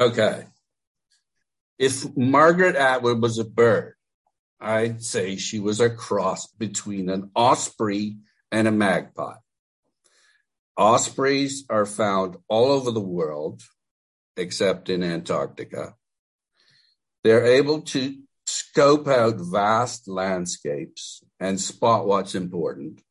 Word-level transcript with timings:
Okay. 0.00 0.46
If 1.78 2.16
Margaret 2.16 2.74
Atwood 2.74 3.20
was 3.20 3.38
a 3.38 3.44
bird, 3.44 3.94
I'd 4.58 5.02
say 5.02 5.36
she 5.36 5.58
was 5.58 5.80
a 5.80 5.90
cross 5.90 6.46
between 6.46 7.10
an 7.10 7.30
osprey 7.34 8.16
and 8.50 8.66
a 8.66 8.72
magpie. 8.72 9.36
Ospreys 10.76 11.64
are 11.68 11.84
found 11.84 12.36
all 12.48 12.70
over 12.72 12.90
the 12.90 13.00
world, 13.00 13.62
except 14.36 14.88
in 14.88 15.02
Antarctica. 15.02 15.94
They're 17.22 17.44
able 17.44 17.82
to 17.82 18.16
scope 18.46 19.06
out 19.06 19.34
vast 19.36 20.08
landscapes 20.08 21.22
and 21.38 21.60
spot 21.60 22.06
what's 22.06 22.34
important. 22.34 23.02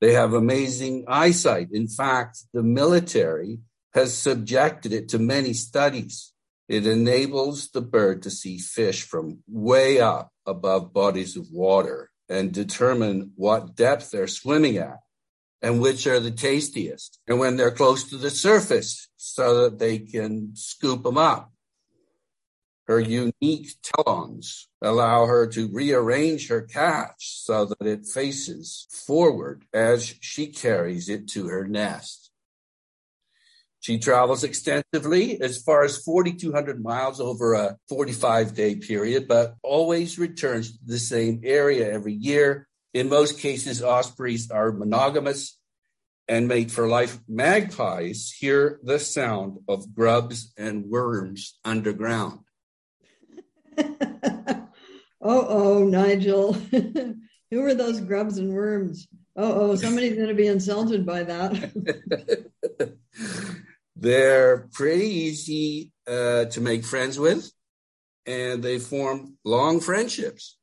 They 0.00 0.12
have 0.12 0.34
amazing 0.34 1.04
eyesight. 1.08 1.68
In 1.72 1.88
fact, 1.88 2.38
the 2.52 2.62
military 2.62 3.58
has 3.94 4.16
subjected 4.16 4.92
it 4.92 5.08
to 5.10 5.18
many 5.18 5.52
studies. 5.52 6.32
It 6.68 6.86
enables 6.86 7.70
the 7.70 7.82
bird 7.82 8.22
to 8.22 8.30
see 8.30 8.58
fish 8.58 9.02
from 9.02 9.42
way 9.48 10.00
up 10.00 10.30
above 10.46 10.92
bodies 10.92 11.36
of 11.36 11.46
water 11.50 12.10
and 12.28 12.52
determine 12.52 13.32
what 13.36 13.74
depth 13.76 14.10
they're 14.10 14.26
swimming 14.26 14.78
at 14.78 15.00
and 15.60 15.80
which 15.80 16.06
are 16.06 16.20
the 16.20 16.30
tastiest 16.30 17.20
and 17.28 17.38
when 17.38 17.56
they're 17.56 17.70
close 17.70 18.04
to 18.04 18.16
the 18.16 18.30
surface 18.30 19.08
so 19.16 19.62
that 19.62 19.78
they 19.78 19.98
can 19.98 20.52
scoop 20.54 21.02
them 21.02 21.18
up. 21.18 21.52
Her 22.86 22.98
unique 22.98 23.70
talons 23.82 24.68
allow 24.80 25.26
her 25.26 25.46
to 25.48 25.68
rearrange 25.68 26.48
her 26.48 26.62
catch 26.62 27.42
so 27.44 27.66
that 27.66 27.86
it 27.86 28.06
faces 28.06 28.88
forward 28.90 29.64
as 29.72 30.14
she 30.20 30.48
carries 30.48 31.08
it 31.08 31.28
to 31.28 31.46
her 31.46 31.66
nest. 31.66 32.21
She 33.82 33.98
travels 33.98 34.44
extensively 34.44 35.40
as 35.40 35.60
far 35.60 35.82
as 35.82 35.98
4,200 35.98 36.80
miles 36.80 37.20
over 37.20 37.54
a 37.54 37.76
45 37.88 38.54
day 38.54 38.76
period, 38.76 39.26
but 39.26 39.56
always 39.60 40.20
returns 40.20 40.70
to 40.70 40.78
the 40.86 41.00
same 41.00 41.40
area 41.42 41.92
every 41.92 42.12
year. 42.12 42.68
In 42.94 43.08
most 43.08 43.40
cases, 43.40 43.82
ospreys 43.82 44.52
are 44.52 44.70
monogamous 44.70 45.58
and 46.28 46.46
mate 46.46 46.70
for 46.70 46.86
life. 46.86 47.18
Magpies 47.26 48.30
hear 48.30 48.78
the 48.84 49.00
sound 49.00 49.58
of 49.66 49.92
grubs 49.92 50.52
and 50.56 50.86
worms 50.86 51.58
underground. 51.64 52.38
oh, 53.78 54.62
oh, 55.20 55.84
Nigel. 55.88 56.52
Who 57.50 57.64
are 57.64 57.74
those 57.74 57.98
grubs 57.98 58.38
and 58.38 58.52
worms? 58.52 59.08
Oh, 59.34 59.72
oh, 59.72 59.74
somebody's 59.74 60.14
going 60.14 60.28
to 60.28 60.34
be 60.34 60.46
insulted 60.46 61.04
by 61.04 61.24
that. 61.24 62.94
They're 64.02 64.66
pretty 64.72 65.06
easy 65.06 65.92
uh, 66.08 66.46
to 66.46 66.60
make 66.60 66.84
friends 66.84 67.20
with, 67.20 67.48
and 68.26 68.60
they 68.60 68.80
form 68.80 69.36
long 69.44 69.78
friendships. 69.78 70.56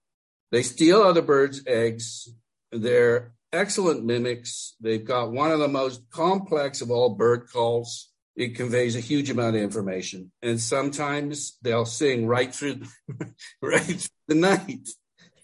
They 0.52 0.62
steal 0.62 1.02
other 1.02 1.22
birds' 1.22 1.64
eggs. 1.66 2.28
They're 2.74 3.32
excellent 3.54 4.04
mimics. 4.04 4.76
They've 4.82 5.06
got 5.06 5.32
one 5.32 5.54
of 5.54 5.60
the 5.60 5.70
most 5.70 6.02
complex 6.10 6.82
of 6.82 6.92
all 6.92 7.16
bird 7.16 7.48
calls. 7.50 8.10
It 8.36 8.56
conveys 8.56 8.98
a 8.98 9.00
huge 9.00 9.30
amount 9.30 9.56
of 9.56 9.62
information, 9.62 10.34
and 10.42 10.60
sometimes 10.60 11.58
they'll 11.62 11.86
sing 11.86 12.28
right 12.28 12.54
through, 12.54 12.82
right 13.62 13.82
through 13.82 14.10
the 14.28 14.36
night. 14.36 14.90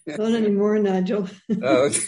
Not 0.06 0.34
anymore, 0.34 0.78
Nigel. 0.78 1.30
oh, 1.62 1.86
okay. 1.86 2.00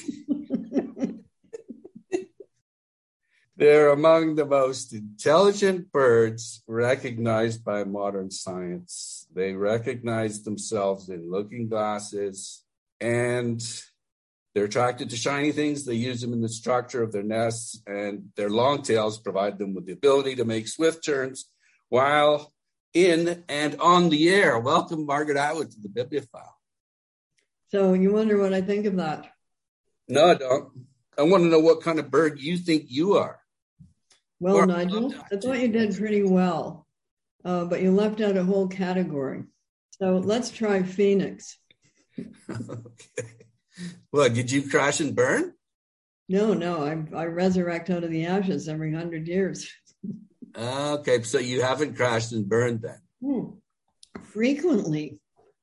They're 3.58 3.90
among 3.90 4.36
the 4.36 4.46
most 4.46 4.94
intelligent 4.94 5.90
birds 5.90 6.62
recognized 6.68 7.64
by 7.64 7.82
modern 7.82 8.30
science. 8.30 9.26
They 9.34 9.52
recognize 9.52 10.44
themselves 10.44 11.08
in 11.08 11.28
looking 11.28 11.68
glasses 11.68 12.62
and 13.00 13.60
they're 14.54 14.66
attracted 14.66 15.10
to 15.10 15.16
shiny 15.16 15.50
things. 15.50 15.84
They 15.84 15.94
use 15.94 16.20
them 16.20 16.32
in 16.32 16.40
the 16.40 16.48
structure 16.48 17.02
of 17.02 17.10
their 17.10 17.24
nests, 17.24 17.82
and 17.86 18.30
their 18.36 18.48
long 18.48 18.82
tails 18.82 19.18
provide 19.18 19.58
them 19.58 19.74
with 19.74 19.86
the 19.86 19.92
ability 19.92 20.36
to 20.36 20.44
make 20.44 20.68
swift 20.68 21.04
turns 21.04 21.50
while 21.88 22.52
in 22.94 23.44
and 23.48 23.76
on 23.80 24.08
the 24.08 24.30
air. 24.30 24.58
Welcome, 24.58 25.04
Margaret 25.04 25.36
Atwood, 25.36 25.72
to 25.72 25.80
the 25.80 25.88
Bibliofile. 25.88 26.54
So 27.68 27.92
you 27.92 28.12
wonder 28.12 28.38
what 28.38 28.54
I 28.54 28.60
think 28.60 28.86
of 28.86 28.96
that? 28.96 29.26
No, 30.08 30.30
I 30.30 30.34
don't. 30.34 30.70
I 31.18 31.22
want 31.22 31.42
to 31.42 31.48
know 31.48 31.60
what 31.60 31.82
kind 31.82 31.98
of 31.98 32.10
bird 32.10 32.40
you 32.40 32.56
think 32.56 32.84
you 32.86 33.16
are. 33.16 33.40
Well, 34.40 34.56
or, 34.56 34.66
Nigel, 34.66 35.14
I 35.32 35.36
thought 35.36 35.58
you 35.58 35.68
did 35.68 35.96
pretty 35.96 36.22
well, 36.22 36.86
uh, 37.44 37.64
but 37.64 37.82
you 37.82 37.90
left 37.90 38.20
out 38.20 38.36
a 38.36 38.44
whole 38.44 38.68
category. 38.68 39.44
So 39.90 40.18
let's 40.18 40.50
try 40.50 40.82
Phoenix. 40.82 41.58
okay. 42.18 43.28
Well, 44.12 44.28
did 44.28 44.50
you 44.50 44.68
crash 44.68 45.00
and 45.00 45.14
burn? 45.14 45.54
No, 46.28 46.54
no. 46.54 46.84
I, 46.84 47.16
I 47.16 47.24
resurrect 47.24 47.90
out 47.90 48.04
of 48.04 48.10
the 48.10 48.26
ashes 48.26 48.68
every 48.68 48.92
hundred 48.92 49.26
years. 49.26 49.70
okay, 50.56 51.22
so 51.22 51.38
you 51.38 51.62
haven't 51.62 51.96
crashed 51.96 52.32
and 52.32 52.48
burned 52.48 52.82
then? 52.82 53.00
Hmm. 53.22 54.22
Frequently. 54.24 55.20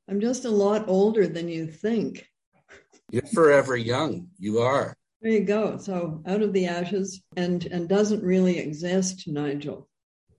I'm 0.10 0.22
just 0.22 0.46
a 0.46 0.50
lot 0.50 0.86
older 0.88 1.28
than 1.28 1.50
you 1.50 1.68
think. 1.68 2.28
You're 3.12 3.26
forever 3.34 3.76
young. 3.76 4.28
You 4.38 4.60
are. 4.60 4.96
There 5.26 5.34
you 5.34 5.44
go. 5.44 5.78
So 5.78 6.22
out 6.28 6.44
of 6.44 6.54
the 6.54 6.68
ashes 6.68 7.20
and 7.36 7.66
and 7.66 7.90
doesn't 7.90 8.22
really 8.22 8.60
exist, 8.60 9.28
Nigel, 9.28 9.90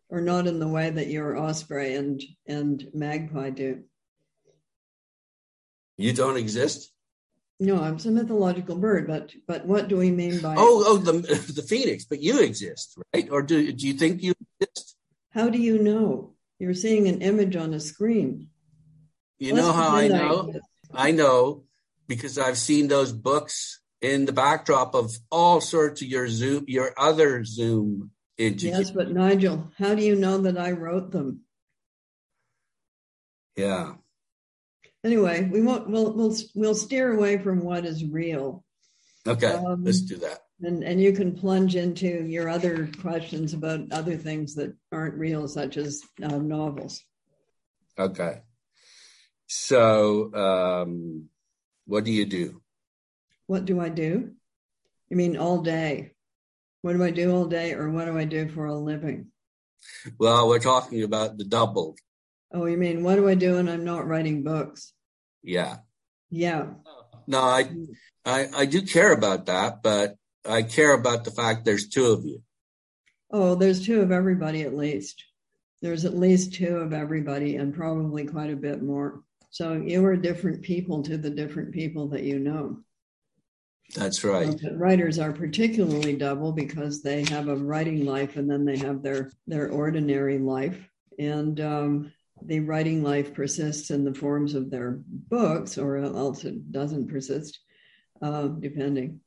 or 0.09 0.21
not 0.21 0.47
in 0.47 0.61
the 0.61 0.69
way 0.69 0.91
that 0.91 1.09
your 1.09 1.37
osprey 1.37 1.97
and 1.97 2.23
and 2.47 2.87
magpie 2.95 3.51
do. 3.51 3.83
You 5.97 6.13
don't 6.13 6.37
exist. 6.37 6.93
No, 7.59 7.83
I'm 7.83 7.99
a 7.99 8.11
mythological 8.11 8.77
bird, 8.77 9.09
but 9.09 9.33
but 9.49 9.67
what 9.67 9.89
do 9.89 9.97
we 9.97 10.13
mean 10.13 10.41
by? 10.41 10.55
Oh, 10.57 10.85
oh, 10.87 10.99
the 10.99 11.15
the 11.53 11.67
phoenix. 11.67 12.05
But 12.05 12.23
you 12.23 12.39
exist, 12.39 12.97
right? 13.13 13.29
Or 13.29 13.43
do 13.43 13.73
do 13.73 13.89
you 13.89 13.95
think 13.95 14.23
you 14.23 14.35
exist? 14.61 14.95
How 15.31 15.49
do 15.49 15.59
you 15.59 15.83
know? 15.83 16.35
You're 16.61 16.75
seeing 16.75 17.09
an 17.09 17.23
image 17.23 17.57
on 17.57 17.75
a 17.75 17.81
screen. 17.81 18.51
You 19.41 19.55
Let's 19.55 19.67
know 19.67 19.73
how 19.73 19.97
I 19.97 20.07
know? 20.07 20.55
I, 20.95 21.09
I 21.09 21.11
know 21.11 21.65
because 22.07 22.39
I've 22.39 22.57
seen 22.57 22.87
those 22.87 23.11
books 23.11 23.81
in 24.01 24.27
the 24.27 24.33
backdrop 24.33 24.95
of 24.95 25.13
all 25.31 25.61
sorts 25.61 26.03
of 26.03 26.09
your 26.09 26.29
Zoom, 26.29 26.65
your 26.67 26.93
other 26.99 27.45
Zoom 27.45 28.11
images. 28.39 28.65
Yes, 28.65 28.91
but 28.91 29.11
Nigel, 29.11 29.71
how 29.79 29.95
do 29.95 30.03
you 30.03 30.17
know 30.17 30.39
that 30.39 30.59
I 30.59 30.73
wrote 30.73 31.11
them? 31.11 31.41
Yeah. 33.57 33.95
Anyway, 35.05 35.49
we 35.51 35.63
won't. 35.63 35.89
We'll 35.89 36.13
we'll 36.13 36.37
we'll 36.55 36.75
steer 36.75 37.13
away 37.13 37.39
from 37.39 37.61
what 37.61 37.85
is 37.85 38.05
real. 38.05 38.65
Okay, 39.27 39.53
um, 39.53 39.85
let's 39.85 40.01
do 40.01 40.17
that. 40.17 40.41
And 40.63 40.83
and 40.83 41.01
you 41.01 41.13
can 41.13 41.35
plunge 41.35 41.77
into 41.77 42.25
your 42.27 42.49
other 42.49 42.91
questions 43.01 43.55
about 43.55 43.93
other 43.93 44.17
things 44.17 44.55
that 44.57 44.75
aren't 44.93 45.15
real, 45.15 45.49
such 45.49 45.77
as 45.77 46.03
uh, 46.23 46.39
novels. 46.39 47.03
Okay. 47.99 48.43
So, 49.47 50.35
um, 50.35 51.29
what 51.87 52.05
do 52.05 52.13
you 52.13 52.27
do? 52.27 52.61
What 53.47 53.65
do 53.65 53.81
I 53.81 53.89
do? 53.89 54.33
You 55.09 55.17
mean 55.17 55.37
all 55.37 55.63
day? 55.63 56.13
What 56.83 56.95
do 56.95 57.03
I 57.03 57.11
do 57.11 57.35
all 57.35 57.47
day, 57.47 57.73
or 57.73 57.91
what 57.91 58.07
do 58.07 58.19
I 58.19 58.25
do 58.25 58.49
for 58.49 58.67
a 58.67 58.75
living? 58.75 59.27
Well, 60.19 60.49
we're 60.49 60.59
talking 60.59 61.03
about 61.03 61.39
the 61.39 61.45
double. 61.45 61.97
Oh, 62.53 62.67
you 62.67 62.77
mean 62.77 63.03
what 63.03 63.17
do 63.17 63.29
I 63.29 63.35
do 63.35 63.55
when 63.55 63.69
I'm 63.69 63.85
not 63.85 64.07
writing 64.07 64.43
books? 64.43 64.93
Yeah. 65.43 65.79
Yeah. 66.31 66.67
No, 67.27 67.41
I, 67.41 67.71
I, 68.25 68.49
I 68.55 68.67
do 68.67 68.83
care 68.83 69.13
about 69.13 69.47
that, 69.47 69.83
but 69.83 70.17
I 70.49 70.63
care 70.63 70.93
about 70.93 71.25
the 71.25 71.31
fact 71.31 71.65
there's 71.65 71.89
two 71.89 72.07
of 72.07 72.25
you. 72.25 72.43
Oh, 73.31 73.55
there's 73.55 73.85
two 73.85 74.01
of 74.01 74.13
everybody 74.13 74.63
at 74.63 74.77
least. 74.77 75.25
There's 75.83 76.05
at 76.05 76.17
least 76.17 76.55
two 76.55 76.77
of 76.77 76.93
everybody, 76.93 77.57
and 77.57 77.75
probably 77.75 78.25
quite 78.27 78.51
a 78.51 78.57
bit 78.57 78.83
more. 78.83 79.23
So 79.51 79.75
you 79.75 80.05
are 80.05 80.17
different 80.17 80.63
people 80.63 81.03
to 81.05 81.17
the 81.17 81.31
different 81.31 81.73
people 81.73 82.09
that 82.09 82.23
you 82.23 82.39
know. 82.39 82.79
That's 83.95 84.25
right. 84.25 84.59
writers 84.73 85.19
are 85.19 85.33
particularly 85.33 86.17
double 86.17 86.53
because 86.53 87.03
they 87.03 87.25
have 87.25 87.49
a 87.49 87.57
writing 87.57 88.05
life 88.05 88.37
and 88.37 88.51
then 88.51 88.65
they 88.65 88.77
have 88.79 89.03
their 89.03 89.31
their 89.47 89.71
ordinary 89.71 90.39
life, 90.39 90.79
and 91.19 91.61
um, 91.61 92.13
the 92.43 92.61
writing 92.61 93.03
life 93.03 93.33
persists 93.33 93.91
in 93.91 94.05
the 94.05 94.15
forms 94.15 94.55
of 94.55 94.71
their 94.71 95.01
books, 95.07 95.79
or 95.79 95.97
else 95.97 96.45
it 96.45 96.73
doesn't 96.73 97.09
persist, 97.09 97.61
uh, 98.21 98.49
depending. 98.49 99.21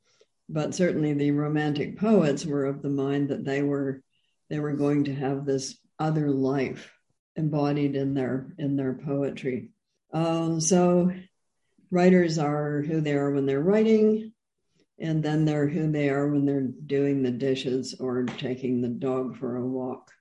But 0.50 0.76
certainly, 0.76 1.14
the 1.14 1.32
Romantic 1.32 1.98
poets 1.98 2.46
were 2.46 2.66
of 2.66 2.82
the 2.82 2.90
mind 2.90 3.30
that 3.30 3.46
they 3.46 3.62
were 3.62 4.02
they 4.50 4.60
were 4.60 4.74
going 4.74 5.06
to 5.06 5.16
have 5.16 5.46
this 5.46 5.78
other 6.00 6.30
life 6.32 6.92
embodied 7.36 7.96
in 7.96 8.14
their 8.14 8.54
in 8.58 8.76
their 8.76 8.94
poetry. 8.94 9.70
Um, 10.14 10.60
so, 10.60 11.12
writers 11.92 12.38
are 12.40 12.82
who 12.82 13.00
they 13.02 13.14
are 13.14 13.32
when 13.32 13.46
they're 13.46 13.62
writing, 13.62 14.34
and 15.00 15.24
then 15.24 15.46
they're 15.46 15.68
who 15.68 15.92
they 15.92 16.10
are 16.10 16.28
when 16.28 16.46
they're 16.46 16.62
doing 16.86 17.24
the 17.24 17.32
dishes 17.32 17.96
or 18.00 18.24
taking 18.24 18.82
the 18.82 18.88
dog 18.90 19.38
for 19.38 19.56
a 19.56 19.66
walk. 19.66 20.12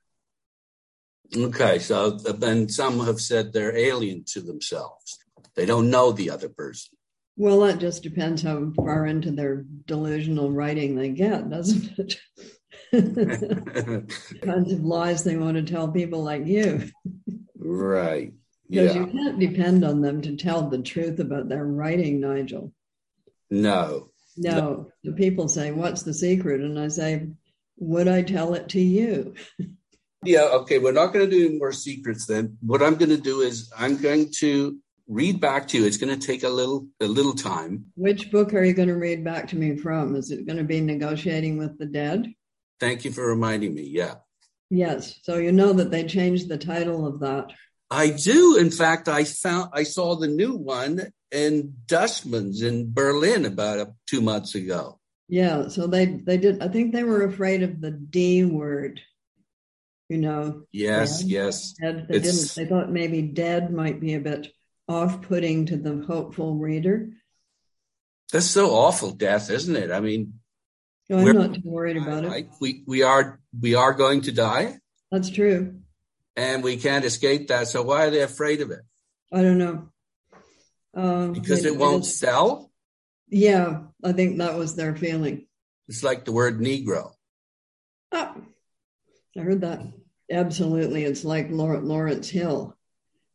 Okay, 1.37 1.79
so 1.79 2.11
then 2.11 2.69
some 2.69 3.05
have 3.05 3.21
said 3.21 3.53
they're 3.53 3.77
alien 3.77 4.25
to 4.29 4.41
themselves. 4.41 5.19
They 5.57 5.67
don't 5.67 5.91
know 5.91 6.13
the 6.13 6.31
other 6.31 6.49
person. 6.49 6.97
Well, 7.37 7.61
that 7.61 7.79
just 7.79 8.03
depends 8.03 8.43
how 8.43 8.73
far 8.75 9.07
into 9.07 9.31
their 9.31 9.65
delusional 9.87 10.51
writing 10.51 10.97
they 10.97 11.11
get, 11.11 11.51
doesn't 11.51 11.99
it? 11.99 12.17
kinds 14.43 14.73
of 14.73 14.81
lies 14.81 15.23
they 15.25 15.37
want 15.37 15.57
to 15.57 15.63
tell 15.63 15.89
people 15.89 16.23
like 16.25 16.47
you. 16.47 16.89
right. 17.57 18.33
Because 18.69 18.95
Yeah. 18.95 19.01
you 19.05 19.07
can't 19.13 19.39
depend 19.39 19.85
on 19.85 20.01
them 20.01 20.21
to 20.23 20.37
tell 20.37 20.69
the 20.69 20.83
truth 20.83 21.19
about 21.21 21.49
their 21.49 21.65
writing, 21.65 22.21
Nigel. 22.21 22.73
No. 23.51 24.08
No, 24.39 24.91
the 25.05 25.13
people 25.13 25.49
say, 25.49 25.73
What's 25.73 26.03
the 26.03 26.15
secret? 26.15 26.61
And 26.61 26.79
I 26.79 26.89
say, 26.89 27.29
Would 27.79 28.09
I 28.09 28.23
tell 28.23 28.55
it 28.55 28.69
to 28.71 28.81
you? 28.81 29.35
Yeah, 30.25 30.43
okay, 30.43 30.79
we're 30.79 30.93
not 30.93 31.13
going 31.13 31.29
to 31.29 31.31
do 31.31 31.47
any 31.47 31.59
more 31.59 31.73
secrets 31.73 32.27
then. 32.27 32.59
What 32.61 32.83
I'm 32.83 32.97
going 32.97 33.11
to 33.11 33.21
do 33.21 33.41
is 33.41 33.73
I'm 33.77 33.97
going 33.97 34.33
to 34.39 34.77
read 35.07 35.41
back 35.41 35.69
to 35.69 35.79
you. 35.79 35.87
It's 35.87 35.97
going 35.97 36.19
to 36.19 36.27
take 36.27 36.43
a 36.43 36.49
little 36.49 36.87
a 37.01 37.07
little 37.07 37.35
time. 37.35 37.87
Which 37.95 38.31
book 38.31 38.53
are 38.53 38.65
you 38.65 38.75
going 38.75 38.89
to 38.89 38.97
read 38.97 39.25
back 39.25 39.49
to 39.49 39.57
me 39.57 39.77
from? 39.77 40.17
Is 40.17 40.31
it 40.31 40.47
going 40.47 40.59
to 40.59 40.65
be 40.65 40.81
Negotiating 40.81 41.57
with 41.57 41.79
the 41.79 41.87
Dead? 41.87 42.27
Thank 42.81 43.05
you 43.05 43.13
for 43.13 43.27
reminding 43.27 43.75
me. 43.75 43.83
Yeah. 43.83 44.15
Yes. 44.71 45.19
So 45.23 45.39
you 45.39 45.53
know 45.53 45.73
that 45.73 45.91
they 45.91 46.05
changed 46.05 46.49
the 46.49 46.59
title 46.59 47.07
of 47.07 47.21
that. 47.21 47.53
I 47.91 48.11
do. 48.11 48.59
In 48.59 48.71
fact, 48.71 49.09
I 49.09 49.25
found 49.25 49.71
I 49.73 49.83
saw 49.83 50.17
the 50.17 50.29
new 50.29 50.55
one 50.55 51.11
in 51.33 51.75
Dussmann's 51.87 52.63
in 52.63 52.93
Berlin 52.93 53.45
about 53.45 53.79
uh, 53.79 53.87
two 54.07 54.21
months 54.21 54.55
ago. 54.55 54.99
Yeah. 55.29 55.69
So 55.69 55.87
they 55.87 56.07
they 56.07 56.39
did. 56.39 56.63
I 56.63 56.69
think 56.69 56.93
they 56.93 57.05
were 57.05 57.25
afraid 57.25 57.63
of 57.63 57.81
the 57.81 57.91
D 57.91 58.45
word. 58.45 59.01
You 60.09 60.17
know, 60.19 60.63
Yes, 60.73 61.21
Dead? 61.21 61.29
yes. 61.29 61.73
dead. 61.73 62.07
They 62.09 62.17
It's- 62.17 62.55
didn't. 62.55 62.55
They 62.55 62.75
thought 62.75 62.91
maybe 62.91 63.21
dead 63.21 63.71
might 63.71 64.01
be 64.01 64.15
a 64.15 64.21
bit 64.21 64.49
off-putting 64.89 65.67
to 65.67 65.77
the 65.77 66.03
hopeful 66.07 66.55
reader. 66.57 67.11
That's 68.33 68.47
so 68.47 68.71
awful, 68.71 69.11
death, 69.11 69.51
isn't 69.51 69.77
it? 69.77 69.91
I 69.91 70.01
mean, 70.01 70.41
No, 71.11 71.19
I'm 71.19 71.25
We're- 71.25 71.37
not 71.39 71.55
too 71.55 71.63
worried 71.65 71.97
about 71.99 72.25
it. 72.25 72.29
right? 72.29 72.49
we 72.61 72.83
we 72.87 73.03
are 73.03 73.39
we 73.61 73.75
are 73.75 73.93
going 73.93 74.23
to 74.23 74.33
die, 74.33 74.79
That's 75.11 75.29
true. 75.31 75.81
and 76.37 76.63
we 76.65 76.77
can't 76.79 77.05
escape 77.05 77.49
that. 77.49 77.69
So 77.69 77.83
why 77.83 78.07
are 78.07 78.11
they 78.11 78.23
afraid 78.23 78.61
of 78.63 78.71
it? 78.71 78.81
I 79.33 79.43
don't 79.43 79.59
know. 79.59 79.91
Um, 80.99 81.33
Because 81.33 81.65
it 81.65 81.77
won't 81.77 82.05
sell. 82.05 82.73
Yeah, 83.29 83.83
I 84.03 84.13
think 84.13 84.39
that 84.39 84.57
was 84.57 84.75
their 84.75 84.97
feeling. 84.97 85.47
It's 85.87 86.03
like 86.03 86.25
the 86.25 86.33
word 86.33 86.59
Negro. 86.59 87.13
Ah, 88.11 88.35
I 89.37 89.41
heard 89.41 89.61
that. 89.61 89.83
Absolutely, 90.31 91.05
it's 91.05 91.25
like 91.25 91.51
Lawrence 91.51 92.29
Hill. 92.29 92.77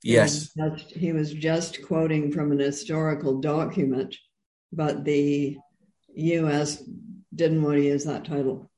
Yes. 0.04 0.52
He 0.54 0.62
was, 0.62 0.82
just, 0.82 0.96
he 0.96 1.12
was 1.14 1.34
just 1.34 1.88
quoting 1.88 2.32
from 2.32 2.52
an 2.52 2.60
historical 2.60 3.40
document, 3.40 4.18
but 4.74 5.06
the 5.06 5.58
U.S. 6.16 6.84
didn't 7.34 7.64
want 7.64 7.78
to 7.78 7.84
use 7.84 8.04
that 8.04 8.26
title. 8.26 8.70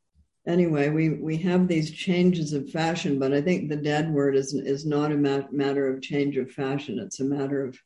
Anyway, 0.48 0.90
we, 0.90 1.10
we 1.10 1.38
have 1.38 1.68
these 1.68 1.90
changes 1.90 2.54
of 2.54 2.70
fashion, 2.70 3.18
but 3.18 3.34
I 3.34 3.42
think 3.42 3.68
the 3.68 3.76
dead 3.76 4.14
word 4.14 4.36
is 4.36 4.54
is 4.54 4.86
not 4.86 5.12
a 5.12 5.18
ma- 5.18 5.48
matter 5.52 5.92
of 5.92 6.04
change 6.04 6.38
of 6.38 6.52
fashion. 6.52 7.00
It's 7.00 7.20
a 7.20 7.26
matter 7.26 7.66
of 7.66 7.80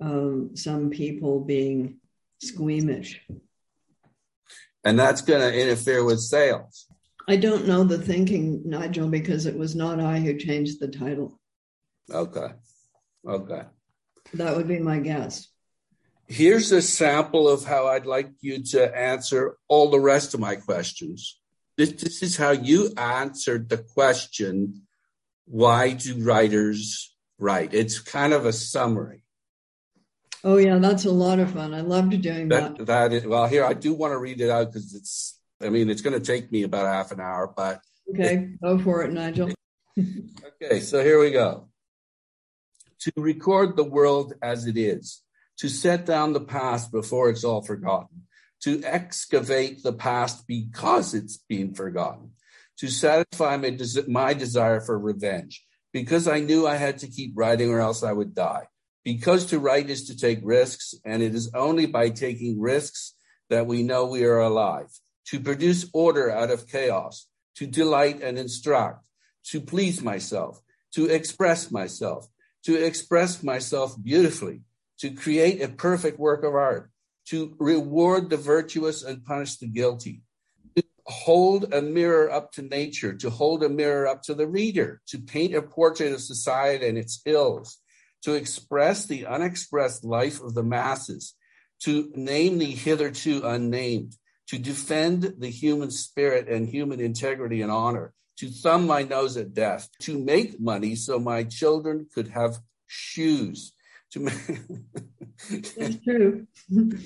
um, 0.00 0.56
some 0.56 0.90
people 0.90 1.40
being 1.40 1.98
squeamish. 2.40 3.20
And 4.84 4.98
that's 4.98 5.20
going 5.20 5.40
to 5.40 5.60
interfere 5.60 6.02
with 6.04 6.20
sales. 6.20 6.86
I 7.28 7.36
don't 7.36 7.68
know 7.68 7.84
the 7.84 7.98
thinking, 7.98 8.62
Nigel, 8.64 9.08
because 9.08 9.46
it 9.46 9.56
was 9.56 9.76
not 9.76 10.00
I 10.00 10.18
who 10.18 10.38
changed 10.38 10.80
the 10.80 10.88
title. 10.88 11.38
Okay. 12.10 12.48
Okay. 13.26 13.62
That 14.34 14.56
would 14.56 14.68
be 14.68 14.78
my 14.78 14.98
guess. 14.98 15.48
Here's 16.26 16.72
a 16.72 16.80
sample 16.80 17.48
of 17.48 17.64
how 17.64 17.88
I'd 17.88 18.06
like 18.06 18.30
you 18.40 18.62
to 18.64 18.96
answer 18.96 19.56
all 19.68 19.90
the 19.90 20.00
rest 20.00 20.32
of 20.32 20.40
my 20.40 20.56
questions. 20.56 21.38
This, 21.76 21.92
this 21.92 22.22
is 22.22 22.36
how 22.36 22.52
you 22.52 22.92
answered 22.96 23.68
the 23.68 23.78
question 23.78 24.82
why 25.44 25.92
do 25.92 26.22
writers 26.22 27.14
write? 27.38 27.74
It's 27.74 27.98
kind 27.98 28.32
of 28.32 28.46
a 28.46 28.52
summary. 28.52 29.24
Oh 30.42 30.56
yeah, 30.56 30.78
that's 30.78 31.04
a 31.04 31.10
lot 31.10 31.38
of 31.38 31.50
fun. 31.52 31.74
I 31.74 31.80
loved 31.80 32.20
doing 32.22 32.48
that. 32.48 32.78
That, 32.78 32.86
that 32.86 33.12
is, 33.12 33.26
well, 33.26 33.46
here, 33.46 33.64
I 33.64 33.74
do 33.74 33.92
want 33.92 34.12
to 34.12 34.18
read 34.18 34.40
it 34.40 34.50
out 34.50 34.72
because 34.72 34.94
it's, 34.94 35.38
I 35.62 35.68
mean, 35.68 35.90
it's 35.90 36.00
going 36.00 36.18
to 36.18 36.24
take 36.24 36.50
me 36.50 36.62
about 36.62 36.86
half 36.86 37.12
an 37.12 37.20
hour, 37.20 37.52
but 37.54 37.80
Okay, 38.12 38.54
go 38.62 38.78
for 38.78 39.02
it, 39.02 39.12
Nigel. 39.12 39.50
Okay, 40.62 40.80
so 40.80 41.02
here 41.02 41.18
we 41.18 41.30
go. 41.30 41.68
To 43.00 43.12
record 43.16 43.76
the 43.76 43.84
world 43.84 44.34
as 44.42 44.66
it 44.66 44.76
is, 44.76 45.22
to 45.58 45.68
set 45.68 46.06
down 46.06 46.32
the 46.32 46.40
past 46.40 46.92
before 46.92 47.28
it's 47.28 47.44
all 47.44 47.62
forgotten, 47.62 48.26
to 48.62 48.82
excavate 48.84 49.82
the 49.82 49.92
past 49.92 50.46
because 50.46 51.12
it's 51.14 51.38
been 51.48 51.74
forgotten, 51.74 52.32
to 52.78 52.88
satisfy 52.88 53.56
my, 53.56 53.70
des- 53.70 54.06
my 54.06 54.32
desire 54.32 54.80
for 54.80 54.98
revenge, 54.98 55.66
because 55.92 56.28
I 56.28 56.40
knew 56.40 56.66
I 56.66 56.76
had 56.76 56.98
to 56.98 57.08
keep 57.08 57.32
writing 57.34 57.70
or 57.70 57.80
else 57.80 58.02
I 58.02 58.12
would 58.12 58.34
die. 58.34 58.66
Because 59.04 59.46
to 59.46 59.58
write 59.58 59.88
is 59.88 60.06
to 60.08 60.16
take 60.16 60.40
risks, 60.42 60.94
and 61.04 61.22
it 61.22 61.34
is 61.34 61.50
only 61.54 61.86
by 61.86 62.10
taking 62.10 62.60
risks 62.60 63.14
that 63.48 63.66
we 63.66 63.82
know 63.82 64.06
we 64.06 64.24
are 64.24 64.40
alive. 64.40 64.88
To 65.28 65.40
produce 65.40 65.88
order 65.92 66.30
out 66.30 66.50
of 66.50 66.66
chaos, 66.66 67.26
to 67.56 67.66
delight 67.66 68.22
and 68.22 68.38
instruct, 68.38 69.04
to 69.44 69.60
please 69.60 70.02
myself, 70.02 70.60
to 70.94 71.06
express 71.06 71.70
myself, 71.70 72.26
to 72.64 72.74
express 72.76 73.42
myself 73.42 73.96
beautifully, 74.02 74.62
to 74.98 75.10
create 75.10 75.62
a 75.62 75.68
perfect 75.68 76.18
work 76.18 76.42
of 76.44 76.54
art, 76.54 76.90
to 77.26 77.54
reward 77.58 78.28
the 78.28 78.36
virtuous 78.36 79.02
and 79.02 79.24
punish 79.24 79.56
the 79.56 79.66
guilty, 79.66 80.22
to 80.76 80.82
hold 81.06 81.72
a 81.72 81.80
mirror 81.80 82.30
up 82.30 82.52
to 82.52 82.62
nature, 82.62 83.14
to 83.14 83.30
hold 83.30 83.62
a 83.62 83.68
mirror 83.68 84.06
up 84.06 84.22
to 84.22 84.34
the 84.34 84.46
reader, 84.46 85.00
to 85.06 85.18
paint 85.18 85.54
a 85.54 85.62
portrait 85.62 86.12
of 86.12 86.20
society 86.20 86.88
and 86.88 86.98
its 86.98 87.22
ills, 87.24 87.78
to 88.22 88.34
express 88.34 89.06
the 89.06 89.26
unexpressed 89.26 90.04
life 90.04 90.40
of 90.40 90.54
the 90.54 90.62
masses, 90.62 91.34
to 91.80 92.10
name 92.14 92.58
the 92.58 92.70
hitherto 92.70 93.42
unnamed, 93.44 94.14
to 94.48 94.58
defend 94.58 95.34
the 95.38 95.48
human 95.48 95.90
spirit 95.90 96.48
and 96.48 96.68
human 96.68 97.00
integrity 97.00 97.62
and 97.62 97.70
honor, 97.70 98.12
to 98.36 98.48
thumb 98.48 98.86
my 98.86 99.02
nose 99.02 99.36
at 99.36 99.54
death, 99.54 99.88
to 100.00 100.18
make 100.18 100.60
money 100.60 100.94
so 100.94 101.18
my 101.18 101.44
children 101.44 102.06
could 102.14 102.28
have 102.28 102.58
shoes, 102.86 103.72
to 104.10 104.20
make, 104.20 106.02
true. 106.04 106.46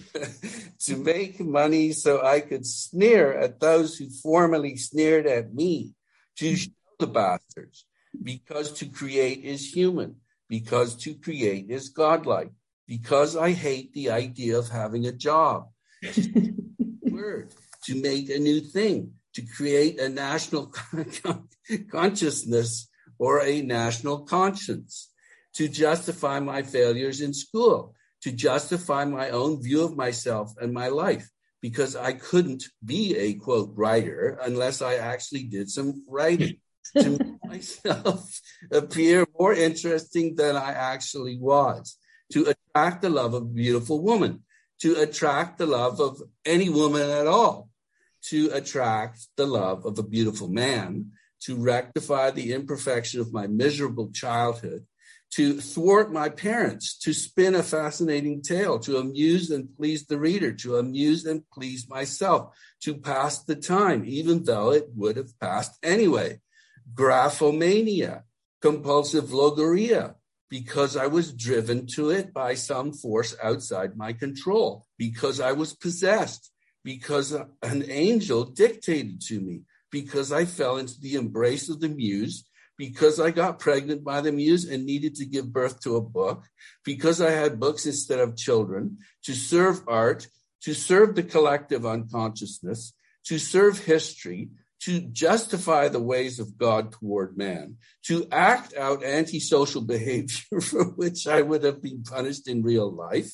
to 0.80 0.96
make 0.96 1.38
money 1.38 1.92
so 1.92 2.24
I 2.24 2.40
could 2.40 2.66
sneer 2.66 3.32
at 3.32 3.60
those 3.60 3.96
who 3.96 4.08
formerly 4.08 4.76
sneered 4.76 5.26
at 5.26 5.54
me, 5.54 5.94
to 6.38 6.56
show 6.56 6.70
the 6.98 7.06
bastards, 7.06 7.84
because 8.22 8.72
to 8.72 8.86
create 8.86 9.44
is 9.44 9.72
human, 9.72 10.16
because 10.58 10.94
to 10.94 11.14
create 11.14 11.68
is 11.68 11.88
godlike, 11.88 12.52
because 12.86 13.36
I 13.36 13.50
hate 13.50 13.92
the 13.92 14.10
idea 14.10 14.56
of 14.56 14.68
having 14.68 15.04
a 15.04 15.18
job. 15.28 15.66
Word 17.02 17.52
to 17.86 18.00
make 18.00 18.30
a 18.30 18.38
new 18.38 18.60
thing, 18.60 19.14
to 19.34 19.42
create 19.56 19.98
a 19.98 20.08
national 20.08 20.72
consciousness 21.90 22.88
or 23.18 23.42
a 23.42 23.62
national 23.62 24.18
conscience, 24.20 25.10
to 25.54 25.66
justify 25.66 26.38
my 26.38 26.62
failures 26.62 27.20
in 27.20 27.34
school, 27.34 27.96
to 28.22 28.30
justify 28.30 29.04
my 29.04 29.30
own 29.30 29.60
view 29.60 29.82
of 29.82 29.96
myself 29.96 30.54
and 30.60 30.72
my 30.72 30.86
life, 30.86 31.28
because 31.60 31.96
I 31.96 32.12
couldn't 32.12 32.62
be 32.84 33.16
a 33.16 33.34
quote 33.34 33.72
writer 33.74 34.38
unless 34.40 34.82
I 34.82 34.94
actually 34.94 35.44
did 35.44 35.68
some 35.68 36.04
writing 36.08 36.58
to 36.96 37.10
make 37.10 37.44
myself 37.44 38.40
appear 38.70 39.26
more 39.38 39.52
interesting 39.52 40.34
than 40.36 40.56
I 40.56 40.72
actually 40.72 41.38
was, 41.38 41.96
to 42.32 42.52
attract 42.52 43.02
the 43.02 43.10
love 43.10 43.34
of 43.34 43.42
a 43.42 43.46
beautiful 43.46 44.00
woman, 44.02 44.42
to 44.80 45.00
attract 45.00 45.58
the 45.58 45.66
love 45.66 46.00
of 46.00 46.22
any 46.44 46.68
woman 46.68 47.10
at 47.10 47.26
all, 47.26 47.70
to 48.26 48.50
attract 48.52 49.26
the 49.36 49.46
love 49.46 49.84
of 49.84 49.98
a 49.98 50.02
beautiful 50.02 50.48
man, 50.48 51.12
to 51.42 51.56
rectify 51.56 52.30
the 52.30 52.52
imperfection 52.52 53.20
of 53.20 53.32
my 53.32 53.46
miserable 53.46 54.10
childhood, 54.12 54.86
to 55.30 55.60
thwart 55.60 56.12
my 56.12 56.28
parents, 56.28 56.96
to 56.96 57.12
spin 57.12 57.54
a 57.54 57.62
fascinating 57.62 58.40
tale, 58.40 58.78
to 58.78 58.98
amuse 58.98 59.50
and 59.50 59.74
please 59.76 60.06
the 60.06 60.18
reader, 60.18 60.52
to 60.52 60.76
amuse 60.76 61.26
and 61.26 61.42
please 61.52 61.88
myself, 61.88 62.56
to 62.80 62.94
pass 62.94 63.42
the 63.42 63.56
time, 63.56 64.04
even 64.06 64.44
though 64.44 64.70
it 64.70 64.86
would 64.94 65.16
have 65.16 65.38
passed 65.40 65.76
anyway. 65.82 66.38
Graphomania, 66.92 68.22
compulsive 68.60 69.32
logorrhea, 69.32 70.16
because 70.50 70.96
I 70.96 71.06
was 71.06 71.32
driven 71.32 71.86
to 71.94 72.10
it 72.10 72.32
by 72.32 72.54
some 72.54 72.92
force 72.92 73.34
outside 73.42 73.96
my 73.96 74.12
control, 74.12 74.86
because 74.98 75.40
I 75.40 75.52
was 75.52 75.74
possessed, 75.74 76.50
because 76.84 77.32
an 77.32 77.90
angel 77.90 78.44
dictated 78.44 79.20
to 79.22 79.40
me, 79.40 79.62
because 79.90 80.32
I 80.32 80.44
fell 80.44 80.76
into 80.76 81.00
the 81.00 81.14
embrace 81.14 81.68
of 81.68 81.80
the 81.80 81.88
muse, 81.88 82.48
because 82.76 83.20
I 83.20 83.30
got 83.30 83.58
pregnant 83.58 84.04
by 84.04 84.20
the 84.20 84.32
muse 84.32 84.68
and 84.68 84.84
needed 84.84 85.14
to 85.16 85.24
give 85.24 85.52
birth 85.52 85.80
to 85.82 85.96
a 85.96 86.02
book, 86.02 86.44
because 86.84 87.20
I 87.20 87.30
had 87.30 87.60
books 87.60 87.86
instead 87.86 88.18
of 88.18 88.36
children, 88.36 88.98
to 89.24 89.34
serve 89.34 89.82
art, 89.86 90.28
to 90.62 90.74
serve 90.74 91.14
the 91.14 91.22
collective 91.22 91.86
unconsciousness, 91.86 92.92
to 93.26 93.38
serve 93.38 93.78
history, 93.78 94.50
to 94.82 95.00
justify 95.00 95.88
the 95.88 96.00
ways 96.00 96.38
of 96.38 96.58
God 96.58 96.92
toward 96.92 97.38
man, 97.38 97.76
to 98.06 98.26
act 98.30 98.74
out 98.76 99.04
antisocial 99.04 99.80
behavior 99.94 100.60
for 100.60 100.84
which 100.84 101.26
I 101.26 101.42
would 101.42 101.64
have 101.64 101.82
been 101.82 102.02
punished 102.02 102.48
in 102.48 102.62
real 102.62 102.90
life, 102.90 103.32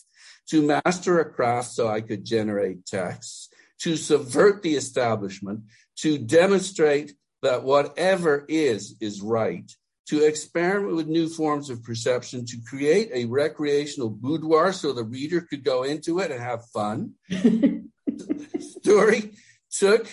to 0.48 0.62
master 0.62 1.20
a 1.20 1.30
craft 1.30 1.70
so 1.70 1.88
I 1.88 2.00
could 2.00 2.24
generate 2.24 2.86
texts, 2.86 3.48
to 3.80 3.96
subvert 3.96 4.62
the 4.62 4.74
establishment, 4.74 5.62
to 5.96 6.18
demonstrate 6.18 7.14
that 7.42 7.62
whatever 7.62 8.44
is, 8.48 8.96
is 9.00 9.22
right, 9.22 9.70
to 10.08 10.24
experiment 10.24 10.96
with 10.96 11.06
new 11.06 11.28
forms 11.28 11.70
of 11.70 11.82
perception, 11.82 12.44
to 12.44 12.56
create 12.68 13.10
a 13.12 13.26
recreational 13.26 14.10
boudoir 14.10 14.72
so 14.72 14.92
the 14.92 15.04
reader 15.04 15.40
could 15.40 15.64
go 15.64 15.84
into 15.84 16.18
it 16.18 16.30
and 16.30 16.40
have 16.40 16.64
fun. 16.66 17.12
Story 18.58 19.32
took 19.70 20.08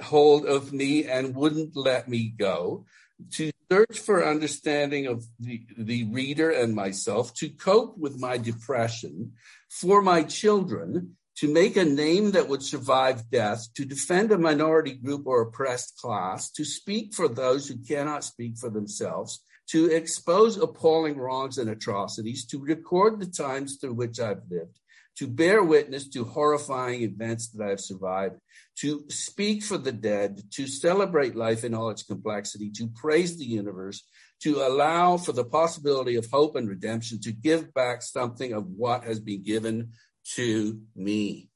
hold 0.00 0.46
of 0.46 0.72
me 0.72 1.04
and 1.04 1.34
wouldn't 1.34 1.76
let 1.76 2.08
me 2.08 2.34
go. 2.36 2.86
To 3.32 3.50
search 3.70 3.98
for 3.98 4.26
understanding 4.26 5.06
of 5.06 5.24
the, 5.38 5.64
the 5.78 6.04
reader 6.04 6.50
and 6.50 6.74
myself, 6.74 7.32
to 7.34 7.48
cope 7.48 7.96
with 7.96 8.18
my 8.18 8.38
depression, 8.38 9.32
for 9.68 10.02
my 10.02 10.22
children, 10.22 11.16
to 11.36 11.52
make 11.52 11.76
a 11.76 11.84
name 11.84 12.32
that 12.32 12.48
would 12.48 12.62
survive 12.62 13.28
death, 13.30 13.66
to 13.74 13.84
defend 13.84 14.30
a 14.30 14.38
minority 14.38 14.94
group 14.94 15.26
or 15.26 15.42
oppressed 15.42 15.96
class, 15.98 16.50
to 16.52 16.64
speak 16.64 17.12
for 17.12 17.28
those 17.28 17.68
who 17.68 17.76
cannot 17.76 18.24
speak 18.24 18.56
for 18.56 18.70
themselves, 18.70 19.42
to 19.66 19.90
expose 19.90 20.56
appalling 20.56 21.16
wrongs 21.16 21.58
and 21.58 21.70
atrocities, 21.70 22.46
to 22.46 22.60
record 22.60 23.18
the 23.18 23.26
times 23.26 23.78
through 23.80 23.94
which 23.94 24.20
I've 24.20 24.42
lived, 24.48 24.78
to 25.16 25.26
bear 25.26 25.62
witness 25.62 26.08
to 26.10 26.24
horrifying 26.24 27.02
events 27.02 27.48
that 27.48 27.66
I've 27.66 27.80
survived, 27.80 28.36
to 28.76 29.04
speak 29.08 29.62
for 29.62 29.78
the 29.78 29.92
dead, 29.92 30.42
to 30.52 30.66
celebrate 30.66 31.36
life 31.36 31.64
in 31.64 31.74
all 31.74 31.90
its 31.90 32.02
complexity, 32.02 32.70
to 32.70 32.88
praise 32.88 33.36
the 33.36 33.44
universe, 33.44 34.02
to 34.42 34.66
allow 34.66 35.16
for 35.16 35.32
the 35.32 35.44
possibility 35.44 36.16
of 36.16 36.30
hope 36.30 36.56
and 36.56 36.68
redemption, 36.68 37.20
to 37.20 37.32
give 37.32 37.72
back 37.72 38.02
something 38.02 38.52
of 38.52 38.66
what 38.66 39.04
has 39.04 39.20
been 39.20 39.42
given 39.42 39.92
to 40.34 40.80
me. 40.96 41.48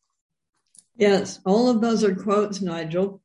Yes, 0.96 1.40
all 1.44 1.68
of 1.68 1.80
those 1.80 2.04
are 2.04 2.14
quotes, 2.14 2.60
Nigel. 2.60 3.20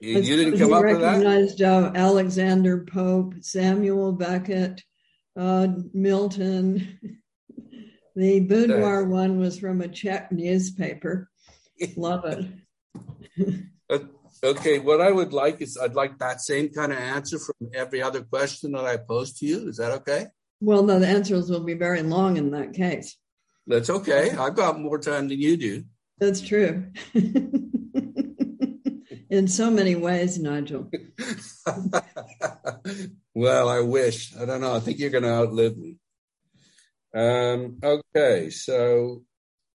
You, 0.00 0.20
you 0.20 0.36
didn't 0.36 0.58
come 0.58 0.72
up 0.72 0.84
with 0.84 1.00
that? 1.00 1.06
recognized 1.06 1.60
uh, 1.60 1.90
Alexander 1.94 2.84
Pope, 2.84 3.34
Samuel 3.40 4.12
Beckett, 4.12 4.82
uh, 5.36 5.68
Milton. 5.92 6.98
The 8.16 8.40
boudoir 8.40 9.04
one 9.04 9.38
was 9.38 9.60
from 9.60 9.80
a 9.80 9.86
Czech 9.86 10.32
newspaper. 10.32 11.30
Love 11.96 12.24
it. 12.24 13.64
Okay, 14.42 14.78
what 14.78 15.00
I 15.00 15.10
would 15.10 15.32
like 15.32 15.60
is 15.60 15.76
I'd 15.76 15.96
like 15.96 16.18
that 16.18 16.40
same 16.40 16.68
kind 16.68 16.92
of 16.92 16.98
answer 16.98 17.38
from 17.38 17.70
every 17.74 18.00
other 18.00 18.22
question 18.22 18.72
that 18.72 18.84
I 18.84 18.96
pose 18.96 19.32
to 19.38 19.46
you. 19.46 19.68
Is 19.68 19.78
that 19.78 19.90
okay? 19.92 20.26
Well, 20.60 20.84
no, 20.84 20.98
the 21.00 21.08
answers 21.08 21.50
will 21.50 21.64
be 21.64 21.74
very 21.74 22.02
long 22.02 22.36
in 22.36 22.52
that 22.52 22.72
case. 22.72 23.16
That's 23.66 23.90
okay. 23.90 24.30
I've 24.30 24.54
got 24.54 24.80
more 24.80 24.98
time 24.98 25.28
than 25.28 25.40
you 25.40 25.56
do. 25.56 25.84
That's 26.18 26.40
true. 26.40 26.86
In 29.30 29.46
so 29.46 29.70
many 29.70 29.94
ways, 29.94 30.38
Nigel. 30.38 30.90
well, 33.34 33.68
I 33.68 33.80
wish. 33.80 34.34
I 34.34 34.46
don't 34.46 34.62
know. 34.62 34.74
I 34.74 34.80
think 34.80 34.98
you're 34.98 35.10
going 35.10 35.24
to 35.24 35.30
outlive 35.30 35.76
me. 35.76 35.96
Um, 37.14 37.78
okay, 37.82 38.48
so 38.48 39.24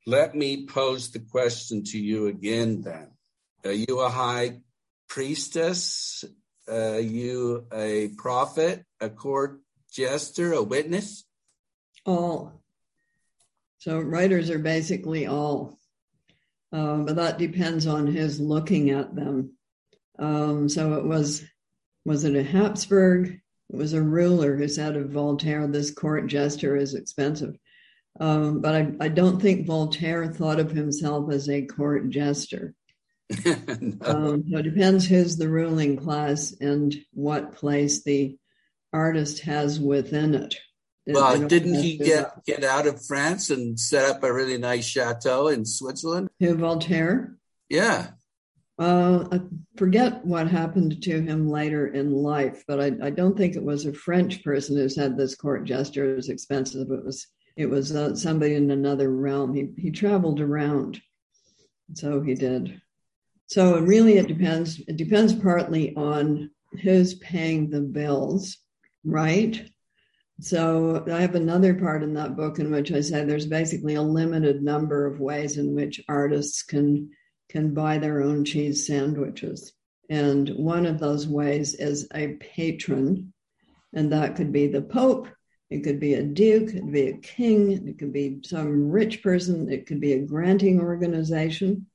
let 0.05 0.35
me 0.35 0.65
pose 0.65 1.11
the 1.11 1.19
question 1.19 1.83
to 1.85 1.97
you 1.97 2.27
again 2.27 2.81
then. 2.81 3.11
Are 3.65 3.71
you 3.71 4.01
a 4.01 4.09
high 4.09 4.61
priestess? 5.07 6.25
Are 6.67 6.99
you 6.99 7.65
a 7.73 8.09
prophet, 8.17 8.85
a 8.99 9.09
court 9.09 9.61
jester, 9.91 10.53
a 10.53 10.61
witness? 10.63 11.25
All. 12.05 12.61
So 13.79 13.99
writers 13.99 14.49
are 14.49 14.59
basically 14.59 15.27
all, 15.27 15.77
um, 16.71 17.05
but 17.05 17.17
that 17.17 17.37
depends 17.37 17.85
on 17.85 18.07
who's 18.07 18.39
looking 18.39 18.91
at 18.91 19.15
them. 19.15 19.53
Um, 20.19 20.69
so 20.69 20.93
it 20.93 21.05
was, 21.05 21.43
was 22.05 22.23
it 22.23 22.35
a 22.35 22.43
Habsburg? 22.43 23.39
It 23.69 23.75
was 23.75 23.93
a 23.93 24.01
ruler 24.01 24.55
who 24.55 24.67
said 24.67 24.95
of 24.95 25.09
Voltaire, 25.09 25.67
"This 25.67 25.91
court 25.91 26.27
jester 26.27 26.75
is 26.77 26.93
expensive." 26.93 27.57
Um, 28.19 28.61
but 28.61 28.75
I, 28.75 28.91
I, 28.99 29.07
don't 29.07 29.41
think 29.41 29.65
Voltaire 29.65 30.27
thought 30.27 30.59
of 30.59 30.69
himself 30.69 31.31
as 31.31 31.49
a 31.49 31.65
court 31.65 32.09
jester. 32.09 32.75
no. 33.45 33.97
um, 34.05 34.43
so 34.49 34.57
it 34.59 34.63
depends 34.63 35.07
who's 35.07 35.35
the 35.35 35.49
ruling 35.49 35.97
class 35.97 36.53
and 36.61 36.95
what 37.13 37.55
place 37.55 38.03
the 38.03 38.37
artist 38.91 39.39
has 39.41 39.79
within 39.79 40.35
it. 40.35 40.55
Well, 41.07 41.47
didn't 41.47 41.81
he 41.81 41.97
get 41.97 42.45
get 42.45 42.63
out 42.63 42.87
of 42.87 43.05
France 43.05 43.49
and 43.49 43.77
set 43.77 44.09
up 44.09 44.23
a 44.23 44.31
really 44.31 44.57
nice 44.57 44.85
chateau 44.85 45.49
in 45.49 45.65
Switzerland? 45.65 46.29
Who 46.39 46.55
Voltaire? 46.55 47.35
Yeah. 47.67 48.11
Uh, 48.79 49.25
I 49.31 49.41
forget 49.75 50.25
what 50.25 50.47
happened 50.47 51.03
to 51.03 51.21
him 51.21 51.49
later 51.49 51.87
in 51.87 52.11
life, 52.11 52.63
but 52.67 52.79
I, 52.79 52.91
I, 53.03 53.09
don't 53.11 53.37
think 53.37 53.55
it 53.55 53.63
was 53.63 53.85
a 53.85 53.93
French 53.93 54.43
person 54.43 54.75
who 54.75 54.89
said 54.89 55.15
this 55.15 55.35
court 55.35 55.65
jester 55.65 56.17
is 56.17 56.29
expensive. 56.29 56.89
It 56.89 57.05
was 57.05 57.27
it 57.55 57.67
was 57.67 57.95
uh, 57.95 58.15
somebody 58.15 58.55
in 58.55 58.71
another 58.71 59.09
realm. 59.09 59.53
He 59.53 59.69
he 59.77 59.91
traveled 59.91 60.39
around, 60.39 61.01
so 61.93 62.21
he 62.21 62.33
did. 62.35 62.81
So 63.47 63.79
really, 63.79 64.17
it 64.17 64.27
depends. 64.27 64.79
It 64.87 64.97
depends 64.97 65.33
partly 65.33 65.95
on 65.95 66.49
who's 66.81 67.13
paying 67.15 67.69
the 67.69 67.81
bills, 67.81 68.57
right? 69.03 69.69
So 70.39 71.05
I 71.11 71.21
have 71.21 71.35
another 71.35 71.75
part 71.75 72.03
in 72.03 72.15
that 72.15 72.35
book 72.35 72.59
in 72.59 72.71
which 72.71 72.91
I 72.91 73.01
say 73.01 73.23
there's 73.23 73.45
basically 73.45 73.95
a 73.95 74.01
limited 74.01 74.63
number 74.63 75.05
of 75.05 75.19
ways 75.19 75.57
in 75.57 75.75
which 75.75 76.03
artists 76.09 76.63
can 76.63 77.11
can 77.49 77.73
buy 77.73 77.99
their 77.99 78.21
own 78.23 78.43
cheese 78.43 78.87
sandwiches. 78.87 79.73
And 80.09 80.49
one 80.49 80.85
of 80.85 80.99
those 80.99 81.27
ways 81.27 81.75
is 81.75 82.07
a 82.13 82.35
patron, 82.35 83.33
and 83.93 84.11
that 84.11 84.35
could 84.35 84.51
be 84.51 84.67
the 84.67 84.81
Pope, 84.81 85.27
it 85.73 85.83
could 85.83 85.99
be 85.99 86.13
a 86.13 86.21
duke, 86.21 86.69
it 86.69 86.81
could 86.81 86.91
be 86.91 87.07
a 87.07 87.17
king, 87.17 87.87
it 87.87 87.97
could 87.97 88.13
be 88.13 88.39
some 88.43 88.91
rich 88.91 89.23
person, 89.23 89.71
it 89.71 89.87
could 89.87 89.99
be 89.99 90.13
a 90.13 90.19
granting 90.19 90.79
organization. 90.79 91.87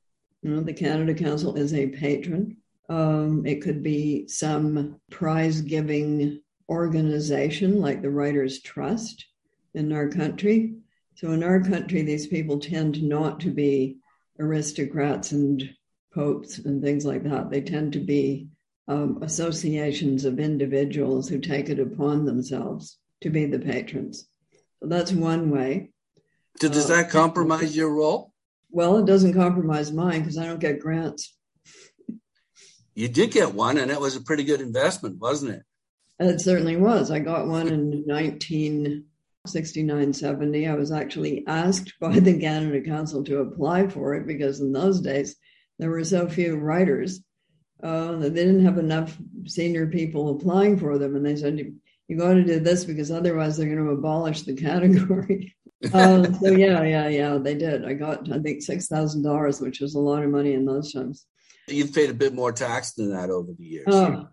You 0.43 0.51
know, 0.51 0.61
the 0.63 0.73
Canada 0.73 1.15
Council 1.15 1.55
is 1.55 1.73
a 1.73 1.87
patron. 1.87 2.57
Um, 2.89 3.47
it 3.47 3.63
could 3.63 3.85
be 3.85 4.27
some 4.27 5.01
prize 5.11 5.61
giving 5.61 6.43
organization 6.69 7.81
like 7.81 8.03
the 8.03 8.11
Writers' 8.11 8.61
Trust 8.63 9.25
in 9.75 9.93
our 9.93 10.09
country. 10.09 10.75
So, 11.15 11.31
in 11.31 11.45
our 11.45 11.61
country, 11.61 12.03
these 12.03 12.27
people 12.27 12.59
tend 12.59 13.01
not 13.01 13.39
to 13.41 13.51
be 13.53 13.99
aristocrats 14.41 15.31
and 15.31 15.63
popes 16.13 16.59
and 16.59 16.83
things 16.83 17.07
like 17.07 17.23
that. 17.23 17.49
They 17.49 17.61
tend 17.61 17.93
to 17.93 18.01
be 18.01 18.49
um, 18.89 19.23
associations 19.23 20.25
of 20.25 20.41
individuals 20.41 21.29
who 21.29 21.39
take 21.39 21.69
it 21.69 21.79
upon 21.79 22.25
themselves 22.25 22.99
to 23.23 23.31
be 23.31 23.47
the 23.47 23.59
patrons. 23.59 24.29
So, 24.81 24.89
that's 24.89 25.13
one 25.13 25.51
way. 25.51 25.91
So, 26.61 26.69
does 26.69 26.89
that 26.89 27.07
uh, 27.07 27.11
compromise 27.11 27.77
your 27.77 27.95
role? 27.95 28.33
Well, 28.71 28.99
it 28.99 29.07
doesn't 29.07 29.35
compromise 29.35 29.93
mine 29.93 30.21
because 30.21 30.39
I 30.39 30.47
don't 30.47 30.61
get 30.61 30.81
grants. 30.81 31.35
You 32.95 33.09
did 33.09 33.31
get 33.31 33.55
one, 33.55 33.79
and 33.79 33.91
it 33.91 34.01
was 34.01 34.17
a 34.17 34.21
pretty 34.21 34.45
good 34.45 34.61
investment, 34.61 35.21
wasn't 35.21 35.53
it? 35.53 35.63
It 36.19 36.41
certainly 36.41 36.77
was. 36.77 37.13
I 37.13 37.21
got 37.21 37.47
one 37.47 37.69
in 37.69 38.03
1969 38.07 40.13
70. 40.13 40.67
I 40.67 40.75
was 40.75 40.91
actually 40.91 41.45
asked 41.47 41.95
by 42.01 42.19
the 42.19 42.41
Canada 42.41 42.83
Council 42.83 43.23
to 43.25 43.39
apply 43.39 43.87
for 43.87 44.15
it 44.15 44.27
because 44.27 44.61
in 44.61 44.73
those 44.73 45.01
days 45.01 45.37
there 45.79 45.91
were 45.91 46.05
so 46.05 46.29
few 46.29 46.57
writers 46.57 47.21
uh, 47.83 48.17
that 48.17 48.35
they 48.35 48.45
didn't 48.45 48.65
have 48.65 48.79
enough 48.79 49.17
senior 49.47 49.87
people 49.87 50.31
applying 50.31 50.77
for 50.77 50.99
them. 50.99 51.15
And 51.15 51.25
they 51.25 51.37
said, 51.37 51.73
you, 52.09 52.17
got 52.17 52.35
to 52.35 52.45
do 52.45 52.59
this 52.61 52.85
because 52.85 53.11
otherwise 53.11 53.57
they're 53.57 53.69
going 53.69 53.85
to 53.85 53.93
abolish 53.93 54.43
the 54.43 54.55
category. 54.69 55.55
uh, 55.93 56.33
so 56.33 56.51
yeah, 56.51 56.83
yeah, 56.83 57.09
yeah, 57.09 57.39
they 57.39 57.55
did. 57.55 57.85
I 57.85 57.93
got, 57.93 58.31
I 58.33 58.39
think, 58.41 58.65
$6,000, 58.65 59.61
which 59.61 59.81
was 59.81 59.95
a 59.95 60.01
lot 60.01 60.25
of 60.25 60.31
money 60.31 60.55
in 60.55 60.65
those 60.65 60.93
times. 60.93 61.27
You've 61.69 61.95
paid 61.95 62.11
a 62.11 62.15
bit 62.15 62.35
more 62.35 62.53
tax 62.53 62.93
than 62.93 63.13
that 63.13 63.31
over 63.31 63.53
the 63.57 63.65
years. 63.65 63.87
Oh, 63.89 64.29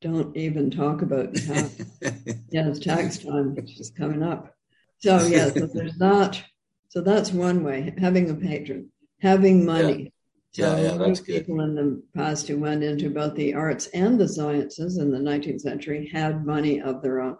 don't 0.00 0.36
even 0.36 0.70
talk 0.70 1.02
about 1.02 1.34
tax. 1.34 1.82
yeah, 2.50 2.68
it's 2.68 2.80
tax 2.80 3.18
time, 3.18 3.54
which 3.54 3.80
is 3.80 3.90
coming 3.96 4.22
up. 4.22 4.54
So 4.98 5.26
yeah, 5.26 5.50
so 5.50 5.66
there's 5.66 5.96
that. 5.98 6.42
So 6.88 7.00
that's 7.00 7.32
one 7.32 7.64
way, 7.64 7.94
having 7.98 8.30
a 8.30 8.34
patron, 8.34 8.90
having 9.20 9.64
money. 9.64 10.02
Yeah. 10.02 10.08
Yeah, 10.54 10.78
yeah, 10.78 10.96
that's 10.96 11.20
good. 11.20 11.40
People 11.40 11.60
in 11.62 11.74
the 11.74 12.02
past 12.14 12.46
who 12.46 12.58
went 12.58 12.84
into 12.84 13.10
both 13.10 13.34
the 13.34 13.54
arts 13.54 13.86
and 13.88 14.20
the 14.20 14.28
sciences 14.28 14.98
in 14.98 15.10
the 15.10 15.18
19th 15.18 15.60
century 15.60 16.08
had 16.12 16.46
money 16.46 16.80
of 16.80 17.02
their 17.02 17.20
own. 17.20 17.36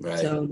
Right. 0.00 0.18
So, 0.18 0.48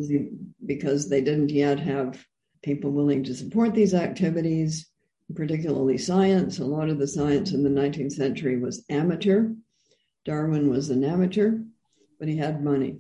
because 0.65 1.09
they 1.09 1.21
didn't 1.21 1.51
yet 1.51 1.79
have 1.81 2.25
people 2.63 2.91
willing 2.93 3.25
to 3.25 3.35
support 3.35 3.75
these 3.75 3.93
activities, 3.93 4.89
particularly 5.35 5.99
science, 5.99 6.61
a 6.61 6.65
lot 6.65 6.89
of 6.89 6.99
the 6.99 7.07
science 7.07 7.53
in 7.53 7.63
the 7.63 7.71
19th 7.71 8.13
century 8.13 8.59
was 8.59 8.85
amateur. 8.89 9.51
Darwin 10.25 10.71
was 10.71 10.91
an 10.91 11.05
amateur, 11.05 11.59
but 12.19 12.29
he 12.29 12.37
had 12.37 12.65
money. 12.65 12.99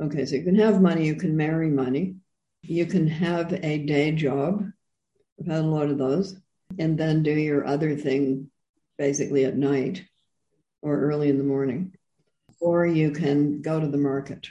Okay, 0.00 0.24
so 0.24 0.36
you 0.36 0.44
can 0.44 0.54
have 0.54 0.80
money, 0.80 1.06
you 1.06 1.16
can 1.16 1.36
marry 1.36 1.68
money, 1.68 2.16
you 2.62 2.86
can 2.86 3.08
have 3.08 3.52
a 3.52 3.78
day 3.78 4.12
job. 4.12 4.64
I've 5.40 5.46
had 5.46 5.64
a 5.64 5.68
lot 5.68 5.90
of 5.90 5.98
those, 5.98 6.38
and 6.78 6.98
then 6.98 7.22
do 7.22 7.32
your 7.32 7.66
other 7.66 7.96
thing 7.96 8.50
basically 8.98 9.44
at 9.44 9.56
night 9.56 10.04
or 10.82 11.00
early 11.00 11.28
in 11.28 11.38
the 11.38 11.44
morning. 11.44 11.94
Or 12.60 12.86
you 12.86 13.10
can 13.10 13.60
go 13.62 13.80
to 13.80 13.86
the 13.86 13.98
market. 13.98 14.48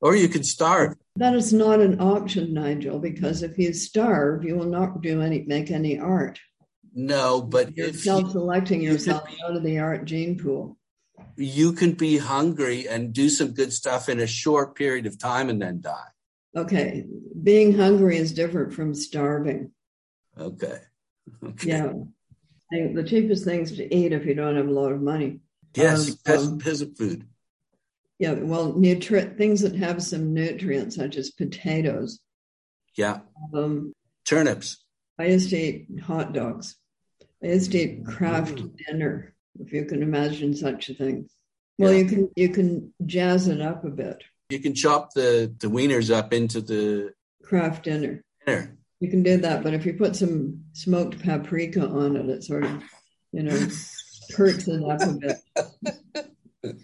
Or 0.00 0.14
you 0.16 0.28
can 0.28 0.44
starve. 0.44 0.96
That 1.16 1.34
is 1.34 1.52
not 1.52 1.80
an 1.80 2.00
option, 2.00 2.54
Nigel, 2.54 2.98
because 3.00 3.42
if 3.42 3.58
you 3.58 3.72
starve, 3.72 4.44
you 4.44 4.56
will 4.56 4.66
not 4.66 5.02
do 5.02 5.20
any 5.20 5.42
make 5.42 5.70
any 5.70 5.98
art. 5.98 6.38
No, 6.94 7.42
but 7.42 7.76
You're 7.76 7.88
if 7.88 8.00
self-selecting 8.00 8.80
you 8.80 8.92
yourself 8.92 9.26
be- 9.26 9.36
out 9.44 9.56
of 9.56 9.62
the 9.62 9.78
art 9.78 10.04
gene 10.04 10.38
pool. 10.38 10.78
you 11.36 11.72
can 11.72 11.92
be 11.92 12.16
hungry 12.18 12.88
and 12.88 13.12
do 13.12 13.28
some 13.28 13.52
good 13.52 13.72
stuff 13.72 14.08
in 14.08 14.20
a 14.20 14.26
short 14.26 14.74
period 14.76 15.06
of 15.06 15.18
time 15.18 15.48
and 15.50 15.60
then 15.60 15.80
die. 15.80 16.08
Okay, 16.56 17.04
being 17.42 17.76
hungry 17.76 18.16
is 18.16 18.32
different 18.32 18.72
from 18.72 18.94
starving. 18.94 19.72
Okay. 20.38 20.78
Okay. 21.44 21.68
Yeah, 21.68 21.92
the 22.94 23.04
cheapest 23.04 23.44
things 23.44 23.72
to 23.76 23.94
eat 23.94 24.12
if 24.12 24.24
you 24.26 24.34
don't 24.34 24.56
have 24.56 24.68
a 24.68 24.72
lot 24.72 24.92
of 24.92 25.00
money. 25.02 25.40
Yes, 25.74 26.10
Um, 26.10 26.16
peasant, 26.24 26.52
um, 26.52 26.58
peasant 26.58 26.98
food. 26.98 27.24
Yeah, 28.18 28.32
well, 28.34 28.72
nutri- 28.74 29.36
things 29.36 29.60
that 29.60 29.74
have 29.76 30.02
some 30.02 30.34
nutrients, 30.34 30.96
such 30.96 31.16
as 31.16 31.30
potatoes. 31.30 32.20
Yeah. 32.96 33.20
Um, 33.54 33.92
Turnips. 34.24 34.84
I 35.18 35.26
used 35.26 35.50
to 35.50 35.56
eat 35.56 36.00
hot 36.00 36.32
dogs. 36.32 36.76
I 37.42 37.48
used 37.48 37.72
to 37.72 37.78
eat 37.78 38.04
Kraft 38.04 38.56
Mm. 38.56 38.76
dinner, 38.86 39.34
if 39.60 39.72
you 39.72 39.84
can 39.84 40.02
imagine 40.02 40.54
such 40.54 40.88
a 40.88 40.94
thing. 40.94 41.28
Well, 41.78 41.92
Yeah. 41.92 41.98
you 42.00 42.04
can 42.06 42.30
you 42.36 42.48
can 42.48 42.92
jazz 43.06 43.46
it 43.48 43.60
up 43.60 43.84
a 43.84 43.90
bit. 43.90 44.24
You 44.50 44.58
can 44.60 44.74
chop 44.74 45.12
the, 45.14 45.54
the 45.60 45.68
wieners 45.68 46.10
up 46.10 46.32
into 46.32 46.60
the 46.60 47.12
Kraft 47.42 47.84
dinner. 47.84 48.24
dinner. 48.46 48.77
You 49.00 49.08
can 49.08 49.22
do 49.22 49.36
that, 49.38 49.62
but 49.62 49.74
if 49.74 49.86
you 49.86 49.94
put 49.94 50.16
some 50.16 50.64
smoked 50.72 51.22
paprika 51.22 51.86
on 51.86 52.16
it, 52.16 52.28
it 52.28 52.44
sort 52.44 52.64
of, 52.64 52.82
you 53.32 53.44
know, 53.44 53.68
perks 54.34 54.66
it 54.68 54.82
up 54.82 55.00
a 55.00 55.12
bit. 55.12 55.36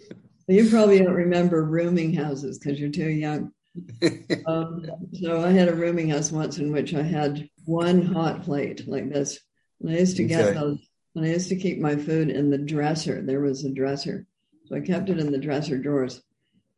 You 0.47 0.69
probably 0.69 0.99
don't 0.99 1.15
remember 1.15 1.65
rooming 1.65 2.13
houses 2.13 2.59
because 2.59 2.79
you're 2.79 2.91
too 2.91 3.09
young. 3.09 3.53
Um, 4.47 4.85
so 5.23 5.41
I 5.41 5.51
had 5.53 5.69
a 5.69 5.75
rooming 5.75 6.11
house 6.11 6.31
once 6.31 6.59
in 6.59 6.71
which 6.71 6.95
I 6.95 7.03
had 7.03 7.49
one 7.65 8.03
hot 8.03 8.43
plate 8.43 8.87
like 8.87 9.11
this. 9.11 9.39
And 9.81 9.91
I 9.91 9.95
used 9.95 10.19
to 10.19 10.25
get 10.25 10.45
Okay. 10.45 10.59
those, 10.59 10.79
and 11.17 11.25
I 11.25 11.29
used 11.29 11.49
to 11.49 11.57
keep 11.57 11.79
my 11.79 11.97
food 11.97 12.29
in 12.29 12.51
the 12.51 12.59
dresser. 12.59 13.23
There 13.23 13.41
was 13.41 13.65
a 13.65 13.71
dresser. 13.71 14.27
So 14.67 14.77
I 14.77 14.81
kept 14.81 15.09
it 15.09 15.19
in 15.19 15.33
the 15.33 15.39
dresser 15.39 15.79
drawers. 15.79 16.23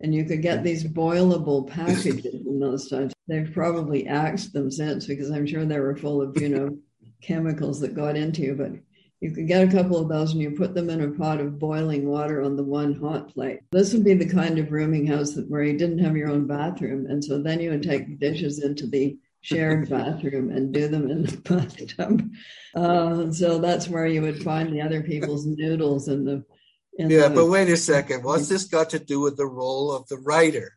And 0.01 0.15
you 0.15 0.25
could 0.25 0.43
get 0.43 0.63
these 0.63 0.85
boilable 0.85 1.69
packages 1.69 2.27
in 2.47 2.61
those 2.61 2.89
times. 2.89 3.15
They've 3.29 3.51
probably 3.53 4.07
axed 4.07 4.53
them 4.53 4.71
since 4.71 5.07
because 5.07 5.31
I'm 5.31 5.47
sure 5.47 5.65
they 5.65 5.81
were 5.81 5.97
full 5.97 6.21
of, 6.21 6.41
you 6.41 6.51
know, 6.51 6.79
chemicals 7.23 7.81
that 7.81 7.95
got 7.95 8.17
into 8.17 8.43
you. 8.43 8.55
But 8.55 8.73
you 9.21 9.31
could 9.31 9.49
get 9.49 9.67
a 9.67 9.73
couple 9.73 9.97
of 9.97 10.09
those 10.09 10.33
and 10.33 10.43
you 10.43 10.51
put 10.51 10.75
them 10.75 10.91
in 10.91 11.01
a 11.01 11.11
pot 11.11 11.41
of 11.41 11.59
boiling 11.59 12.07
water 12.07 12.43
on 12.43 12.57
the 12.57 12.63
one 12.63 12.95
hot 12.95 13.33
plate. 13.33 13.61
This 13.73 13.93
would 13.95 14.05
be 14.05 14.15
the 14.15 14.29
kind 14.29 14.59
of 14.59 14.71
rooming 14.71 15.07
house 15.07 15.33
that 15.33 15.49
where 15.49 15.63
you 15.63 15.79
didn't 15.79 16.01
have 16.01 16.17
your 16.17 16.29
own 16.29 16.47
bathroom. 16.47 17.07
And 17.07 17.25
so 17.25 17.41
then 17.41 17.61
you 17.61 17.71
would 17.71 17.83
take 17.83 18.07
the 18.07 18.15
dishes 18.15 18.63
into 18.63 18.87
the 18.87 19.17
shared 19.41 19.89
bathroom 19.91 20.51
and 20.51 20.75
do 20.75 20.89
them 20.89 21.11
in 21.11 21.23
the 21.23 21.37
bathtub. 21.45 22.31
Uh, 22.75 23.33
so 23.33 23.59
that's 23.59 23.89
where 23.89 24.07
you 24.07 24.21
would 24.21 24.43
find 24.43 24.73
the 24.73 24.83
other 24.83 25.03
people's 25.03 25.47
noodles 25.47 26.09
in 26.09 26.25
the. 26.25 26.45
Yeah, 26.99 27.29
but 27.29 27.47
wait 27.47 27.69
a 27.69 27.77
second. 27.77 28.25
What's 28.25 28.49
this 28.49 28.65
got 28.65 28.91
to 28.91 28.99
do 28.99 29.21
with 29.21 29.37
the 29.37 29.47
role 29.47 29.93
of 29.93 30.07
the 30.09 30.19
writer? 30.19 30.73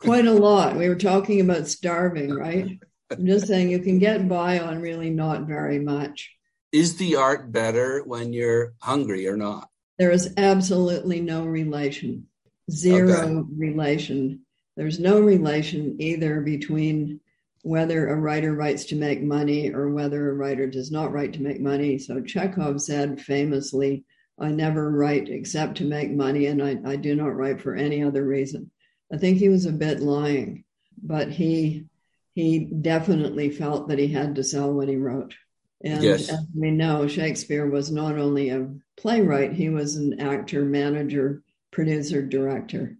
quite 0.00 0.26
a 0.26 0.32
lot. 0.32 0.76
We 0.76 0.88
were 0.88 0.94
talking 0.94 1.40
about 1.40 1.66
starving, 1.66 2.32
right? 2.32 2.78
I'm 3.10 3.26
just 3.26 3.46
saying 3.48 3.70
you 3.70 3.80
can 3.80 3.98
get 3.98 4.28
by 4.28 4.60
on 4.60 4.80
really 4.80 5.10
not 5.10 5.48
very 5.48 5.80
much. 5.80 6.30
Is 6.70 6.96
the 6.96 7.16
art 7.16 7.50
better 7.50 8.02
when 8.04 8.32
you're 8.32 8.74
hungry 8.80 9.26
or 9.26 9.36
not? 9.36 9.68
There 9.98 10.12
is 10.12 10.32
absolutely 10.36 11.20
no 11.20 11.44
relation, 11.44 12.28
zero 12.70 13.10
Okay. 13.10 13.48
relation. 13.56 14.42
There's 14.76 15.00
no 15.00 15.20
relation 15.20 15.96
either 15.98 16.42
between 16.42 17.18
whether 17.62 18.08
a 18.08 18.14
writer 18.14 18.54
writes 18.54 18.84
to 18.84 18.96
make 18.96 19.20
money 19.20 19.72
or 19.72 19.90
whether 19.90 20.30
a 20.30 20.34
writer 20.34 20.68
does 20.68 20.92
not 20.92 21.12
write 21.12 21.32
to 21.32 21.42
make 21.42 21.60
money. 21.60 21.98
So 21.98 22.20
Chekhov 22.20 22.80
said 22.80 23.20
famously, 23.20 24.04
I 24.40 24.50
never 24.50 24.90
write 24.90 25.28
except 25.28 25.78
to 25.78 25.84
make 25.84 26.10
money, 26.10 26.46
and 26.46 26.62
I, 26.62 26.78
I 26.84 26.96
do 26.96 27.14
not 27.14 27.36
write 27.36 27.60
for 27.60 27.74
any 27.74 28.02
other 28.02 28.24
reason. 28.24 28.70
I 29.12 29.16
think 29.16 29.38
he 29.38 29.48
was 29.48 29.66
a 29.66 29.72
bit 29.72 30.00
lying, 30.00 30.64
but 31.02 31.30
he 31.30 31.86
he 32.34 32.60
definitely 32.60 33.50
felt 33.50 33.88
that 33.88 33.98
he 33.98 34.06
had 34.06 34.36
to 34.36 34.44
sell 34.44 34.72
what 34.72 34.88
he 34.88 34.94
wrote. 34.94 35.34
And 35.82 36.04
Yes. 36.04 36.28
as 36.28 36.46
we 36.54 36.70
know, 36.70 37.08
Shakespeare 37.08 37.66
was 37.68 37.90
not 37.90 38.16
only 38.16 38.50
a 38.50 38.68
playwright, 38.96 39.54
he 39.54 39.70
was 39.70 39.96
an 39.96 40.20
actor, 40.20 40.64
manager, 40.64 41.42
producer, 41.72 42.22
director. 42.22 42.96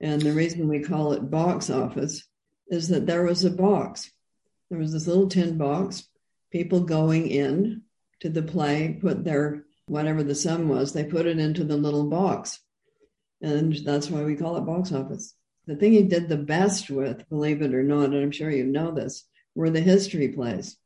And 0.00 0.20
the 0.20 0.32
reason 0.32 0.66
we 0.66 0.80
call 0.80 1.12
it 1.12 1.30
box 1.30 1.70
office 1.70 2.24
is 2.68 2.88
that 2.88 3.06
there 3.06 3.22
was 3.22 3.44
a 3.44 3.50
box. 3.50 4.10
There 4.70 4.78
was 4.78 4.92
this 4.92 5.06
little 5.06 5.28
tin 5.28 5.56
box. 5.56 6.08
People 6.50 6.80
going 6.80 7.28
in 7.28 7.82
to 8.20 8.28
the 8.28 8.42
play 8.42 8.98
put 9.00 9.22
their 9.22 9.64
whatever 9.88 10.22
the 10.22 10.34
sum 10.34 10.68
was, 10.68 10.92
they 10.92 11.04
put 11.04 11.26
it 11.26 11.38
into 11.38 11.64
the 11.64 11.76
little 11.76 12.08
box. 12.08 12.60
And 13.40 13.74
that's 13.84 14.10
why 14.10 14.22
we 14.22 14.36
call 14.36 14.56
it 14.56 14.62
box 14.62 14.92
office. 14.92 15.34
The 15.66 15.76
thing 15.76 15.92
he 15.92 16.02
did 16.02 16.28
the 16.28 16.36
best 16.36 16.90
with, 16.90 17.28
believe 17.28 17.62
it 17.62 17.74
or 17.74 17.82
not, 17.82 18.06
and 18.06 18.16
I'm 18.16 18.30
sure 18.30 18.50
you 18.50 18.64
know 18.64 18.90
this, 18.90 19.24
were 19.54 19.70
the 19.70 19.80
history 19.80 20.28
plays. 20.28 20.76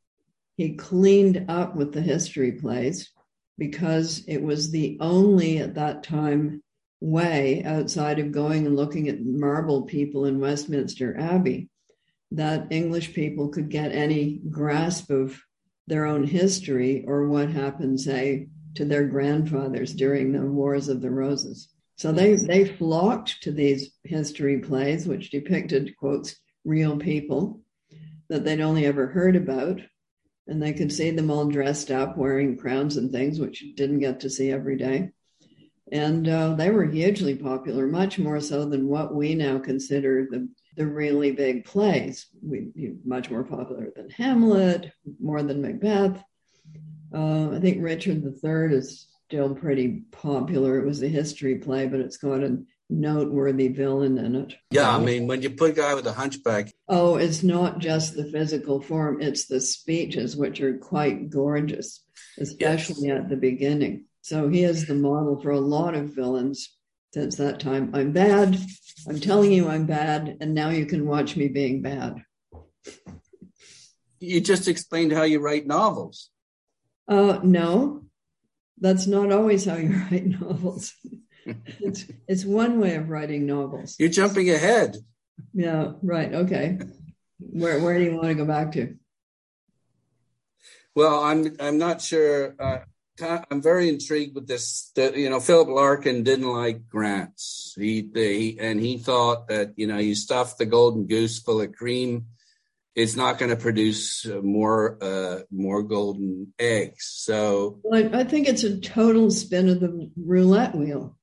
He 0.56 0.74
cleaned 0.74 1.46
up 1.48 1.76
with 1.76 1.92
the 1.92 2.02
history 2.02 2.52
plays 2.52 3.10
because 3.58 4.24
it 4.26 4.42
was 4.42 4.70
the 4.70 4.98
only 5.00 5.58
at 5.58 5.74
that 5.74 6.02
time 6.02 6.62
way 7.00 7.62
outside 7.64 8.18
of 8.18 8.32
going 8.32 8.66
and 8.66 8.76
looking 8.76 9.08
at 9.08 9.24
marble 9.24 9.82
people 9.82 10.24
in 10.24 10.40
Westminster 10.40 11.18
Abbey 11.18 11.68
that 12.32 12.68
English 12.70 13.12
people 13.12 13.48
could 13.48 13.68
get 13.68 13.92
any 13.92 14.40
grasp 14.50 15.10
of 15.10 15.40
their 15.86 16.06
own 16.06 16.24
history 16.24 17.04
or 17.06 17.28
what 17.28 17.50
happened, 17.50 18.00
say, 18.00 18.48
to 18.74 18.84
their 18.84 19.04
grandfathers 19.04 19.94
during 19.94 20.32
the 20.32 20.42
Wars 20.42 20.88
of 20.88 21.00
the 21.00 21.10
Roses. 21.10 21.68
So 21.96 22.10
they, 22.10 22.34
they 22.34 22.64
flocked 22.64 23.42
to 23.42 23.52
these 23.52 23.90
history 24.04 24.58
plays, 24.58 25.06
which 25.06 25.30
depicted, 25.30 25.96
quotes, 25.96 26.36
real 26.64 26.96
people 26.96 27.60
that 28.28 28.44
they'd 28.44 28.60
only 28.60 28.86
ever 28.86 29.06
heard 29.06 29.36
about. 29.36 29.80
And 30.46 30.60
they 30.60 30.72
could 30.72 30.92
see 30.92 31.10
them 31.10 31.30
all 31.30 31.46
dressed 31.46 31.90
up, 31.90 32.16
wearing 32.16 32.56
crowns 32.56 32.96
and 32.96 33.12
things, 33.12 33.38
which 33.38 33.62
you 33.62 33.74
didn't 33.74 34.00
get 34.00 34.20
to 34.20 34.30
see 34.30 34.50
every 34.50 34.76
day. 34.76 35.10
And 35.92 36.26
uh, 36.26 36.54
they 36.54 36.70
were 36.70 36.86
hugely 36.86 37.36
popular, 37.36 37.86
much 37.86 38.18
more 38.18 38.40
so 38.40 38.64
than 38.64 38.88
what 38.88 39.14
we 39.14 39.34
now 39.34 39.58
consider 39.58 40.26
the, 40.30 40.48
the 40.76 40.86
really 40.86 41.32
big 41.32 41.66
plays. 41.66 42.26
We, 42.42 42.94
much 43.04 43.30
more 43.30 43.44
popular 43.44 43.92
than 43.94 44.08
Hamlet, 44.10 44.90
more 45.20 45.42
than 45.42 45.60
Macbeth. 45.60 46.24
Uh, 47.14 47.50
I 47.50 47.60
think 47.60 47.82
Richard 47.82 48.22
III 48.24 48.76
is 48.76 49.08
still 49.28 49.54
pretty 49.54 50.02
popular. 50.10 50.78
It 50.78 50.86
was 50.86 51.02
a 51.02 51.08
history 51.08 51.56
play, 51.58 51.86
but 51.86 52.00
it's 52.00 52.16
got 52.16 52.42
a 52.42 52.58
noteworthy 52.90 53.68
villain 53.68 54.18
in 54.18 54.36
it. 54.36 54.54
Yeah, 54.70 54.94
I 54.94 54.98
mean, 54.98 55.26
when 55.26 55.42
you 55.42 55.50
put 55.50 55.70
a 55.70 55.74
guy 55.74 55.94
with 55.94 56.06
a 56.06 56.12
hunchback, 56.12 56.72
Oh, 56.88 57.16
it's 57.16 57.42
not 57.42 57.78
just 57.78 58.14
the 58.14 58.30
physical 58.30 58.80
form, 58.80 59.20
it's 59.22 59.46
the 59.46 59.60
speeches, 59.60 60.36
which 60.36 60.60
are 60.60 60.76
quite 60.76 61.30
gorgeous, 61.30 62.04
especially 62.38 63.10
at 63.10 63.28
the 63.28 63.36
beginning. 63.36 64.04
So 64.20 64.48
he 64.48 64.64
is 64.64 64.86
the 64.86 64.94
model 64.94 65.40
for 65.40 65.50
a 65.50 65.60
lot 65.60 65.94
of 65.94 66.14
villains 66.14 66.76
since 67.14 67.36
that 67.36 67.60
time. 67.60 67.90
I'm 67.94 68.12
bad. 68.12 68.58
I'm 69.08 69.20
telling 69.20 69.52
you 69.52 69.68
I'm 69.68 69.86
bad, 69.86 70.36
and 70.40 70.54
now 70.54 70.68
you 70.68 70.86
can 70.86 71.06
watch 71.06 71.36
me 71.36 71.48
being 71.48 71.82
bad. 71.82 72.22
you 74.20 74.40
just 74.40 74.68
explained 74.68 75.12
how 75.12 75.22
you 75.22 75.40
write 75.40 75.66
novels. 75.66 76.30
Uh, 77.12 77.40
no, 77.42 78.02
that's 78.80 79.06
not 79.06 79.30
always 79.30 79.66
how 79.66 79.76
you 79.76 79.90
write 80.10 80.24
novels. 80.24 80.94
it's 81.80 82.06
it's 82.26 82.44
one 82.44 82.80
way 82.80 82.94
of 82.94 83.10
writing 83.10 83.44
novels. 83.44 83.96
You're 83.98 84.08
jumping 84.08 84.48
ahead. 84.48 84.96
Yeah, 85.52 85.92
right. 86.02 86.32
Okay. 86.32 86.78
Where 87.38 87.80
where 87.80 87.98
do 87.98 88.04
you 88.04 88.14
want 88.14 88.28
to 88.28 88.34
go 88.34 88.46
back 88.46 88.72
to? 88.72 88.96
Well, 90.94 91.22
I'm 91.22 91.54
I'm 91.60 91.76
not 91.76 92.00
sure. 92.00 92.54
Uh, 92.58 92.78
I'm 93.50 93.60
very 93.60 93.90
intrigued 93.90 94.34
with 94.34 94.48
this. 94.48 94.90
That, 94.96 95.14
you 95.14 95.28
know, 95.28 95.38
Philip 95.38 95.68
Larkin 95.68 96.22
didn't 96.22 96.48
like 96.50 96.88
grants. 96.88 97.74
He, 97.78 98.00
they, 98.00 98.56
and 98.58 98.80
he 98.80 98.96
thought 98.96 99.48
that 99.48 99.74
you 99.76 99.86
know 99.86 99.98
you 99.98 100.14
stuff 100.14 100.56
the 100.56 100.64
golden 100.64 101.06
goose 101.06 101.38
full 101.40 101.60
of 101.60 101.74
cream, 101.74 102.26
it's 102.94 103.16
not 103.16 103.38
going 103.38 103.50
to 103.50 103.56
produce 103.56 104.26
more 104.42 104.98
uh, 105.02 105.40
more 105.50 105.82
golden 105.82 106.52
eggs. 106.58 107.10
So 107.14 107.80
well, 107.82 108.14
I, 108.14 108.24
think 108.24 108.48
it's 108.48 108.64
a 108.64 108.80
total 108.80 109.30
spin 109.30 109.68
of 109.68 109.80
the 109.80 110.10
roulette 110.16 110.74
wheel. 110.74 111.16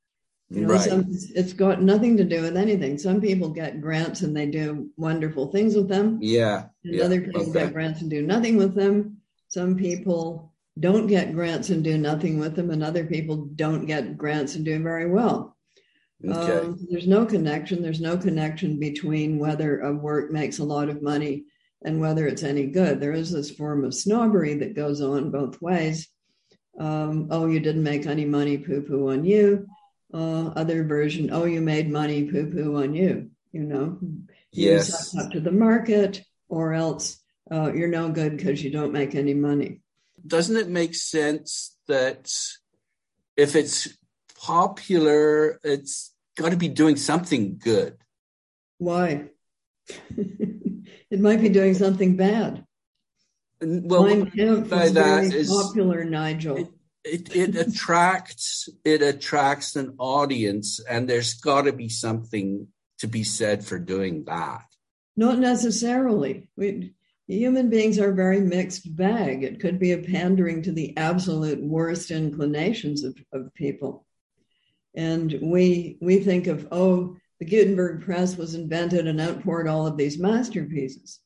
You 0.51 0.61
know, 0.61 0.73
right. 0.73 0.81
some, 0.81 1.05
it's 1.09 1.53
got 1.53 1.79
nothing 1.81 2.17
to 2.17 2.23
do 2.23 2.41
with 2.41 2.57
anything. 2.57 2.97
Some 2.97 3.21
people 3.21 3.49
get 3.49 3.81
grants 3.81 4.21
and 4.21 4.35
they 4.35 4.47
do 4.47 4.89
wonderful 4.97 5.51
things 5.51 5.75
with 5.75 5.87
them. 5.87 6.17
Yeah. 6.21 6.65
And 6.83 6.95
yeah, 6.95 7.03
other 7.03 7.21
people 7.21 7.43
okay. 7.43 7.65
get 7.65 7.73
grants 7.73 8.01
and 8.01 8.09
do 8.09 8.23
nothing 8.23 8.57
with 8.57 8.73
them. 8.73 9.17
Some 9.49 9.75
people 9.75 10.51
don't 10.79 11.05
get 11.05 11.35
grants 11.35 11.69
and 11.69 11.83
do 11.83 11.99
nothing 11.99 12.39
with 12.39 12.55
them, 12.55 12.71
and 12.71 12.83
other 12.83 13.05
people 13.05 13.47
don't 13.55 13.85
get 13.85 14.17
grants 14.17 14.55
and 14.55 14.65
do 14.65 14.81
very 14.81 15.07
well. 15.09 15.55
Okay. 16.25 16.67
Um, 16.67 16.79
there's 16.89 17.07
no 17.07 17.25
connection. 17.25 17.81
There's 17.81 18.01
no 18.01 18.17
connection 18.17 18.79
between 18.79 19.39
whether 19.39 19.81
a 19.81 19.93
work 19.93 20.31
makes 20.31 20.59
a 20.59 20.63
lot 20.63 20.89
of 20.89 21.01
money 21.01 21.45
and 21.83 21.99
whether 21.99 22.27
it's 22.27 22.43
any 22.43 22.67
good. 22.67 22.99
There 22.99 23.13
is 23.13 23.31
this 23.31 23.51
form 23.51 23.83
of 23.85 23.93
snobbery 23.93 24.55
that 24.55 24.75
goes 24.75 25.01
on 25.01 25.31
both 25.31 25.61
ways. 25.61 26.07
Um, 26.79 27.27
oh, 27.31 27.47
you 27.47 27.59
didn't 27.59 27.83
make 27.83 28.05
any 28.05 28.25
money, 28.25 28.57
poo 28.57 28.81
poo 28.81 29.09
on 29.11 29.25
you. 29.25 29.67
Uh, 30.13 30.47
other 30.55 30.83
version, 30.83 31.29
oh, 31.31 31.45
you 31.45 31.61
made 31.61 31.89
money, 31.89 32.29
poo 32.29 32.51
poo 32.51 32.81
on 32.81 32.93
you. 32.93 33.29
You 33.51 33.61
know, 33.63 33.97
you 34.51 34.71
Yes. 34.71 35.11
suck 35.11 35.25
up 35.25 35.31
to 35.31 35.39
the 35.39 35.51
market, 35.51 36.23
or 36.47 36.73
else 36.73 37.21
uh, 37.51 37.71
you're 37.73 37.87
no 37.87 38.09
good 38.09 38.37
because 38.37 38.63
you 38.63 38.71
don't 38.71 38.93
make 38.93 39.15
any 39.15 39.33
money. 39.33 39.81
Doesn't 40.25 40.57
it 40.57 40.67
make 40.67 40.93
sense 40.95 41.77
that 41.87 42.31
if 43.37 43.55
it's 43.55 43.87
popular, 44.37 45.59
it's 45.63 46.13
got 46.37 46.49
to 46.49 46.57
be 46.57 46.67
doing 46.67 46.95
something 46.95 47.57
good? 47.57 47.97
Why? 48.77 49.29
it 51.11 51.19
might 51.19 51.41
be 51.41 51.49
doing 51.49 51.73
something 51.73 52.15
bad. 52.15 52.65
Well, 53.61 54.03
Mein 54.03 54.31
Kampf 54.31 54.71
is 54.71 54.93
that 54.93 55.21
very 55.23 55.27
is 55.27 55.49
popular, 55.49 56.05
Nigel. 56.05 56.69
it, 57.03 57.35
it 57.35 57.55
attracts 57.55 58.69
it 58.85 59.01
attracts 59.01 59.75
an 59.75 59.95
audience, 59.97 60.79
and 60.79 61.09
there's 61.09 61.33
got 61.35 61.63
to 61.63 61.73
be 61.73 61.89
something 61.89 62.67
to 62.99 63.07
be 63.07 63.23
said 63.23 63.65
for 63.65 63.79
doing 63.79 64.25
that. 64.25 64.63
Not 65.17 65.39
necessarily. 65.39 66.49
We, 66.55 66.93
human 67.27 67.69
beings 67.69 67.99
are 67.99 68.11
a 68.11 68.15
very 68.15 68.39
mixed 68.39 68.95
bag. 68.95 69.43
It 69.43 69.59
could 69.59 69.79
be 69.79 69.91
a 69.91 69.97
pandering 69.97 70.63
to 70.63 70.71
the 70.71 70.95
absolute 70.97 71.61
worst 71.61 72.11
inclinations 72.11 73.03
of, 73.03 73.17
of 73.33 73.53
people. 73.53 74.05
And 74.95 75.37
we 75.41 75.97
we 76.01 76.19
think 76.19 76.47
of, 76.47 76.67
oh, 76.71 77.17
the 77.39 77.45
Gutenberg 77.45 78.01
press 78.03 78.35
was 78.37 78.53
invented 78.55 79.07
and 79.07 79.19
outpoured 79.21 79.67
all 79.67 79.87
of 79.87 79.97
these 79.97 80.19
masterpieces. 80.19 81.19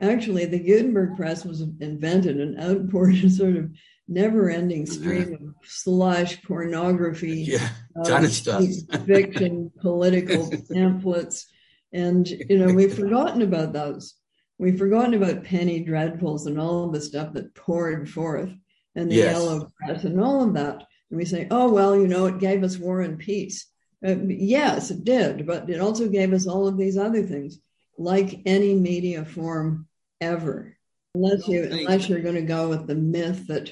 Actually, 0.00 0.46
the 0.46 0.58
Gutenberg 0.58 1.16
press 1.16 1.44
was 1.44 1.60
invented 1.60 2.40
and 2.40 2.58
outpoured 2.58 3.14
a 3.16 3.30
sort 3.30 3.56
of 3.56 3.70
never-ending 4.08 4.86
stream 4.86 5.34
of 5.34 5.54
slush, 5.64 6.42
pornography, 6.42 7.42
Yeah, 7.42 7.68
uh, 7.96 8.26
stuff. 8.28 8.64
fiction, 9.06 9.70
political 9.80 10.50
pamphlets, 10.72 11.46
and 11.92 12.26
you 12.28 12.58
know 12.58 12.72
we've 12.74 12.94
forgotten 12.94 13.42
about 13.42 13.72
those. 13.72 14.14
We've 14.58 14.78
forgotten 14.78 15.14
about 15.14 15.44
penny 15.44 15.84
dreadfuls 15.84 16.46
and 16.46 16.58
all 16.58 16.84
of 16.84 16.92
the 16.92 17.00
stuff 17.00 17.32
that 17.34 17.54
poured 17.54 18.08
forth, 18.08 18.50
and 18.96 19.10
the 19.10 19.16
Yes. 19.16 19.32
yellow 19.34 19.72
press 19.76 20.04
and 20.04 20.20
all 20.20 20.42
of 20.42 20.54
that. 20.54 20.84
And 21.10 21.18
we 21.18 21.24
say, 21.24 21.46
oh 21.50 21.70
well, 21.72 21.94
you 21.96 22.08
know, 22.08 22.26
it 22.26 22.38
gave 22.40 22.64
us 22.64 22.78
war 22.78 23.02
and 23.02 23.18
peace. 23.18 23.66
Uh, 24.04 24.16
yes, 24.26 24.90
it 24.90 25.04
did, 25.04 25.46
but 25.46 25.70
it 25.70 25.80
also 25.80 26.08
gave 26.08 26.32
us 26.32 26.46
all 26.46 26.66
of 26.66 26.76
these 26.76 26.98
other 26.98 27.22
things, 27.22 27.58
like 27.96 28.40
any 28.46 28.74
media 28.74 29.24
form 29.24 29.86
ever. 30.20 30.76
Unless 31.14 31.46
you 31.46 31.62
unless 31.64 32.08
you're 32.08 32.20
going 32.20 32.36
to 32.36 32.42
go 32.42 32.68
with 32.68 32.86
the 32.86 32.94
myth 32.94 33.46
that 33.48 33.70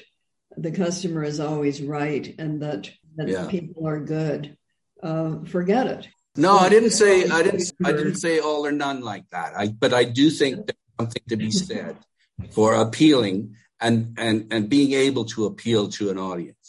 the 0.55 0.71
customer 0.71 1.23
is 1.23 1.39
always 1.39 1.81
right 1.81 2.35
and 2.37 2.61
that 2.61 2.89
that 3.15 3.27
Yeah. 3.27 3.47
people 3.47 3.87
are 3.87 3.99
good, 3.99 4.55
uh, 5.03 5.43
forget 5.45 5.87
it. 5.87 6.07
No, 6.37 6.57
I 6.57 6.69
didn't 6.69 6.91
say 6.91 7.29
I 7.29 7.43
didn't 7.43 7.71
I 7.83 7.91
didn't 7.91 8.15
say 8.15 8.39
all 8.39 8.65
or 8.65 8.71
none 8.71 9.01
like 9.01 9.27
that. 9.31 9.53
I 9.57 9.67
but 9.67 9.93
I 9.93 10.05
do 10.05 10.29
think 10.29 10.55
there's 10.67 10.77
something 10.99 11.23
to 11.29 11.35
be 11.35 11.51
said 11.69 11.97
for 12.51 12.75
appealing 12.75 13.55
and 13.81 14.15
and 14.17 14.47
and 14.53 14.69
being 14.69 14.93
able 14.93 15.25
to 15.33 15.45
appeal 15.45 15.89
to 15.97 16.09
an 16.11 16.17
audience. 16.17 16.60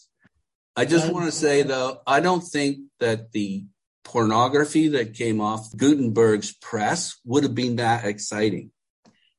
I 0.74 0.84
just 0.84 1.12
want 1.12 1.26
to 1.26 1.32
say 1.32 1.62
though, 1.62 2.00
I 2.06 2.20
don't 2.20 2.40
think 2.40 2.78
that 3.00 3.32
the 3.32 3.64
pornography 4.04 4.88
that 4.88 5.14
came 5.14 5.40
off 5.40 5.74
Gutenberg's 5.76 6.52
press 6.52 7.18
would 7.24 7.44
have 7.44 7.54
been 7.54 7.76
that 7.76 8.04
exciting. 8.04 8.70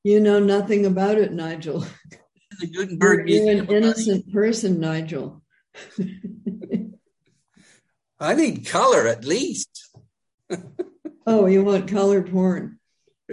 You 0.04 0.19
know 0.19 0.39
nothing 0.39 0.86
about 0.86 1.17
it, 1.17 1.32
Nigel. 1.32 1.86
The 2.60 2.67
You're, 2.67 2.84
Gutenberg 2.86 3.30
you're 3.30 3.50
an 3.50 3.67
innocent 3.67 4.32
person, 4.32 4.80
Nigel. 4.80 5.41
I 8.19 8.36
need 8.36 8.67
color 8.67 9.08
at 9.08 9.26
least. 9.26 9.89
oh, 11.26 11.48
you 11.48 11.63
want 11.63 11.88
color 11.88 12.22
porn? 12.22 12.78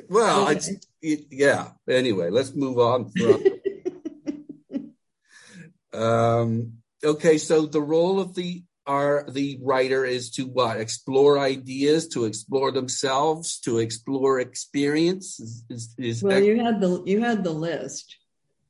Well, 0.09 0.45
Okay. 0.45 0.53
it's 0.53 0.71
it, 1.03 1.27
yeah. 1.31 1.73
Anyway, 1.87 2.31
let's 2.31 2.55
move 2.55 2.79
on 2.79 3.11
from 3.11 3.45
Um, 5.93 6.80
okay, 7.05 7.39
so 7.39 7.67
the 7.67 7.81
role 7.83 8.21
of 8.21 8.35
the 8.35 8.63
are 8.87 9.27
the 9.31 9.59
writer 9.63 10.05
is 10.05 10.31
to 10.33 10.47
what? 10.47 10.81
Explore 10.81 11.39
ideas, 11.39 12.09
to 12.09 12.25
explore 12.25 12.73
themselves, 12.73 13.61
to 13.61 13.79
explore 13.79 14.41
experience. 14.41 15.39
Is, 15.39 15.65
is, 15.71 15.95
is 15.99 16.23
Well, 16.23 16.41
that- 16.41 16.47
you 16.47 16.61
had 16.63 16.81
the 16.81 17.03
you 17.07 17.21
had 17.21 17.45
the 17.45 17.53
list, 17.53 18.17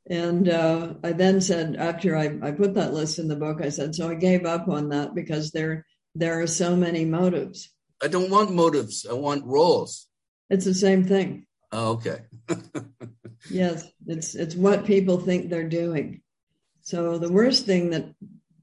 and 0.08 0.48
uh, 0.48 0.94
I 1.02 1.12
then 1.12 1.40
said 1.40 1.76
after 1.76 2.16
I, 2.16 2.36
I 2.42 2.50
put 2.50 2.74
that 2.74 2.92
list 2.92 3.18
in 3.18 3.28
the 3.28 3.36
book, 3.36 3.60
I 3.62 3.70
said 3.70 3.94
so 3.94 4.10
I 4.10 4.14
gave 4.14 4.44
up 4.44 4.68
on 4.68 4.90
that 4.90 5.14
because 5.14 5.52
there 5.52 5.86
there 6.14 6.40
are 6.40 6.46
so 6.46 6.76
many 6.76 7.04
motives. 7.04 7.70
I 8.02 8.08
don't 8.08 8.30
want 8.30 8.52
motives. 8.52 9.06
I 9.08 9.12
want 9.14 9.44
roles. 9.44 10.08
It's 10.48 10.64
the 10.64 10.74
same 10.74 11.04
thing. 11.04 11.46
Oh, 11.72 11.92
okay. 11.92 12.22
Yes, 13.48 13.88
it's 14.06 14.34
it's 14.34 14.54
what 14.54 14.84
people 14.84 15.18
think 15.18 15.48
they're 15.48 15.68
doing. 15.68 16.20
So 16.90 17.18
the 17.18 17.30
worst 17.30 17.66
thing 17.66 17.90
that 17.90 18.06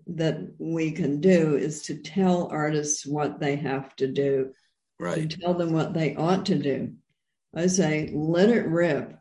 that 0.07 0.37
we 0.57 0.91
can 0.91 1.21
do 1.21 1.55
is 1.55 1.83
to 1.83 1.95
tell 1.95 2.49
artists 2.51 3.05
what 3.05 3.39
they 3.39 3.55
have 3.55 3.95
to 3.97 4.07
do, 4.07 4.51
right. 4.99 5.29
to 5.29 5.37
tell 5.39 5.53
them 5.53 5.71
what 5.71 5.93
they 5.93 6.13
ought 6.13 6.45
to 6.47 6.55
do. 6.55 6.93
I 7.55 7.67
say 7.67 8.11
let 8.13 8.49
it 8.49 8.67
rip, 8.67 9.17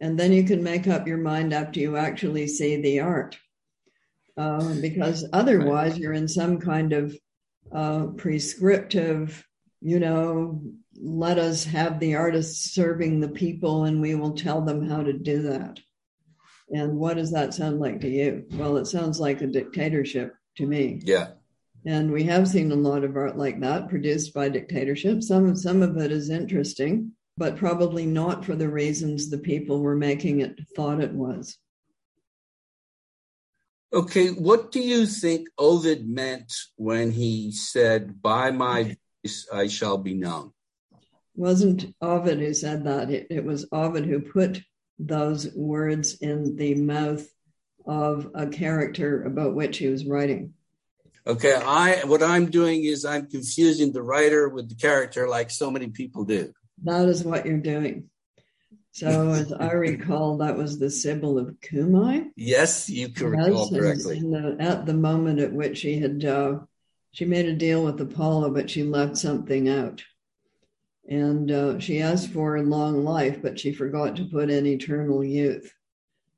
and 0.00 0.16
then 0.16 0.32
you 0.32 0.44
can 0.44 0.62
make 0.62 0.86
up 0.86 1.08
your 1.08 1.18
mind 1.18 1.52
after 1.52 1.80
you 1.80 1.96
actually 1.96 2.46
see 2.46 2.80
the 2.80 3.00
art. 3.00 3.36
Uh, 4.36 4.74
because 4.80 5.26
otherwise, 5.32 5.98
you're 5.98 6.12
in 6.12 6.28
some 6.28 6.60
kind 6.60 6.92
of 6.92 7.18
uh, 7.72 8.06
prescriptive, 8.16 9.44
you 9.80 9.98
know, 9.98 10.62
let 10.94 11.38
us 11.38 11.64
have 11.64 11.98
the 11.98 12.14
artists 12.14 12.72
serving 12.72 13.18
the 13.18 13.28
people 13.28 13.86
and 13.86 14.00
we 14.00 14.14
will 14.14 14.34
tell 14.36 14.60
them 14.60 14.88
how 14.88 15.02
to 15.02 15.12
do 15.12 15.42
that. 15.42 15.80
And 16.70 16.98
what 16.98 17.16
does 17.16 17.32
that 17.32 17.54
sound 17.54 17.78
like 17.78 18.00
to 18.00 18.08
you? 18.08 18.44
Well, 18.52 18.76
it 18.76 18.86
sounds 18.86 19.20
like 19.20 19.40
a 19.40 19.46
dictatorship 19.46 20.34
to 20.56 20.66
me. 20.66 21.00
Yeah. 21.04 21.28
And 21.84 22.10
we 22.10 22.24
have 22.24 22.48
seen 22.48 22.72
a 22.72 22.76
lot 22.76 23.04
of 23.04 23.16
art 23.16 23.38
like 23.38 23.60
that 23.60 23.88
produced 23.88 24.34
by 24.34 24.48
dictatorship. 24.48 25.22
Some 25.22 25.54
some 25.54 25.82
of 25.82 25.96
it 25.96 26.10
is 26.10 26.30
interesting, 26.30 27.12
but 27.36 27.56
probably 27.56 28.06
not 28.06 28.44
for 28.44 28.56
the 28.56 28.68
reasons 28.68 29.30
the 29.30 29.38
people 29.38 29.80
were 29.80 29.94
making 29.94 30.40
it 30.40 30.58
thought 30.74 31.00
it 31.00 31.12
was. 31.12 31.56
Okay. 33.92 34.30
What 34.30 34.72
do 34.72 34.80
you 34.80 35.06
think 35.06 35.48
Ovid 35.56 36.08
meant 36.08 36.52
when 36.74 37.12
he 37.12 37.52
said, 37.52 38.20
"By 38.20 38.50
my 38.50 38.96
voice 39.24 39.46
I 39.52 39.68
shall 39.68 39.98
be 39.98 40.14
known"? 40.14 40.52
wasn't 41.36 41.94
Ovid 42.00 42.40
who 42.40 42.54
said 42.54 42.84
that. 42.84 43.10
It, 43.10 43.26
it 43.30 43.44
was 43.44 43.68
Ovid 43.70 44.06
who 44.06 44.20
put 44.20 44.62
those 44.98 45.52
words 45.54 46.14
in 46.14 46.56
the 46.56 46.74
mouth 46.74 47.26
of 47.86 48.30
a 48.34 48.48
character 48.48 49.22
about 49.24 49.54
which 49.54 49.78
he 49.78 49.88
was 49.88 50.04
writing. 50.04 50.54
Okay, 51.26 51.54
I 51.54 52.04
what 52.04 52.22
I'm 52.22 52.50
doing 52.50 52.84
is 52.84 53.04
I'm 53.04 53.26
confusing 53.26 53.92
the 53.92 54.02
writer 54.02 54.48
with 54.48 54.68
the 54.68 54.76
character, 54.76 55.28
like 55.28 55.50
so 55.50 55.70
many 55.70 55.88
people 55.88 56.24
do. 56.24 56.52
That 56.84 57.08
is 57.08 57.24
what 57.24 57.46
you're 57.46 57.58
doing. 57.58 58.10
So, 58.92 59.30
as 59.32 59.52
I 59.52 59.72
recall, 59.72 60.38
that 60.38 60.56
was 60.56 60.78
the 60.78 60.88
Sibyl 60.88 61.38
of 61.38 61.56
Cumae. 61.60 62.30
Yes, 62.34 62.88
you 62.88 63.10
can 63.10 63.26
recall 63.26 63.68
correctly. 63.68 64.22
uh, 64.34 64.56
at 64.58 64.86
the 64.86 64.94
moment 64.94 65.38
at 65.38 65.52
which 65.52 65.78
she 65.78 65.98
had, 65.98 66.24
uh, 66.24 66.60
she 67.10 67.26
made 67.26 67.44
a 67.44 67.54
deal 67.54 67.84
with 67.84 68.00
Apollo, 68.00 68.52
but 68.54 68.70
she 68.70 68.84
left 68.84 69.18
something 69.18 69.68
out. 69.68 70.02
And 71.08 71.50
uh, 71.50 71.78
she 71.78 72.00
asked 72.00 72.30
for 72.30 72.60
long 72.62 73.04
life, 73.04 73.40
but 73.40 73.58
she 73.58 73.72
forgot 73.72 74.16
to 74.16 74.24
put 74.24 74.50
in 74.50 74.66
eternal 74.66 75.24
youth. 75.24 75.72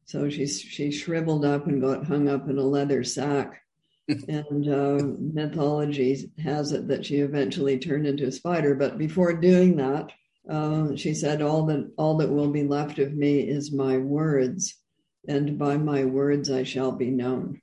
So 0.05 0.29
she 0.29 0.47
she 0.47 0.91
shriveled 0.91 1.45
up 1.45 1.67
and 1.67 1.83
got 1.83 2.07
hung 2.07 2.29
up 2.29 2.49
in 2.49 2.59
a 2.59 2.63
leather 2.63 3.05
sack. 3.05 3.63
and 4.29 4.69
uh, 4.69 5.05
mythology 5.19 6.31
has 6.43 6.73
it 6.73 6.89
that 6.89 7.05
she 7.05 7.17
eventually 7.17 7.79
turned 7.79 8.07
into 8.07 8.27
a 8.27 8.33
spider. 8.33 8.75
But 8.75 8.97
before 8.97 9.35
doing 9.35 9.77
that, 9.77 10.11
uh, 10.49 10.97
she 10.97 11.13
said, 11.13 11.43
"All 11.43 11.67
that 11.67 11.93
all 11.99 12.17
that 12.19 12.31
will 12.31 12.51
be 12.51 12.65
left 12.65 12.99
of 12.99 13.13
me 13.13 13.41
is 13.41 13.71
my 13.71 13.99
words, 13.99 14.77
and 15.27 15.59
by 15.59 15.77
my 15.77 16.07
words 16.07 16.51
I 16.51 16.63
shall 16.63 16.93
be 16.93 17.11
known." 17.11 17.61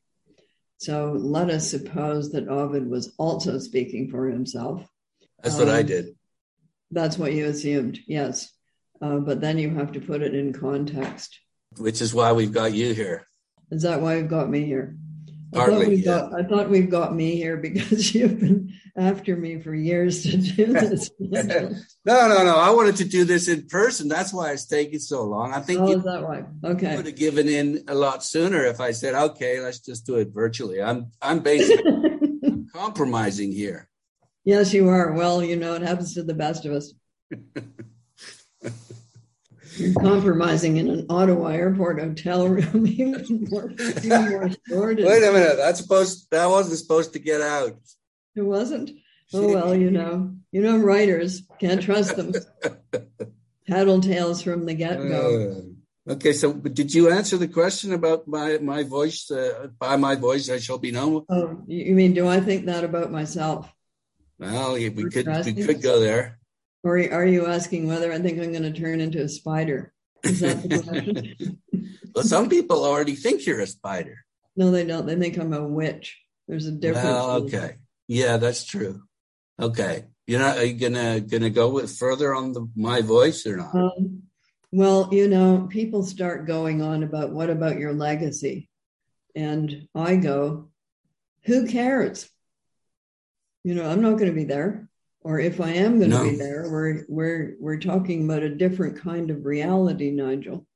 So 0.78 1.14
let 1.14 1.50
us 1.50 1.70
suppose 1.70 2.32
that 2.34 2.48
Ovid 2.48 2.88
was 2.88 3.14
also 3.18 3.58
speaking 3.58 4.12
for 4.12 4.28
himself. 4.28 4.88
That's 5.42 5.58
what 5.58 5.70
um, 5.70 5.76
I 5.76 5.82
did. 5.82 6.16
That's 6.92 7.18
what 7.18 7.34
you 7.34 7.46
assumed, 7.46 8.00
yes. 8.08 8.52
Uh, 9.02 9.18
but 9.20 9.42
then 9.42 9.58
you 9.58 9.70
have 9.76 9.92
to 9.94 10.00
put 10.00 10.22
it 10.22 10.34
in 10.34 10.54
context. 10.54 11.40
Which 11.78 12.02
is 12.02 12.14
why 12.14 12.32
we've 12.32 12.54
got 12.54 12.74
you 12.74 12.94
here. 12.94 13.28
Is 13.72 13.82
that 13.82 14.02
why 14.02 14.18
you've 14.18 14.30
got 14.30 14.50
me 14.50 14.66
here? 14.66 14.96
I 15.54 15.68
thought, 15.68 15.88
we 15.88 16.02
got, 16.02 16.34
I 16.34 16.44
thought 16.44 16.70
we've 16.70 16.90
got 16.90 17.16
me 17.16 17.36
here 17.36 17.58
because 17.68 18.14
you've 18.14 18.40
been 18.40 18.74
after 18.98 19.36
me 19.36 19.60
for 19.62 19.74
years 19.74 20.24
to 20.24 20.38
do 20.38 20.66
this. 20.74 21.12
no, 21.20 21.48
no, 22.06 22.44
no. 22.44 22.58
I 22.58 22.72
wanted 22.72 22.98
to 22.98 23.06
do 23.06 23.26
this 23.26 23.48
in 23.48 23.68
person. 23.68 24.08
That's 24.08 24.34
why 24.34 24.52
it's 24.52 24.66
taking 24.66 25.00
so 25.00 25.24
long. 25.24 25.54
I 25.54 25.62
think 25.62 25.82
oh, 25.82 25.90
you, 25.90 25.98
is 25.98 26.04
that 26.04 26.24
right? 26.24 26.46
Okay. 26.64 26.96
would 26.96 27.06
have 27.06 27.16
given 27.16 27.48
in 27.48 27.84
a 27.88 27.96
lot 27.96 28.24
sooner 28.24 28.66
if 28.66 28.80
I 28.80 28.92
said, 28.92 29.16
okay, 29.16 29.60
let's 29.60 29.80
just 29.80 30.06
do 30.06 30.16
it 30.16 30.30
virtually. 30.34 30.82
I'm 30.82 31.12
I'm 31.22 31.40
basically 31.40 32.66
compromising 32.74 33.52
here. 33.52 33.90
Yes, 34.46 34.74
you 34.74 34.88
are. 34.90 35.12
Well, 35.12 35.44
you 35.44 35.56
know, 35.56 35.74
it 35.74 35.82
happens 35.82 36.14
to 36.14 36.24
the 36.24 36.36
best 36.36 36.66
of 36.66 36.72
us. 36.74 36.94
You're 39.78 39.94
compromising 39.96 40.78
in 40.78 40.90
an 40.90 41.06
Ottawa 41.10 41.48
airport 41.48 42.00
hotel 42.00 42.48
room, 42.48 42.88
even 42.88 43.48
more, 43.50 43.72
even 43.72 44.30
more 44.30 44.50
sordid. 44.70 45.06
Wait 45.06 45.24
a 45.24 45.32
minute. 45.32 45.58
That's 45.58 45.82
supposed 45.82 46.30
that 46.32 46.46
wasn't 46.46 46.78
supposed 46.78 47.14
to 47.14 47.20
get 47.20 47.42
out. 47.42 47.76
It 48.36 48.44
wasn't. 48.44 48.92
Oh 49.34 49.48
well, 49.48 49.76
you 49.76 49.92
know, 49.92 50.36
you 50.52 50.62
know, 50.62 50.78
writers 50.78 51.42
can't 51.60 51.82
trust 51.82 52.16
them. 52.16 52.34
Tattletales 53.70 54.44
from 54.44 54.66
the 54.66 54.76
get 54.76 54.98
go. 54.98 55.74
Uh, 56.08 56.14
okay, 56.14 56.32
so 56.32 56.54
did 56.54 56.94
you 56.94 57.10
answer 57.10 57.36
the 57.36 57.48
question 57.48 57.94
about 57.94 58.28
my 58.28 58.60
my 58.60 58.84
voice? 58.84 59.30
Uh, 59.30 59.68
by 59.80 59.98
my 59.98 60.16
voice, 60.16 60.50
I 60.50 60.60
shall 60.60 60.78
be 60.78 60.92
known. 60.92 61.26
Oh, 61.28 61.64
you 61.68 61.96
mean 61.96 62.14
do 62.14 62.28
I 62.28 62.40
think 62.40 62.68
that 62.68 62.84
about 62.84 63.12
myself? 63.12 63.75
Well, 64.40 64.74
we 64.74 64.90
could 64.90 65.28
we 65.46 65.64
could 65.64 65.82
go 65.82 66.00
there. 66.00 66.40
Or 66.84 66.98
are 66.98 67.26
you 67.26 67.48
asking 67.48 67.88
whether 67.88 68.12
I 68.12 68.20
think 68.20 68.40
I'm 68.40 68.52
going 68.52 68.72
to 68.72 68.80
turn 68.80 69.02
into 69.02 69.22
a 69.22 69.30
spider? 69.30 69.92
Is 70.24 70.40
that 70.42 70.62
the 70.62 70.84
question? 70.84 71.60
well, 72.16 72.24
some 72.24 72.48
people 72.48 72.84
already 72.84 73.16
think 73.16 73.46
you're 73.46 73.62
a 73.62 73.68
spider. 73.68 74.18
No, 74.56 74.70
they 74.72 74.86
don't. 74.86 75.06
They 75.06 75.16
think 75.16 75.38
I'm 75.38 75.54
a 75.54 75.68
witch. 75.68 76.22
There's 76.48 76.68
a 76.68 76.72
difference. 76.72 77.06
Well, 77.06 77.32
okay. 77.44 77.78
Yeah, 78.08 78.38
that's 78.38 78.66
true. 78.66 79.02
Okay. 79.60 80.06
You're 80.28 80.40
not, 80.40 80.58
are 80.58 80.66
you 80.66 80.74
gonna 80.74 81.20
gonna 81.22 81.50
go 81.50 81.70
with 81.70 81.96
further 81.98 82.34
on 82.34 82.54
the 82.54 82.68
my 82.76 83.02
voice 83.02 83.46
or 83.46 83.58
not? 83.58 83.76
Um, 83.76 84.24
well, 84.72 85.10
you 85.12 85.28
know, 85.28 85.68
people 85.70 86.04
start 86.04 86.48
going 86.48 86.82
on 86.82 87.04
about 87.04 87.32
what 87.32 87.50
about 87.50 87.78
your 87.78 87.94
legacy? 87.94 88.70
And 89.36 89.88
I 89.94 90.16
go, 90.16 90.70
who 91.44 91.68
cares? 91.68 92.30
You 93.66 93.76
know, 93.76 93.90
I'm 93.90 94.02
not 94.02 94.18
going 94.18 94.30
to 94.30 94.32
be 94.32 94.46
there 94.46 94.88
or 95.26 95.40
if 95.40 95.60
I 95.60 95.72
am 95.72 95.98
going 95.98 96.12
to 96.12 96.18
no. 96.18 96.24
be 96.24 96.36
there, 96.36 96.70
we're 96.70 97.04
we're 97.10 97.56
we're 97.60 97.80
talking 97.80 98.26
about 98.26 98.44
a 98.44 98.56
different 98.56 99.02
kind 99.02 99.32
of 99.32 99.44
reality, 99.44 100.12
Nigel. 100.12 100.68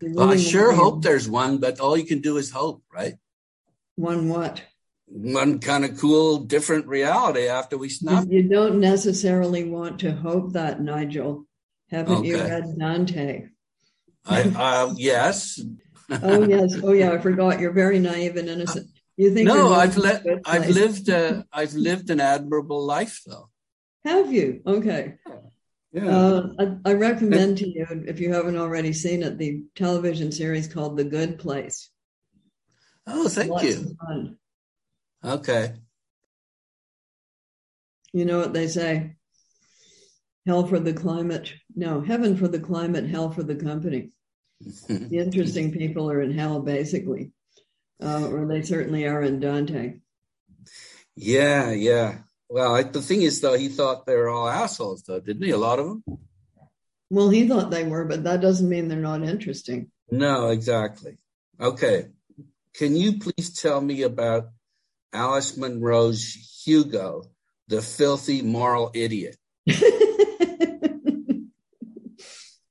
Really 0.00 0.14
well, 0.14 0.30
I 0.30 0.36
sure 0.36 0.72
hope 0.72 1.02
there's 1.02 1.28
one, 1.28 1.58
but 1.58 1.80
all 1.80 1.96
you 1.96 2.06
can 2.06 2.20
do 2.20 2.36
is 2.36 2.52
hope, 2.52 2.84
right? 2.92 3.14
One 3.96 4.28
what? 4.28 4.62
One 5.06 5.58
kind 5.58 5.84
of 5.84 5.98
cool, 5.98 6.38
different 6.38 6.86
reality 6.86 7.48
after 7.48 7.76
we 7.76 7.88
snap. 7.88 8.26
You 8.28 8.44
don't 8.44 8.78
necessarily 8.78 9.64
want 9.64 9.98
to 10.00 10.12
hope 10.12 10.52
that, 10.52 10.80
Nigel. 10.80 11.44
Haven't 11.90 12.18
okay. 12.18 12.28
you 12.28 12.36
read 12.38 12.78
Dante? 12.78 13.48
I 14.24 14.42
uh, 14.42 14.94
yes. 14.96 15.60
oh 16.10 16.46
yes. 16.46 16.76
Oh 16.84 16.92
yeah. 16.92 17.10
I 17.10 17.18
forgot. 17.18 17.58
You're 17.58 17.72
very 17.72 17.98
naive 17.98 18.36
and 18.36 18.48
innocent. 18.48 18.86
You 19.16 19.32
think? 19.32 19.46
No, 19.46 19.72
I've 19.72 19.96
lived. 19.96 20.26
I've 20.44 20.68
lived. 20.68 21.08
A, 21.08 21.44
I've 21.52 21.74
lived 21.74 22.10
an 22.10 22.20
admirable 22.20 22.84
life, 22.84 23.20
though. 23.26 23.48
Have 24.04 24.32
you? 24.32 24.60
Okay. 24.66 25.14
Yeah. 25.92 26.08
Uh, 26.08 26.48
I, 26.58 26.90
I, 26.90 26.92
recommend 26.94 27.58
to 27.58 27.68
you, 27.68 27.86
if 28.08 28.18
you 28.18 28.32
haven't 28.32 28.58
already 28.58 28.92
seen 28.92 29.22
it, 29.22 29.38
the 29.38 29.62
television 29.76 30.32
series 30.32 30.66
called 30.66 30.96
The 30.96 31.04
Good 31.04 31.38
Place. 31.38 31.88
Oh, 33.06 33.28
thank 33.28 33.50
Lots 33.50 33.64
you. 33.64 33.96
Okay. 35.24 35.74
You 38.12 38.24
know 38.24 38.38
what 38.38 38.52
they 38.52 38.66
say? 38.66 39.14
Hell 40.46 40.66
for 40.66 40.80
the 40.80 40.92
climate. 40.92 41.54
No, 41.74 42.00
heaven 42.00 42.36
for 42.36 42.48
the 42.48 42.60
climate, 42.60 43.08
hell 43.08 43.30
for 43.30 43.44
the 43.44 43.56
company. 43.56 44.10
the 44.88 45.18
interesting 45.18 45.72
people 45.72 46.10
are 46.10 46.20
in 46.20 46.36
hell, 46.36 46.60
basically, 46.60 47.30
uh, 48.02 48.28
or 48.28 48.46
they 48.46 48.62
certainly 48.62 49.06
are 49.06 49.22
in 49.22 49.40
Dante. 49.40 50.00
Yeah, 51.16 51.70
yeah. 51.70 52.18
Well, 52.48 52.74
I, 52.74 52.82
the 52.82 53.02
thing 53.02 53.22
is, 53.22 53.40
though, 53.40 53.56
he 53.56 53.68
thought 53.68 54.06
they 54.06 54.16
were 54.16 54.28
all 54.28 54.48
assholes, 54.48 55.02
though, 55.02 55.20
didn't 55.20 55.44
he? 55.44 55.50
A 55.50 55.58
lot 55.58 55.78
of 55.78 55.86
them. 55.86 56.04
Well, 57.10 57.30
he 57.30 57.48
thought 57.48 57.70
they 57.70 57.84
were, 57.84 58.04
but 58.04 58.24
that 58.24 58.40
doesn't 58.40 58.68
mean 58.68 58.88
they're 58.88 58.98
not 58.98 59.22
interesting. 59.22 59.90
No, 60.10 60.48
exactly. 60.48 61.18
Okay. 61.60 62.06
Can 62.74 62.96
you 62.96 63.18
please 63.18 63.60
tell 63.60 63.80
me 63.80 64.02
about 64.02 64.48
Alice 65.12 65.56
Munro's 65.56 66.34
Hugo, 66.64 67.22
the 67.68 67.80
filthy 67.80 68.42
moral 68.42 68.90
idiot? 68.94 69.36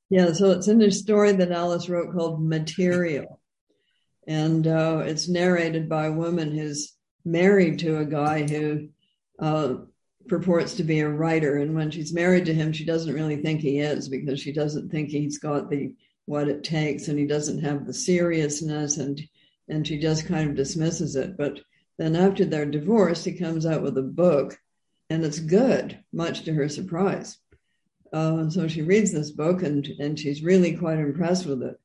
yeah, 0.09 0.33
so 0.33 0.51
it's 0.51 0.67
in 0.67 0.81
a 0.81 0.91
story 0.91 1.31
that 1.31 1.51
Alice 1.51 1.87
wrote 1.87 2.13
called 2.13 2.43
Material. 2.43 3.39
And 4.27 4.67
uh, 4.67 5.03
it's 5.05 5.27
narrated 5.27 5.89
by 5.89 6.05
a 6.07 6.13
woman 6.13 6.55
who's 6.55 6.93
married 7.25 7.79
to 7.79 7.97
a 7.97 8.05
guy 8.05 8.47
who 8.47 8.89
uh, 9.39 9.75
purports 10.27 10.75
to 10.75 10.83
be 10.83 10.99
a 10.99 11.09
writer, 11.09 11.57
and 11.57 11.75
when 11.75 11.91
she's 11.91 12.13
married 12.13 12.45
to 12.45 12.53
him, 12.53 12.71
she 12.71 12.85
doesn't 12.85 13.13
really 13.13 13.37
think 13.37 13.61
he 13.61 13.79
is 13.79 14.07
because 14.07 14.39
she 14.39 14.51
doesn't 14.51 14.89
think 14.89 15.09
he's 15.09 15.37
got 15.37 15.69
the 15.69 15.93
what 16.25 16.47
it 16.47 16.63
takes, 16.63 17.07
and 17.07 17.19
he 17.19 17.25
doesn't 17.25 17.61
have 17.61 17.85
the 17.85 17.93
seriousness, 17.93 18.97
and 18.97 19.21
and 19.67 19.85
she 19.85 19.97
just 19.97 20.25
kind 20.25 20.49
of 20.49 20.55
dismisses 20.55 21.15
it. 21.15 21.37
But 21.37 21.59
then 21.97 22.15
after 22.15 22.45
they're 22.45 22.65
divorced, 22.65 23.25
he 23.25 23.33
comes 23.33 23.65
out 23.65 23.81
with 23.81 23.97
a 23.97 24.03
book, 24.03 24.57
and 25.09 25.23
it's 25.23 25.39
good, 25.39 25.99
much 26.13 26.43
to 26.43 26.53
her 26.53 26.69
surprise. 26.69 27.37
Uh, 28.11 28.49
so 28.49 28.67
she 28.67 28.81
reads 28.81 29.11
this 29.11 29.31
book, 29.31 29.63
and 29.63 29.85
and 29.99 30.17
she's 30.17 30.43
really 30.43 30.77
quite 30.77 30.99
impressed 30.99 31.45
with 31.45 31.63
it. 31.63 31.79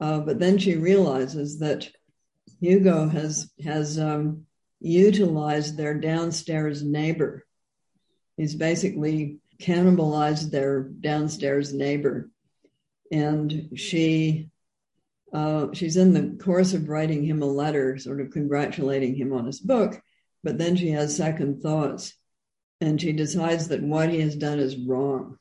Uh, 0.00 0.20
but 0.20 0.38
then 0.38 0.58
she 0.58 0.76
realizes 0.76 1.58
that 1.58 1.88
Hugo 2.60 3.08
has 3.08 3.50
has 3.64 3.98
um, 3.98 4.46
utilized 4.80 5.76
their 5.76 5.94
downstairs 5.94 6.82
neighbor. 6.82 7.46
He's 8.36 8.54
basically 8.54 9.38
cannibalized 9.58 10.50
their 10.50 10.82
downstairs 10.82 11.72
neighbor. 11.72 12.30
And 13.10 13.70
she 13.74 14.50
uh, 15.32 15.68
she's 15.72 15.96
in 15.96 16.12
the 16.12 16.42
course 16.42 16.72
of 16.72 16.88
writing 16.88 17.24
him 17.24 17.42
a 17.42 17.46
letter, 17.46 17.98
sort 17.98 18.20
of 18.20 18.30
congratulating 18.30 19.14
him 19.14 19.32
on 19.32 19.44
his 19.44 19.60
book, 19.60 20.00
but 20.42 20.58
then 20.58 20.76
she 20.76 20.90
has 20.90 21.16
second 21.16 21.60
thoughts 21.60 22.14
and 22.80 23.00
she 23.00 23.12
decides 23.12 23.68
that 23.68 23.82
what 23.82 24.10
he 24.10 24.20
has 24.20 24.36
done 24.36 24.58
is 24.58 24.76
wrong 24.76 25.38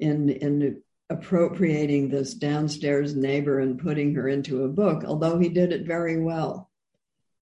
in, 0.00 0.28
in 0.30 0.82
appropriating 1.10 2.08
this 2.08 2.34
downstairs 2.34 3.16
neighbor 3.16 3.60
and 3.60 3.78
putting 3.78 4.14
her 4.14 4.28
into 4.28 4.64
a 4.64 4.68
book, 4.68 5.04
although 5.04 5.38
he 5.38 5.48
did 5.48 5.72
it 5.72 5.86
very 5.86 6.20
well. 6.20 6.70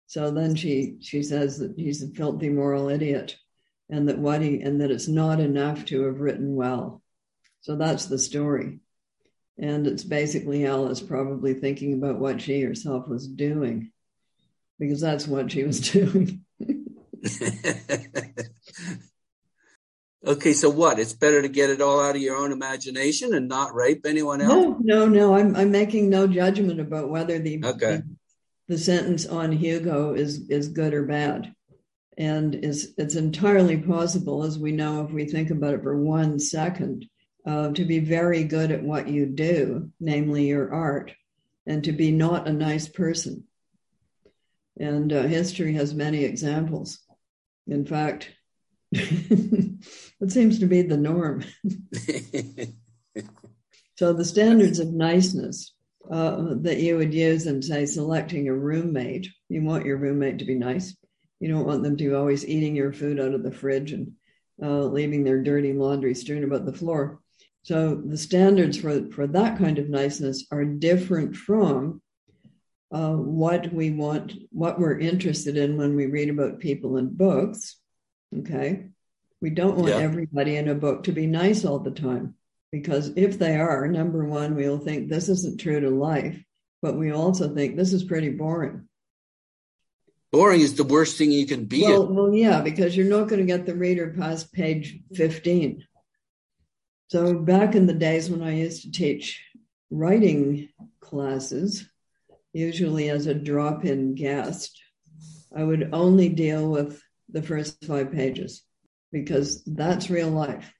So 0.07 0.31
then 0.31 0.55
she 0.55 0.97
she 0.99 1.23
says 1.23 1.59
that 1.59 1.75
he's 1.77 2.03
a 2.03 2.09
filthy 2.09 2.49
moral 2.49 2.89
idiot, 2.89 3.37
and 3.89 4.09
that 4.09 4.17
what 4.17 4.41
he 4.41 4.59
and 4.61 4.81
that 4.81 4.91
it's 4.91 5.07
not 5.07 5.39
enough 5.39 5.85
to 5.85 6.03
have 6.03 6.19
written 6.19 6.55
well. 6.55 7.01
So 7.61 7.75
that's 7.75 8.07
the 8.07 8.19
story, 8.19 8.79
and 9.57 9.87
it's 9.87 10.03
basically 10.03 10.65
Alice 10.65 11.01
probably 11.01 11.53
thinking 11.53 11.93
about 11.93 12.19
what 12.19 12.41
she 12.41 12.61
herself 12.61 13.07
was 13.07 13.27
doing, 13.27 13.91
because 14.79 14.99
that's 14.99 15.27
what 15.27 15.51
she 15.51 15.63
was 15.63 15.79
doing. 15.91 16.43
okay, 20.25 20.53
so 20.53 20.69
what? 20.69 20.99
It's 20.99 21.13
better 21.13 21.41
to 21.41 21.49
get 21.49 21.69
it 21.69 21.81
all 21.81 22.01
out 22.01 22.15
of 22.15 22.21
your 22.21 22.37
own 22.37 22.51
imagination 22.51 23.33
and 23.33 23.47
not 23.47 23.73
rape 23.73 24.05
anyone 24.05 24.41
else. 24.41 24.77
No, 24.79 24.79
no, 24.81 25.07
no. 25.07 25.35
I'm 25.35 25.55
I'm 25.55 25.71
making 25.71 26.09
no 26.09 26.27
judgment 26.27 26.79
about 26.79 27.09
whether 27.09 27.39
the 27.39 27.63
okay. 27.63 27.97
the 27.97 28.03
the 28.67 28.77
sentence 28.77 29.25
on 29.25 29.51
Hugo 29.51 30.13
is 30.13 30.49
is 30.49 30.69
good 30.69 30.93
or 30.93 31.05
bad. 31.05 31.53
And 32.17 32.53
is 32.53 32.93
it's 32.97 33.15
entirely 33.15 33.77
possible, 33.77 34.43
as 34.43 34.59
we 34.59 34.71
know 34.71 35.03
if 35.05 35.11
we 35.11 35.25
think 35.25 35.49
about 35.49 35.73
it 35.73 35.83
for 35.83 35.97
one 35.97 36.39
second, 36.39 37.05
uh, 37.45 37.71
to 37.71 37.85
be 37.85 37.99
very 37.99 38.43
good 38.43 38.71
at 38.71 38.83
what 38.83 39.07
you 39.07 39.25
do, 39.25 39.91
namely 39.99 40.47
your 40.47 40.73
art, 40.73 41.13
and 41.65 41.83
to 41.85 41.91
be 41.91 42.11
not 42.11 42.47
a 42.47 42.53
nice 42.53 42.87
person. 42.87 43.45
And 44.77 45.11
uh, 45.11 45.23
history 45.23 45.73
has 45.73 45.93
many 45.93 46.23
examples. 46.23 46.99
In 47.67 47.85
fact, 47.85 48.29
it 48.91 50.31
seems 50.31 50.59
to 50.59 50.65
be 50.65 50.81
the 50.81 50.97
norm. 50.97 51.43
so 53.97 54.13
the 54.13 54.25
standards 54.25 54.79
of 54.79 54.91
niceness 54.93 55.73
uh, 56.09 56.55
that 56.61 56.79
you 56.79 56.97
would 56.97 57.13
use 57.13 57.47
in, 57.47 57.61
say, 57.61 57.85
selecting 57.85 58.49
a 58.49 58.53
roommate, 58.53 59.27
you 59.49 59.63
want 59.63 59.85
your 59.85 59.97
roommate 59.97 60.39
to 60.39 60.45
be 60.45 60.55
nice. 60.55 60.95
You 61.39 61.49
don't 61.49 61.65
want 61.65 61.83
them 61.83 61.95
to 61.97 62.15
always 62.15 62.45
eating 62.45 62.75
your 62.75 62.91
food 62.91 63.19
out 63.19 63.33
of 63.33 63.43
the 63.43 63.51
fridge 63.51 63.93
and 63.93 64.11
uh, 64.61 64.83
leaving 64.83 65.23
their 65.23 65.41
dirty 65.41 65.73
laundry 65.73 66.13
strewn 66.13 66.43
about 66.43 66.65
the 66.65 66.73
floor. 66.73 67.19
So 67.63 67.95
the 67.95 68.17
standards 68.17 68.77
for, 68.77 69.09
for 69.11 69.27
that 69.27 69.57
kind 69.57 69.79
of 69.79 69.89
niceness 69.89 70.45
are 70.51 70.65
different 70.65 71.35
from 71.35 72.01
uh, 72.91 73.13
what 73.13 73.71
we 73.71 73.91
want, 73.91 74.33
what 74.51 74.79
we're 74.79 74.99
interested 74.99 75.57
in 75.57 75.77
when 75.77 75.95
we 75.95 76.07
read 76.07 76.29
about 76.29 76.59
people 76.59 76.97
in 76.97 77.15
books. 77.15 77.77
Okay. 78.39 78.87
We 79.41 79.49
don't 79.49 79.77
want 79.77 79.89
yeah. 79.89 79.97
everybody 79.97 80.55
in 80.55 80.69
a 80.69 80.75
book 80.75 81.03
to 81.03 81.11
be 81.11 81.25
nice 81.25 81.65
all 81.65 81.79
the 81.79 81.91
time 81.91 82.35
because 82.71 83.11
if 83.15 83.39
they 83.39 83.59
are, 83.59 83.87
number 83.87 84.23
one, 84.23 84.55
we'll 84.55 84.77
think 84.77 85.09
this 85.09 85.29
isn't 85.29 85.59
true 85.59 85.79
to 85.79 85.89
life, 85.89 86.41
but 86.81 86.95
we 86.95 87.11
also 87.11 87.53
think 87.53 87.75
this 87.75 87.91
is 87.91 88.03
pretty 88.03 88.29
boring. 88.29 88.87
Boring 90.31 90.61
is 90.61 90.75
the 90.75 90.85
worst 90.85 91.17
thing 91.17 91.31
you 91.31 91.45
can 91.45 91.65
be. 91.65 91.83
Well, 91.83 92.07
well 92.07 92.33
yeah, 92.33 92.61
because 92.61 92.95
you're 92.95 93.09
not 93.09 93.27
going 93.27 93.41
to 93.41 93.45
get 93.45 93.65
the 93.65 93.75
reader 93.75 94.15
past 94.17 94.53
page 94.53 94.99
15. 95.13 95.85
So 97.09 97.33
back 97.33 97.75
in 97.75 97.87
the 97.87 97.93
days 97.93 98.29
when 98.29 98.41
I 98.41 98.55
used 98.55 98.83
to 98.83 98.91
teach 98.91 99.43
writing 99.89 100.69
classes, 101.01 101.89
usually 102.53 103.09
as 103.09 103.27
a 103.27 103.33
drop 103.33 103.83
in 103.83 104.15
guest, 104.15 104.81
I 105.53 105.63
would 105.65 105.89
only 105.91 106.29
deal 106.29 106.69
with 106.69 107.01
the 107.31 107.41
first 107.41 107.83
five 107.85 108.11
pages 108.11 108.63
because 109.11 109.63
that's 109.65 110.09
real 110.09 110.29
life. 110.29 110.73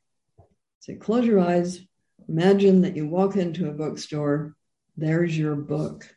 So 0.80 0.96
close 0.96 1.26
your 1.26 1.40
eyes, 1.40 1.82
imagine 2.28 2.82
that 2.82 2.96
you 2.96 3.08
walk 3.08 3.36
into 3.36 3.70
a 3.70 3.74
bookstore, 3.74 4.56
there's 4.98 5.38
your 5.38 5.56
book. 5.56 6.08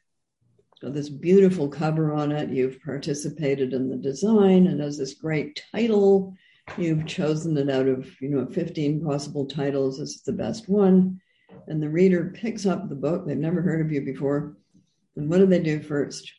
So 0.80 0.90
this 0.90 1.08
beautiful 1.08 1.68
cover 1.68 2.12
on 2.12 2.32
it, 2.32 2.50
you've 2.50 2.82
participated 2.82 3.72
in 3.72 3.88
the 3.88 3.96
design, 3.96 4.66
and 4.66 4.80
has 4.80 4.98
this 4.98 5.14
great 5.14 5.62
title. 5.72 6.34
You've 6.76 7.06
chosen 7.06 7.56
it 7.56 7.70
out 7.70 7.88
of, 7.88 8.10
you 8.20 8.28
know, 8.28 8.46
15 8.46 9.04
possible 9.04 9.46
titles. 9.46 9.98
This 9.98 10.10
is 10.10 10.22
the 10.22 10.32
best 10.32 10.68
one. 10.68 11.20
And 11.68 11.82
the 11.82 11.88
reader 11.88 12.32
picks 12.34 12.66
up 12.66 12.88
the 12.88 12.94
book. 12.94 13.26
They've 13.26 13.36
never 13.36 13.62
heard 13.62 13.80
of 13.80 13.92
you 13.92 14.02
before. 14.02 14.56
And 15.16 15.30
what 15.30 15.38
do 15.38 15.46
they 15.46 15.60
do 15.60 15.80
first? 15.80 16.30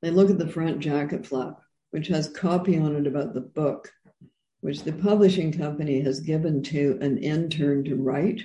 They 0.00 0.10
look 0.10 0.30
at 0.30 0.38
the 0.38 0.48
front 0.48 0.80
jacket 0.80 1.26
flap, 1.26 1.60
which 1.90 2.08
has 2.08 2.28
copy 2.28 2.78
on 2.78 2.94
it 2.96 3.06
about 3.06 3.34
the 3.34 3.40
book, 3.40 3.92
which 4.60 4.82
the 4.82 4.92
publishing 4.92 5.52
company 5.52 6.00
has 6.00 6.20
given 6.20 6.62
to 6.62 6.98
an 7.00 7.18
intern 7.18 7.84
to 7.84 7.96
write. 7.96 8.42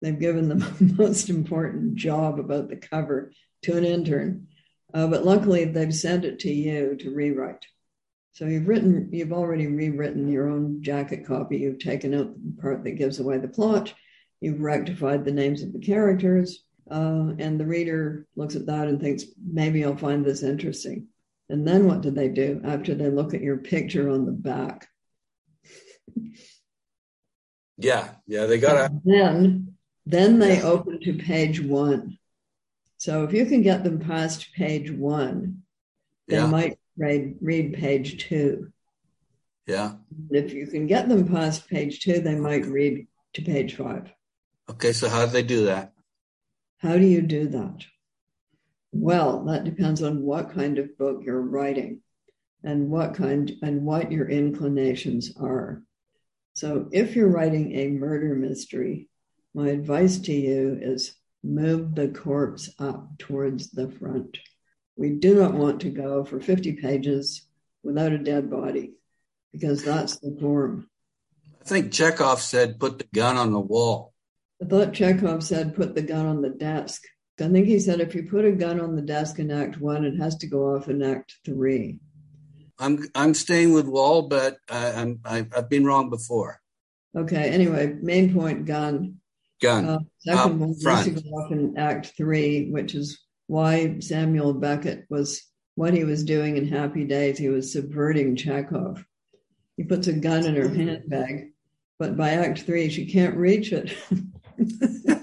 They've 0.00 0.18
given 0.18 0.48
the 0.48 0.94
most 0.98 1.30
important 1.30 1.94
job 1.94 2.38
about 2.38 2.68
the 2.68 2.76
cover 2.76 3.32
to 3.62 3.76
an 3.76 3.84
intern, 3.84 4.48
uh, 4.92 5.06
but 5.06 5.24
luckily 5.24 5.64
they've 5.64 5.94
sent 5.94 6.24
it 6.24 6.40
to 6.40 6.52
you 6.52 6.96
to 6.96 7.14
rewrite. 7.14 7.64
So 8.32 8.46
you've 8.46 8.66
written, 8.66 9.10
you've 9.12 9.32
already 9.32 9.66
rewritten 9.66 10.30
your 10.30 10.48
own 10.48 10.82
jacket 10.82 11.26
copy. 11.26 11.58
You've 11.58 11.78
taken 11.78 12.14
out 12.14 12.34
the 12.34 12.62
part 12.62 12.82
that 12.84 12.92
gives 12.92 13.20
away 13.20 13.38
the 13.38 13.48
plot. 13.48 13.92
You've 14.40 14.60
rectified 14.60 15.24
the 15.24 15.32
names 15.32 15.62
of 15.62 15.72
the 15.72 15.78
characters. 15.78 16.64
Uh, 16.90 17.34
and 17.38 17.60
the 17.60 17.66
reader 17.66 18.26
looks 18.34 18.56
at 18.56 18.66
that 18.66 18.88
and 18.88 19.00
thinks, 19.00 19.24
maybe 19.46 19.84
I'll 19.84 19.96
find 19.96 20.24
this 20.24 20.42
interesting. 20.42 21.08
And 21.48 21.66
then 21.66 21.86
what 21.86 22.00
do 22.00 22.10
they 22.10 22.28
do 22.28 22.60
after 22.64 22.94
they 22.94 23.10
look 23.10 23.34
at 23.34 23.42
your 23.42 23.58
picture 23.58 24.08
on 24.08 24.26
the 24.26 24.32
back? 24.32 24.88
yeah, 27.76 28.10
yeah, 28.26 28.46
they 28.46 28.58
got 28.58 28.88
to. 28.88 29.00
Then, 29.04 29.74
then 30.06 30.38
they 30.38 30.58
yeah. 30.58 30.64
open 30.64 31.00
to 31.00 31.14
page 31.14 31.60
one. 31.60 32.18
So 32.96 33.24
if 33.24 33.32
you 33.32 33.46
can 33.46 33.62
get 33.62 33.84
them 33.84 33.98
past 33.98 34.52
page 34.54 34.90
one, 34.90 35.62
they 36.28 36.36
yeah. 36.36 36.46
might 36.46 36.78
read, 36.96 37.36
read 37.40 37.74
page 37.74 38.24
two. 38.28 38.72
Yeah. 39.66 39.92
if 40.30 40.52
you 40.52 40.66
can 40.66 40.86
get 40.86 41.08
them 41.08 41.28
past 41.28 41.68
page 41.68 42.00
two, 42.00 42.20
they 42.20 42.34
might 42.34 42.66
read 42.66 43.06
to 43.34 43.42
page 43.42 43.76
five. 43.76 44.12
Okay, 44.70 44.92
so 44.92 45.08
how 45.08 45.24
do 45.26 45.32
they 45.32 45.42
do 45.42 45.66
that? 45.66 45.92
How 46.78 46.96
do 46.96 47.06
you 47.06 47.22
do 47.22 47.48
that? 47.48 47.84
Well, 48.92 49.44
that 49.46 49.64
depends 49.64 50.02
on 50.02 50.22
what 50.22 50.52
kind 50.52 50.78
of 50.78 50.98
book 50.98 51.22
you're 51.24 51.40
writing 51.40 52.02
and 52.62 52.90
what 52.90 53.14
kind 53.14 53.50
and 53.62 53.84
what 53.84 54.12
your 54.12 54.28
inclinations 54.28 55.32
are. 55.40 55.82
So 56.54 56.88
if 56.92 57.16
you're 57.16 57.28
writing 57.28 57.74
a 57.74 57.88
murder 57.88 58.34
mystery, 58.34 59.08
my 59.54 59.70
advice 59.70 60.18
to 60.20 60.32
you 60.32 60.78
is 60.80 61.16
move 61.42 61.94
the 61.94 62.08
corpse 62.08 62.70
up 62.78 63.18
towards 63.18 63.70
the 63.70 63.90
front. 63.90 64.38
We 64.96 65.10
do 65.10 65.34
not 65.34 65.54
want 65.54 65.80
to 65.80 65.90
go 65.90 66.24
for 66.24 66.40
50 66.40 66.74
pages 66.74 67.46
without 67.82 68.12
a 68.12 68.18
dead 68.18 68.50
body 68.50 68.92
because 69.52 69.82
that's 69.82 70.18
the 70.18 70.36
form. 70.38 70.88
I 71.60 71.64
think 71.64 71.92
Chekhov 71.92 72.40
said 72.40 72.78
put 72.78 72.98
the 72.98 73.08
gun 73.14 73.36
on 73.36 73.52
the 73.52 73.60
wall. 73.60 74.12
I 74.62 74.66
thought 74.66 74.92
Chekhov 74.92 75.42
said 75.42 75.74
put 75.74 75.94
the 75.94 76.02
gun 76.02 76.26
on 76.26 76.42
the 76.42 76.50
desk. 76.50 77.02
I 77.40 77.48
think 77.48 77.66
he 77.66 77.78
said 77.78 78.00
if 78.00 78.14
you 78.14 78.24
put 78.24 78.44
a 78.44 78.52
gun 78.52 78.80
on 78.80 78.94
the 78.94 79.02
desk 79.02 79.38
in 79.38 79.50
Act 79.50 79.80
One, 79.80 80.04
it 80.04 80.16
has 80.18 80.36
to 80.38 80.46
go 80.46 80.76
off 80.76 80.88
in 80.88 81.02
Act 81.02 81.36
Three. 81.44 81.98
I'm 82.78 83.08
I'm 83.14 83.34
staying 83.34 83.72
with 83.72 83.86
Wall, 83.86 84.22
but 84.22 84.58
I'm 84.68 85.20
I've, 85.24 85.52
I've, 85.56 85.68
been 85.68 85.84
wrong 85.84 86.10
before. 86.10 86.60
Okay. 87.16 87.50
Anyway, 87.50 87.96
main 88.00 88.34
point 88.34 88.66
gun. 88.66 89.16
Gun. 89.60 89.86
Uh, 89.86 89.98
second 90.18 90.60
one 90.60 90.74
has 90.84 91.04
to 91.04 91.10
go 91.10 91.20
off 91.30 91.52
in 91.52 91.78
Act 91.78 92.12
Three, 92.16 92.70
which 92.70 92.94
is 92.94 93.20
why 93.46 93.98
Samuel 94.00 94.54
Beckett 94.54 95.06
was 95.08 95.42
what 95.74 95.94
he 95.94 96.04
was 96.04 96.24
doing 96.24 96.56
in 96.56 96.68
Happy 96.68 97.04
Days. 97.04 97.38
He 97.38 97.48
was 97.48 97.72
subverting 97.72 98.36
Chekhov. 98.36 99.04
He 99.76 99.84
puts 99.84 100.06
a 100.06 100.12
gun 100.12 100.44
in 100.44 100.56
her 100.56 100.68
handbag, 100.68 101.52
but 101.98 102.16
by 102.16 102.30
Act 102.30 102.62
Three, 102.62 102.90
she 102.90 103.06
can't 103.06 103.36
reach 103.36 103.72
it. 103.72 103.96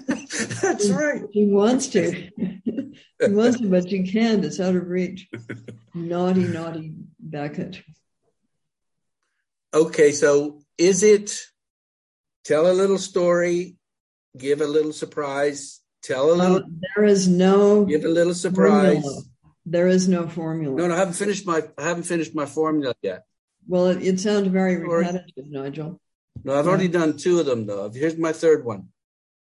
That's 0.80 0.92
right. 0.92 1.24
She 1.34 1.46
wants 1.46 1.88
to. 1.90 2.12
she 2.38 3.32
wants 3.32 3.60
to, 3.60 3.70
but 3.70 3.90
she 3.90 4.04
can't. 4.04 4.46
It's 4.46 4.60
out 4.60 4.76
of 4.76 4.88
reach. 4.88 5.28
naughty, 5.94 6.44
naughty 6.44 6.94
Beckett. 7.20 7.82
Okay, 9.74 10.12
so 10.12 10.62
is 10.78 11.04
it 11.04 11.38
tell 12.44 12.72
a 12.72 12.74
little 12.74 12.98
story, 12.98 13.76
give 14.38 14.62
a 14.62 14.68
little 14.68 14.94
surprise, 14.94 15.82
tell 16.02 16.32
a 16.32 16.34
little. 16.34 16.58
Uh, 16.58 16.62
there 16.96 17.06
is 17.06 17.28
no. 17.28 17.86
Give 17.86 18.06
a 18.06 18.10
little 18.10 18.34
surprise. 18.34 19.02
Formula. 19.02 19.22
There 19.66 19.88
is 19.88 20.08
no 20.08 20.28
formula. 20.28 20.76
No, 20.76 20.88
no, 20.88 20.96
I 20.96 20.98
haven't 20.98 21.14
finished 21.14 21.46
my. 21.46 21.62
I 21.78 21.84
haven't 21.84 22.04
finished 22.04 22.34
my 22.34 22.46
formula 22.46 22.96
yet. 23.02 23.26
Well, 23.68 23.88
it, 23.88 24.02
it 24.02 24.20
sounds 24.20 24.48
very 24.48 24.78
repetitive, 24.78 25.48
Nigel. 25.48 26.00
No, 26.44 26.58
I've 26.58 26.66
yeah. 26.66 26.70
already 26.70 26.88
done 26.88 27.18
two 27.18 27.40
of 27.40 27.46
them 27.46 27.68
though. 27.68 27.90
Here's 27.92 28.18
my 28.18 28.32
third 28.32 28.64
one 28.66 28.88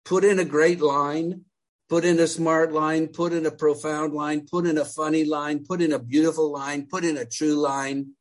put 0.07 0.23
in 0.23 0.39
a 0.39 0.45
great 0.45 0.79
line, 0.79 1.41
put 1.89 2.05
in 2.05 2.17
a 2.19 2.27
smart 2.27 2.71
line, 2.71 3.07
put 3.07 3.33
in 3.33 3.45
a 3.45 3.51
profound 3.51 4.13
line, 4.13 4.47
put 4.49 4.65
in 4.65 4.77
a 4.77 4.85
funny 4.85 5.25
line, 5.25 5.65
put 5.65 5.81
in 5.81 5.91
a 5.91 5.99
beautiful 5.99 6.49
line, 6.49 6.87
put 6.89 7.03
in 7.03 7.17
a 7.17 7.25
true 7.25 7.55
line, 7.55 8.13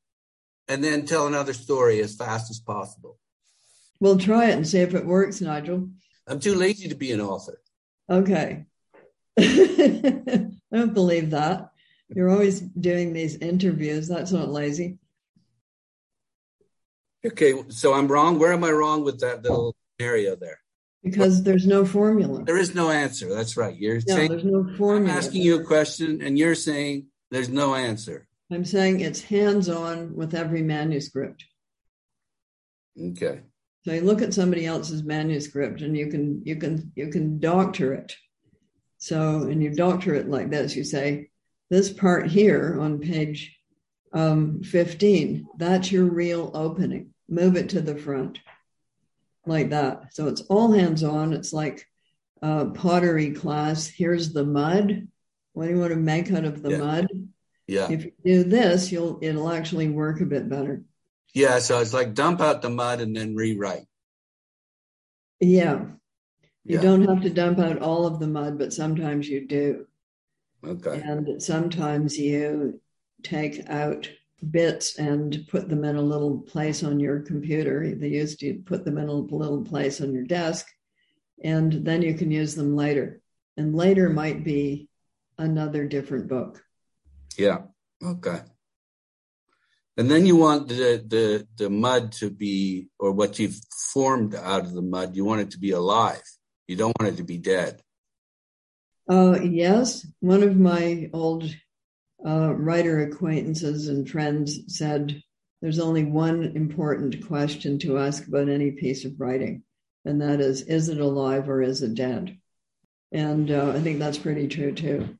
and 0.67 0.83
then 0.83 1.07
tell 1.07 1.29
another 1.29 1.53
story 1.53 2.01
as 2.01 2.17
fast 2.17 2.51
as 2.51 2.59
possible. 2.59 3.19
We'll 4.01 4.19
try 4.19 4.47
it 4.47 4.57
and 4.57 4.67
see 4.67 4.81
if 4.81 4.95
it 4.95 5.07
works, 5.07 5.41
Nigel. 5.41 5.89
I'm 6.27 6.41
too 6.41 6.57
lazy 6.57 6.89
to 6.89 6.97
be 6.97 7.13
an 7.13 7.21
author. 7.21 7.61
Okay. 8.11 8.67
I 9.39 10.51
don't 10.73 10.95
believe 10.95 11.31
that. 11.31 11.71
You're 12.09 12.31
always 12.31 12.61
doing 12.61 13.13
these 13.13 13.37
interviews. 13.37 14.09
That's 14.09 14.33
not 14.33 14.49
lazy. 14.49 14.99
Okay, 17.25 17.55
so 17.69 17.95
I'm 17.95 18.09
wrong. 18.09 18.39
Where 18.39 18.53
am 18.53 18.65
I 18.65 18.71
wrong 18.71 19.05
with 19.05 19.21
that 19.21 19.43
little 19.43 19.77
area 19.99 20.35
there? 20.37 20.59
Because 21.03 21.43
there's 21.43 21.67
no 21.67 21.85
formula. 21.85 22.45
There 22.45 22.59
is 22.59 22.75
no 22.75 22.91
answer. 22.91 23.33
That's 23.33 23.57
right. 23.57 23.77
You're 23.77 24.01
no, 24.07 24.15
saying 24.15 24.31
there's 24.31 24.45
no 24.45 24.65
formula. 24.77 25.13
I'm 25.13 25.19
asking 25.19 25.43
you 25.43 25.61
a 25.61 25.65
question, 25.65 26.21
and 26.23 26.39
you're 26.39 26.55
saying 26.55 27.07
there's 27.31 27.49
no 27.49 27.75
answer. 27.75 28.27
I'm 28.51 28.65
saying 28.65 29.01
it's 29.01 29.23
hands-on 29.23 30.15
with 30.15 30.35
every 30.35 30.63
manuscript. 30.63 31.45
Okay. 33.01 33.41
So 33.85 33.93
you 33.93 34.01
look 34.01 34.23
at 34.23 34.35
somebody 34.35 34.67
else's 34.67 35.05
manuscript, 35.05 35.81
and 35.81 35.97
you 35.97 36.09
can 36.09 36.43
you 36.45 36.57
can 36.57 36.93
you 36.97 37.09
can 37.09 37.39
doctor 37.39 37.95
it. 37.95 38.15
So 38.99 39.43
and 39.43 39.63
you 39.63 39.71
doctor 39.71 40.15
it 40.15 40.29
like 40.29 40.51
this. 40.51 40.75
You 40.75 40.85
say 40.85 41.31
this 41.71 41.93
part 41.93 42.29
here 42.29 42.79
on 42.81 42.99
page 42.99 43.57
um, 44.13 44.63
15. 44.63 45.47
That's 45.59 45.93
your 45.93 46.05
real 46.05 46.51
opening. 46.55 47.13
Move 47.29 47.57
it 47.57 47.69
to 47.71 47.81
the 47.81 47.97
front 47.97 48.39
like 49.47 49.71
that. 49.71 50.15
So 50.15 50.27
it's 50.29 50.43
all 50.43 50.73
hands 50.73 51.03
on. 51.03 51.33
It's 51.33 51.53
like 51.53 51.87
a 52.43 52.67
pottery 52.67 53.33
class. 53.33 53.87
Here's 53.87 54.33
the 54.33 54.45
mud. 54.45 55.09
what 55.53 55.67
do 55.67 55.73
you 55.73 55.81
want 55.81 55.91
to 55.93 55.97
make 55.97 56.31
out 56.33 56.45
of 56.45 56.63
the 56.63 56.71
Yeah. 56.73 56.79
mud? 56.79 57.07
Yeah. 57.67 57.91
If 57.91 58.05
you 58.05 58.13
do 58.25 58.45
this, 58.45 58.93
you'll 58.93 59.19
it'll 59.23 59.49
actually 59.51 59.89
work 59.89 60.21
a 60.21 60.27
bit 60.27 60.49
better. 60.51 60.83
Yeah. 61.33 61.59
So 61.61 61.81
it's 61.81 61.95
like 61.95 62.13
dump 62.15 62.41
out 62.43 62.61
the 62.61 62.69
mud 62.71 63.01
and 63.01 63.17
then 63.17 63.35
rewrite. 63.35 63.87
Yeah. 65.41 65.87
You 66.65 66.77
Yeah. 66.77 66.83
don't 66.83 67.09
have 67.09 67.23
to 67.23 67.31
dump 67.31 67.59
out 67.59 67.79
all 67.81 68.07
of 68.07 68.19
the 68.21 68.27
mud, 68.27 68.59
but 68.59 68.73
sometimes 68.73 69.29
you 69.29 69.47
do. 69.47 69.87
Okay. 70.65 71.01
And 71.01 71.43
sometimes 71.43 72.19
you 72.19 72.81
take 73.23 73.67
out 73.69 74.11
bits 74.51 74.99
and 74.99 75.47
put 75.49 75.69
them 75.69 75.85
in 75.85 75.97
a 75.97 76.03
little 76.03 76.39
place 76.39 76.83
on 76.83 77.01
your 77.01 77.21
computer. 77.21 77.95
They 77.95 78.09
used 78.09 78.41
to 78.41 78.55
put 78.65 78.85
them 78.85 78.99
in 78.99 79.09
a 79.09 79.13
little 79.13 79.65
place 79.65 80.01
on 80.01 80.13
your 80.13 80.25
desk, 80.25 80.67
and 81.43 81.73
then 81.73 82.03
you 82.03 82.15
can 82.15 82.31
use 82.31 82.55
them 82.55 82.77
later. 82.77 83.21
And 83.57 83.75
later 83.75 84.11
might 84.11 84.45
be 84.45 84.89
another 85.39 85.87
different 85.87 86.29
book. 86.29 86.63
Yeah. 87.39 87.59
Okay. 88.05 88.41
And 89.99 90.11
then 90.11 90.27
you 90.27 90.37
want 90.37 90.69
the, 90.69 91.03
the, 91.07 91.49
the 91.57 91.71
mud 91.71 92.13
to 92.13 92.29
be, 92.29 92.89
or 92.99 93.13
what 93.13 93.39
you've 93.39 93.59
formed 93.95 94.35
out 94.35 94.61
of 94.61 94.75
the 94.75 94.83
mud, 94.83 95.17
you 95.17 95.25
want 95.25 95.41
it 95.41 95.53
to 95.53 95.59
be 95.59 95.71
alive. 95.71 96.23
You 96.67 96.77
don't 96.77 96.93
want 97.01 97.15
it 97.15 97.17
to 97.17 97.25
be 97.25 97.39
dead. 97.39 97.81
Uh, 99.09 99.39
yes, 99.41 100.07
one 100.21 100.43
of 100.43 100.57
my 100.57 101.09
old 101.13 101.49
uh, 102.27 102.53
writer 102.55 103.03
acquaintances 103.03 103.89
and 103.89 104.09
friends 104.09 104.77
said 104.77 105.23
there's 105.63 105.79
only 105.79 106.05
one 106.05 106.53
important 106.57 107.27
question 107.27 107.79
to 107.79 107.99
ask 107.99 108.27
about 108.27 108.49
any 108.49 108.73
piece 108.73 109.05
of 109.05 109.19
writing, 109.19 109.63
and 110.05 110.21
that 110.21 110.41
is 110.41 110.63
is 110.63 110.89
it 110.89 110.99
alive 110.99 111.49
or 111.49 111.63
is 111.63 111.83
it 111.83 111.95
dead? 111.95 112.39
And 113.13 113.51
uh, 113.51 113.71
I 113.71 113.81
think 113.81 113.99
that's 113.99 114.19
pretty 114.19 114.49
true 114.49 114.73
too. 114.73 115.17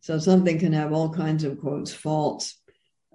So 0.00 0.18
something 0.18 0.58
can 0.58 0.72
have 0.74 0.92
all 0.92 1.08
kinds 1.08 1.44
of 1.44 1.60
quotes 1.60 1.92
faults 1.92 2.60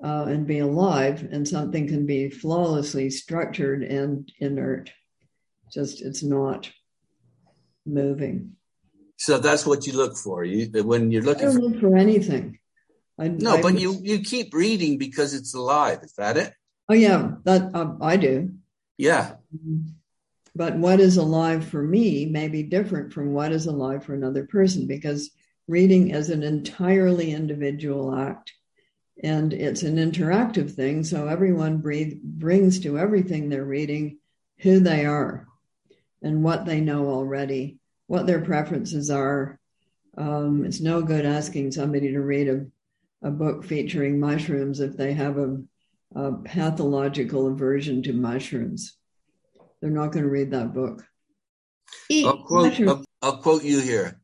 uh, 0.04 0.26
and 0.28 0.48
be 0.48 0.60
alive, 0.60 1.28
and 1.32 1.48
something 1.48 1.88
can 1.88 2.06
be 2.06 2.30
flawlessly 2.30 3.10
structured 3.10 3.84
and 3.84 4.30
inert. 4.40 4.92
Just 5.72 6.02
it's 6.02 6.24
not 6.24 6.72
moving. 7.86 8.56
So 9.18 9.38
that's 9.38 9.66
what 9.66 9.86
you 9.86 9.94
look 9.94 10.18
for. 10.18 10.44
You 10.44 10.84
when 10.84 11.12
you're 11.12 11.24
looking. 11.24 11.48
I 11.48 11.52
don't 11.52 11.56
for 11.56 11.62
look 11.62 11.80
for 11.80 11.96
anything. 11.96 12.59
I, 13.20 13.28
no, 13.28 13.56
I- 13.58 13.62
but 13.62 13.80
you 13.80 14.00
you 14.02 14.20
keep 14.20 14.54
reading 14.54 14.98
because 14.98 15.34
it's 15.34 15.54
alive. 15.54 16.00
Is 16.04 16.14
that 16.14 16.38
it? 16.38 16.54
Oh 16.88 16.94
yeah, 16.94 17.32
that 17.44 17.76
uh, 17.76 17.96
I 18.02 18.18
do. 18.18 18.54
Yeah. 18.98 19.36
But 20.56 20.76
what 20.78 21.00
is 21.00 21.18
alive 21.18 21.66
for 21.68 21.82
me 21.82 22.26
may 22.26 22.48
be 22.48 22.64
different 22.64 23.14
from 23.14 23.34
what 23.34 23.52
is 23.52 23.68
alive 23.68 24.04
for 24.04 24.14
another 24.14 24.46
person 24.46 24.88
because 24.88 25.30
reading 25.68 26.10
is 26.10 26.30
an 26.30 26.44
entirely 26.44 27.32
individual 27.32 28.16
act 28.16 28.52
and 29.24 29.54
it's 29.54 29.84
an 29.84 29.98
interactive 29.98 30.74
thing. 30.74 31.04
So 31.04 31.28
everyone 31.28 31.78
breathe, 31.78 32.20
brings 32.24 32.80
to 32.82 32.98
everything 32.98 33.48
they're 33.50 33.64
reading 33.64 34.18
who 34.58 34.80
they 34.80 35.06
are 35.06 35.48
and 36.22 36.44
what 36.44 36.66
they 36.66 36.82
know 36.82 37.08
already, 37.10 37.78
what 38.08 38.26
their 38.26 38.42
preferences 38.42 39.10
are. 39.10 39.60
Um, 40.18 40.66
it's 40.66 40.82
no 40.82 41.02
good 41.04 41.26
asking 41.26 41.72
somebody 41.72 42.12
to 42.12 42.20
read 42.20 42.50
a, 42.50 42.66
a 43.22 43.32
book 43.32 43.66
featuring 43.66 44.20
mushrooms 44.20 44.80
if 44.80 44.96
they 44.96 45.14
have 45.14 45.38
a, 45.38 45.58
a 46.16 46.34
pathological 46.34 47.48
aversion 47.48 48.04
to 48.04 48.14
mushrooms. 48.14 48.96
They're 49.82 49.90
not 49.90 50.12
going 50.12 50.24
to 50.24 50.32
read 50.32 50.52
that 50.52 50.74
book. 50.74 51.06
Eat 52.10 52.26
I'll 52.26 52.44
quote. 52.44 52.80
I'll, 52.80 53.06
I'll 53.22 53.38
quote 53.38 53.64
you 53.64 53.80
here. 53.80 54.20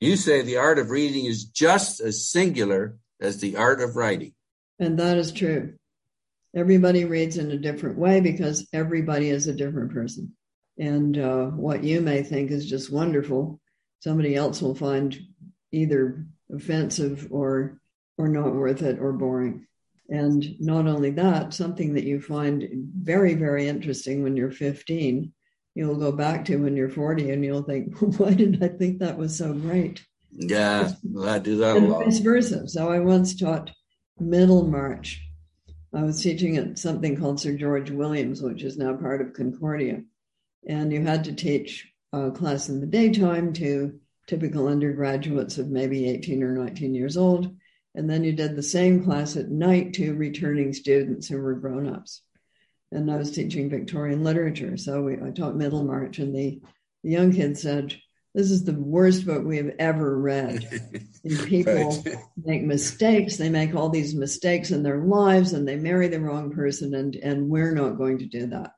You 0.00 0.16
say 0.16 0.42
the 0.42 0.58
art 0.58 0.78
of 0.78 0.90
reading 0.90 1.24
is 1.24 1.44
just 1.44 2.00
as 2.00 2.28
singular 2.28 2.96
as 3.20 3.38
the 3.38 3.56
art 3.56 3.80
of 3.80 3.96
writing. 3.96 4.34
And 4.78 4.98
that 4.98 5.16
is 5.16 5.32
true. 5.32 5.74
Everybody 6.54 7.04
reads 7.04 7.38
in 7.38 7.50
a 7.50 7.58
different 7.58 7.98
way 7.98 8.20
because 8.20 8.66
everybody 8.72 9.30
is 9.30 9.46
a 9.46 9.54
different 9.54 9.92
person. 9.92 10.34
And 10.78 11.16
uh, 11.16 11.46
what 11.46 11.82
you 11.82 12.00
may 12.00 12.22
think 12.22 12.50
is 12.50 12.68
just 12.68 12.92
wonderful, 12.92 13.60
somebody 14.00 14.34
else 14.34 14.60
will 14.60 14.74
find 14.74 15.18
either 15.72 16.26
offensive 16.52 17.28
or 17.30 17.80
or 18.18 18.28
not 18.28 18.54
worth 18.54 18.82
it 18.82 18.98
or 18.98 19.12
boring. 19.12 19.66
And 20.08 20.58
not 20.60 20.86
only 20.86 21.10
that, 21.10 21.52
something 21.52 21.94
that 21.94 22.04
you 22.04 22.20
find 22.20 22.68
very, 22.96 23.34
very 23.34 23.68
interesting 23.68 24.22
when 24.22 24.36
you're 24.36 24.52
15, 24.52 25.32
you'll 25.74 25.96
go 25.96 26.12
back 26.12 26.44
to 26.46 26.56
when 26.56 26.76
you're 26.76 26.88
40 26.88 27.30
and 27.30 27.44
you'll 27.44 27.62
think, 27.62 27.96
why 28.18 28.34
did 28.34 28.62
I 28.62 28.68
think 28.68 29.00
that 29.00 29.18
was 29.18 29.36
so 29.36 29.52
great? 29.52 30.04
Yeah, 30.32 30.92
I 31.24 31.38
do 31.38 31.56
that 31.58 31.74
a 31.74 31.78
and 31.78 31.90
lot. 31.90 32.04
vice 32.04 32.18
versa. 32.18 32.68
So 32.68 32.90
I 32.90 32.98
once 32.98 33.34
taught 33.34 33.70
Middlemarch. 34.18 35.22
I 35.94 36.02
was 36.02 36.22
teaching 36.22 36.56
at 36.56 36.78
something 36.78 37.16
called 37.16 37.40
Sir 37.40 37.52
George 37.56 37.90
Williams, 37.90 38.42
which 38.42 38.62
is 38.62 38.76
now 38.76 38.94
part 38.94 39.20
of 39.20 39.32
Concordia. 39.32 40.02
And 40.68 40.92
you 40.92 41.02
had 41.02 41.24
to 41.24 41.32
teach 41.32 41.90
a 42.12 42.30
class 42.30 42.68
in 42.68 42.80
the 42.80 42.86
daytime 42.86 43.52
to 43.54 43.98
typical 44.26 44.68
undergraduates 44.68 45.58
of 45.58 45.68
maybe 45.68 46.08
18 46.08 46.42
or 46.42 46.52
19 46.52 46.94
years 46.94 47.16
old. 47.16 47.54
And 47.96 48.08
then 48.08 48.22
you 48.24 48.32
did 48.32 48.54
the 48.54 48.62
same 48.62 49.02
class 49.02 49.36
at 49.36 49.48
night 49.50 49.94
to 49.94 50.14
returning 50.14 50.72
students 50.74 51.26
who 51.28 51.38
were 51.40 51.54
grown 51.54 51.88
ups. 51.88 52.20
And 52.92 53.10
I 53.10 53.16
was 53.16 53.32
teaching 53.32 53.68
Victorian 53.70 54.22
literature. 54.22 54.76
So 54.76 55.02
we, 55.02 55.14
I 55.14 55.30
taught 55.30 55.56
Middlemarch, 55.56 56.18
and 56.18 56.34
the, 56.34 56.60
the 57.02 57.10
young 57.10 57.32
kids 57.32 57.62
said, 57.62 57.94
This 58.34 58.50
is 58.50 58.64
the 58.64 58.74
worst 58.74 59.26
book 59.26 59.44
we 59.44 59.56
have 59.56 59.72
ever 59.78 60.16
read. 60.18 60.68
And 61.24 61.40
people 61.48 62.04
Right. 62.06 62.16
make 62.36 62.62
mistakes. 62.62 63.36
They 63.36 63.48
make 63.48 63.74
all 63.74 63.88
these 63.88 64.14
mistakes 64.14 64.70
in 64.70 64.84
their 64.84 65.00
lives 65.00 65.52
and 65.54 65.66
they 65.66 65.74
marry 65.74 66.06
the 66.06 66.20
wrong 66.20 66.52
person, 66.52 66.94
and, 66.94 67.16
and 67.16 67.48
we're 67.48 67.74
not 67.74 67.98
going 67.98 68.18
to 68.18 68.26
do 68.26 68.46
that. 68.48 68.74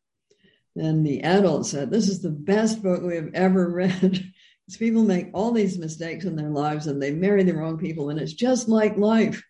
And 0.75 1.05
the 1.05 1.23
adult 1.25 1.67
said, 1.67 1.91
This 1.91 2.09
is 2.09 2.23
the 2.23 2.31
best 2.31 2.83
book 2.83 3.03
we 3.03 3.17
have 3.17 3.31
ever 3.35 3.69
read. 3.83 4.33
Because 4.69 4.77
people 4.77 5.03
make 5.03 5.31
all 5.33 5.53
these 5.53 5.79
mistakes 5.79 6.27
in 6.27 6.37
their 6.37 6.51
lives 6.51 6.89
and 6.89 7.01
they 7.01 7.11
marry 7.11 7.43
the 7.43 7.55
wrong 7.55 7.79
people, 7.79 8.11
and 8.11 8.21
it's 8.21 8.35
just 8.35 8.69
like 8.69 8.99
life. 8.99 9.43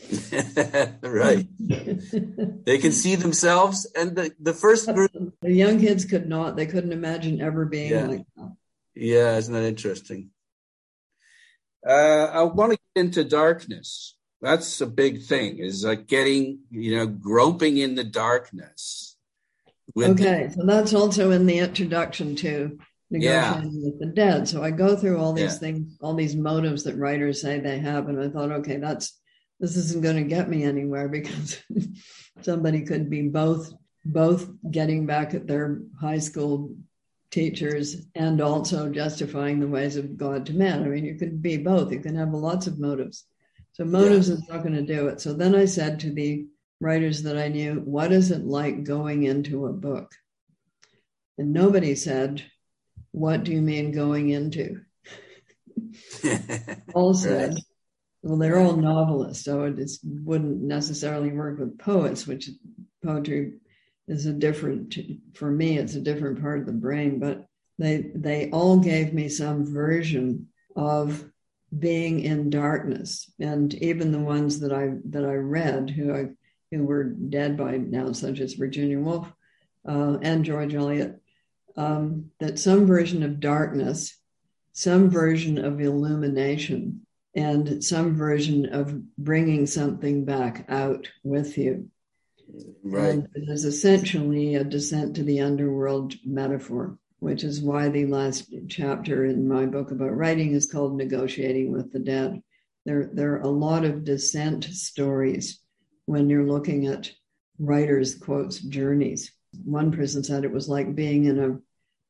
right. 1.00 1.46
They 2.64 2.78
can 2.78 2.90
see 2.90 3.14
themselves, 3.14 3.86
and 3.94 4.16
the, 4.16 4.32
the 4.40 4.52
first 4.52 4.92
group. 4.92 5.12
The 5.42 5.52
young 5.52 5.78
kids 5.78 6.04
could 6.04 6.28
not, 6.28 6.56
they 6.56 6.66
couldn't 6.66 6.90
imagine 6.90 7.40
ever 7.40 7.66
being 7.66 7.92
Yeah. 7.92 8.06
like 8.06 8.24
that. 8.36 8.56
Yeah, 8.96 9.36
isn't 9.36 9.54
that 9.54 9.62
interesting? 9.62 10.30
Uh, 11.88 11.92
I 12.32 12.42
want 12.42 12.72
to 12.72 12.78
get 12.96 13.04
into 13.04 13.22
darkness. 13.22 14.16
That's 14.40 14.80
a 14.80 14.86
big 14.88 15.22
thing. 15.22 15.58
Is 15.58 15.84
like 15.84 16.08
getting, 16.08 16.62
you 16.72 16.96
know, 16.96 17.06
groping 17.06 17.76
in 17.78 17.94
the 17.94 18.02
darkness. 18.02 19.16
With 19.94 20.16
the- 20.18 20.24
Okay, 20.24 20.50
so 20.52 20.66
that's 20.66 20.94
also 20.94 21.30
in 21.30 21.46
the 21.46 21.58
introduction 21.60 22.34
to 22.36 22.80
negotiating 23.12 23.82
with 23.82 23.98
the 24.00 24.06
dead. 24.06 24.48
So 24.48 24.62
I 24.62 24.70
go 24.70 24.96
through 24.96 25.18
all 25.18 25.32
these 25.32 25.52
Yeah. 25.54 25.58
things, 25.58 25.96
all 26.00 26.14
these 26.14 26.34
motives 26.36 26.82
that 26.84 26.96
writers 26.96 27.40
say 27.40 27.60
they 27.60 27.78
have, 27.78 28.08
and 28.08 28.20
I 28.20 28.28
thought, 28.28 28.52
okay, 28.52 28.78
that's 28.78 29.18
this 29.60 29.76
isn't 29.76 30.02
going 30.02 30.16
to 30.16 30.24
get 30.24 30.48
me 30.48 30.64
anywhere 30.64 31.08
because 31.18 31.62
somebody 32.40 32.82
could 32.82 33.08
be 33.08 33.28
both 33.28 33.72
both 34.04 34.50
getting 34.70 35.06
back 35.06 35.32
at 35.32 35.46
their 35.46 35.80
high 36.00 36.18
school 36.18 36.74
teachers 37.30 38.04
and 38.16 38.40
also 38.40 38.88
justifying 38.90 39.60
the 39.60 39.68
ways 39.68 39.96
of 39.96 40.16
God 40.16 40.44
to 40.46 40.52
man. 40.54 40.82
I 40.82 40.88
mean, 40.88 41.04
you 41.04 41.14
could 41.14 41.40
be 41.40 41.56
both. 41.56 41.92
You 41.92 42.00
can 42.00 42.16
have 42.16 42.34
lots 42.34 42.66
of 42.66 42.80
motives. 42.80 43.26
So 43.74 43.84
motives 43.84 44.28
is 44.28 44.46
not 44.48 44.64
going 44.64 44.74
to 44.74 44.82
do 44.82 45.06
it. 45.06 45.20
So 45.20 45.32
then 45.32 45.54
I 45.54 45.64
said 45.66 46.00
to 46.00 46.10
the 46.12 46.46
writers 46.80 47.22
that 47.22 47.38
I 47.38 47.46
knew, 47.48 47.76
what 47.84 48.10
is 48.12 48.32
it 48.32 48.44
like 48.44 48.82
going 48.82 49.22
into 49.22 49.66
a 49.66 49.72
book? 49.72 50.10
And 51.38 51.52
nobody 51.52 51.94
said, 51.94 52.42
what 53.12 53.44
do 53.44 53.52
you 53.52 53.62
mean 53.62 53.92
going 53.92 54.30
into? 54.30 54.80
All 56.94 57.14
said, 57.14 57.56
well, 58.22 58.38
they're 58.38 58.58
all 58.58 58.76
novelists, 58.76 59.44
so 59.44 59.64
it 59.64 59.76
just 59.76 60.00
wouldn't 60.04 60.62
necessarily 60.62 61.32
work 61.32 61.58
with 61.58 61.78
poets, 61.78 62.26
which 62.26 62.48
poetry 63.04 63.54
is 64.06 64.26
a 64.26 64.32
different, 64.32 64.94
for 65.34 65.50
me, 65.50 65.78
it's 65.78 65.96
a 65.96 66.00
different 66.00 66.40
part 66.40 66.60
of 66.60 66.66
the 66.66 66.72
brain, 66.72 67.18
but 67.18 67.46
they, 67.78 68.12
they 68.14 68.48
all 68.50 68.78
gave 68.78 69.12
me 69.12 69.28
some 69.28 69.66
version 69.66 70.48
of 70.76 71.24
being 71.76 72.20
in 72.20 72.50
darkness. 72.50 73.30
And 73.40 73.74
even 73.74 74.12
the 74.12 74.20
ones 74.20 74.60
that 74.60 74.72
I, 74.72 74.90
that 75.10 75.24
I 75.24 75.34
read 75.34 75.90
who 75.90 76.14
I, 76.14 76.26
who 76.70 76.84
were 76.84 77.04
dead 77.04 77.56
by 77.56 77.78
now, 77.78 78.12
such 78.12 78.40
as 78.40 78.54
Virginia 78.54 79.00
Woolf 79.00 79.26
uh, 79.88 80.18
and 80.22 80.44
George 80.44 80.74
Eliot, 80.74 81.21
um, 81.76 82.30
that 82.40 82.58
some 82.58 82.86
version 82.86 83.22
of 83.22 83.40
darkness, 83.40 84.16
some 84.72 85.10
version 85.10 85.58
of 85.64 85.80
illumination, 85.80 87.06
and 87.34 87.82
some 87.82 88.14
version 88.14 88.66
of 88.66 89.00
bringing 89.16 89.66
something 89.66 90.24
back 90.24 90.66
out 90.68 91.08
with 91.24 91.56
you. 91.56 91.88
right. 92.82 93.10
And 93.10 93.28
it 93.34 93.48
is 93.48 93.64
essentially 93.64 94.54
a 94.56 94.64
descent 94.64 95.16
to 95.16 95.22
the 95.22 95.40
underworld 95.40 96.14
metaphor. 96.24 96.98
which 97.20 97.44
is 97.44 97.60
why 97.60 97.88
the 97.88 98.04
last 98.06 98.52
chapter 98.68 99.24
in 99.24 99.46
my 99.46 99.64
book 99.64 99.92
about 99.92 100.16
writing 100.16 100.54
is 100.54 100.70
called 100.70 100.96
Negotiating 100.96 101.70
with 101.70 101.92
the 101.92 102.00
Dead. 102.00 102.42
There, 102.84 103.08
there 103.12 103.34
are 103.34 103.42
a 103.42 103.48
lot 103.48 103.84
of 103.84 104.04
descent 104.04 104.64
stories 104.64 105.60
when 106.06 106.28
you're 106.28 106.44
looking 106.44 106.88
at 106.88 107.12
writers' 107.60 108.16
quotes 108.16 108.58
journeys. 108.58 109.30
One 109.64 109.92
person 109.92 110.24
said 110.24 110.44
it 110.44 110.52
was 110.52 110.68
like 110.68 110.94
being 110.94 111.24
in 111.24 111.38
a 111.38 111.58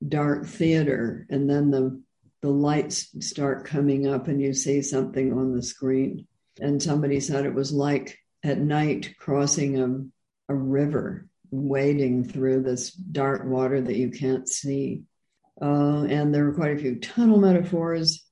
dark 0.08 0.46
theater 0.46 1.26
and 1.30 1.48
then 1.48 1.70
the 1.70 2.02
the 2.42 2.50
lights 2.50 3.08
start 3.26 3.64
coming 3.64 4.08
up 4.08 4.26
and 4.26 4.42
you 4.42 4.52
see 4.52 4.82
something 4.82 5.32
on 5.32 5.54
the 5.54 5.62
screen. 5.62 6.26
And 6.60 6.82
somebody 6.82 7.20
said 7.20 7.46
it 7.46 7.54
was 7.54 7.72
like 7.72 8.18
at 8.42 8.58
night 8.58 9.14
crossing 9.16 9.80
a, 9.80 10.52
a 10.52 10.54
river, 10.54 11.28
wading 11.52 12.24
through 12.24 12.62
this 12.62 12.90
dark 12.90 13.44
water 13.44 13.80
that 13.80 13.96
you 13.96 14.10
can't 14.10 14.48
see. 14.48 15.02
Uh, 15.60 16.02
and 16.04 16.34
there 16.34 16.44
were 16.44 16.54
quite 16.54 16.76
a 16.76 16.80
few 16.80 16.98
tunnel 16.98 17.38
metaphors. 17.38 18.24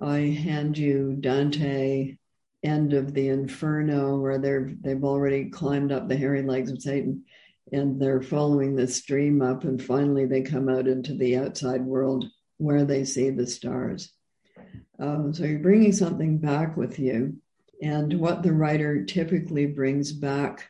I 0.00 0.18
hand 0.18 0.78
you 0.78 1.16
Dante, 1.20 2.16
end 2.62 2.94
of 2.94 3.12
the 3.12 3.28
Inferno, 3.28 4.18
where 4.18 4.38
they're 4.38 4.72
they've 4.80 5.04
already 5.04 5.50
climbed 5.50 5.92
up 5.92 6.08
the 6.08 6.16
hairy 6.16 6.42
legs 6.42 6.70
of 6.70 6.80
Satan, 6.80 7.24
and 7.72 8.00
they're 8.00 8.22
following 8.22 8.74
the 8.74 8.86
stream 8.86 9.42
up, 9.42 9.64
and 9.64 9.82
finally 9.82 10.26
they 10.26 10.42
come 10.42 10.68
out 10.68 10.88
into 10.88 11.14
the 11.14 11.36
outside 11.36 11.84
world 11.84 12.24
where 12.58 12.84
they 12.84 13.04
see 13.04 13.30
the 13.30 13.46
stars. 13.46 14.12
Um, 14.98 15.32
so 15.32 15.44
you're 15.44 15.60
bringing 15.60 15.92
something 15.92 16.38
back 16.38 16.76
with 16.76 16.98
you. 16.98 17.36
And 17.82 18.20
what 18.20 18.42
the 18.42 18.52
writer 18.52 19.04
typically 19.04 19.66
brings 19.66 20.12
back 20.12 20.68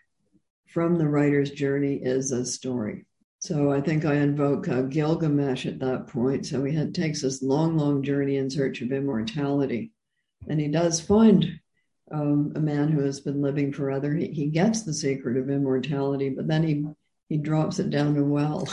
from 0.68 0.96
the 0.96 1.08
writer's 1.08 1.50
journey 1.50 1.96
is 1.96 2.30
a 2.30 2.46
story. 2.46 3.06
So 3.40 3.72
I 3.72 3.80
think 3.80 4.04
I 4.04 4.16
invoke 4.16 4.68
uh, 4.68 4.82
Gilgamesh 4.82 5.66
at 5.66 5.80
that 5.80 6.06
point. 6.06 6.46
So 6.46 6.62
he 6.62 6.74
had, 6.74 6.94
takes 6.94 7.22
this 7.22 7.42
long, 7.42 7.76
long 7.76 8.02
journey 8.02 8.36
in 8.36 8.50
search 8.50 8.82
of 8.82 8.92
immortality. 8.92 9.92
And 10.46 10.60
he 10.60 10.68
does 10.68 11.00
find 11.00 11.58
um, 12.10 12.52
a 12.56 12.60
man 12.60 12.88
who 12.88 13.02
has 13.02 13.20
been 13.20 13.40
living 13.40 13.72
forever. 13.72 14.12
He, 14.12 14.28
he 14.28 14.46
gets 14.46 14.82
the 14.82 14.94
secret 14.94 15.36
of 15.36 15.50
immortality, 15.50 16.30
but 16.30 16.48
then 16.48 16.62
he, 16.62 16.84
he 17.28 17.36
drops 17.36 17.78
it 17.78 17.90
down 17.90 18.16
a 18.16 18.24
well. 18.24 18.68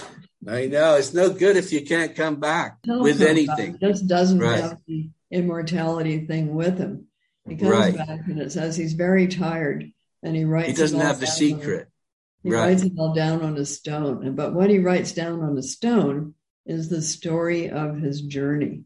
I 0.48 0.68
know 0.68 0.96
it's 0.96 1.14
no 1.14 1.32
good 1.32 1.58
if 1.58 1.72
you 1.72 1.84
can't 1.86 2.16
come 2.16 2.40
back 2.40 2.78
with 2.86 3.22
anything. 3.22 3.78
Just 3.80 4.08
doesn't 4.08 4.40
right. 4.40 4.62
have 4.62 4.78
the 4.88 5.10
immortality 5.32 6.26
thing 6.26 6.54
with 6.54 6.78
him. 6.78 7.08
He 7.48 7.56
comes 7.56 7.72
right. 7.72 7.98
back 7.98 8.28
and 8.28 8.40
it 8.40 8.52
says 8.52 8.76
he's 8.76 8.94
very 8.94 9.28
tired 9.28 9.92
and 10.22 10.36
he 10.36 10.44
writes. 10.44 10.70
He 10.70 10.74
doesn't 10.74 11.00
have 11.00 11.20
the 11.20 11.28
secret. 11.28 11.90
he 12.44 12.52
right. 12.52 12.68
writes 12.68 12.84
it 12.84 12.94
all 12.98 13.14
down 13.14 13.42
on 13.42 13.58
a 13.58 13.66
stone. 13.66 14.36
But 14.36 14.54
what 14.54 14.70
he 14.70 14.80
writes 14.80 15.14
down 15.14 15.42
on 15.42 15.58
a 15.58 15.64
stone 15.64 16.36
is 16.66 16.90
the 16.90 17.02
story 17.02 17.70
of 17.70 17.98
his 17.98 18.22
journey. 18.22 18.84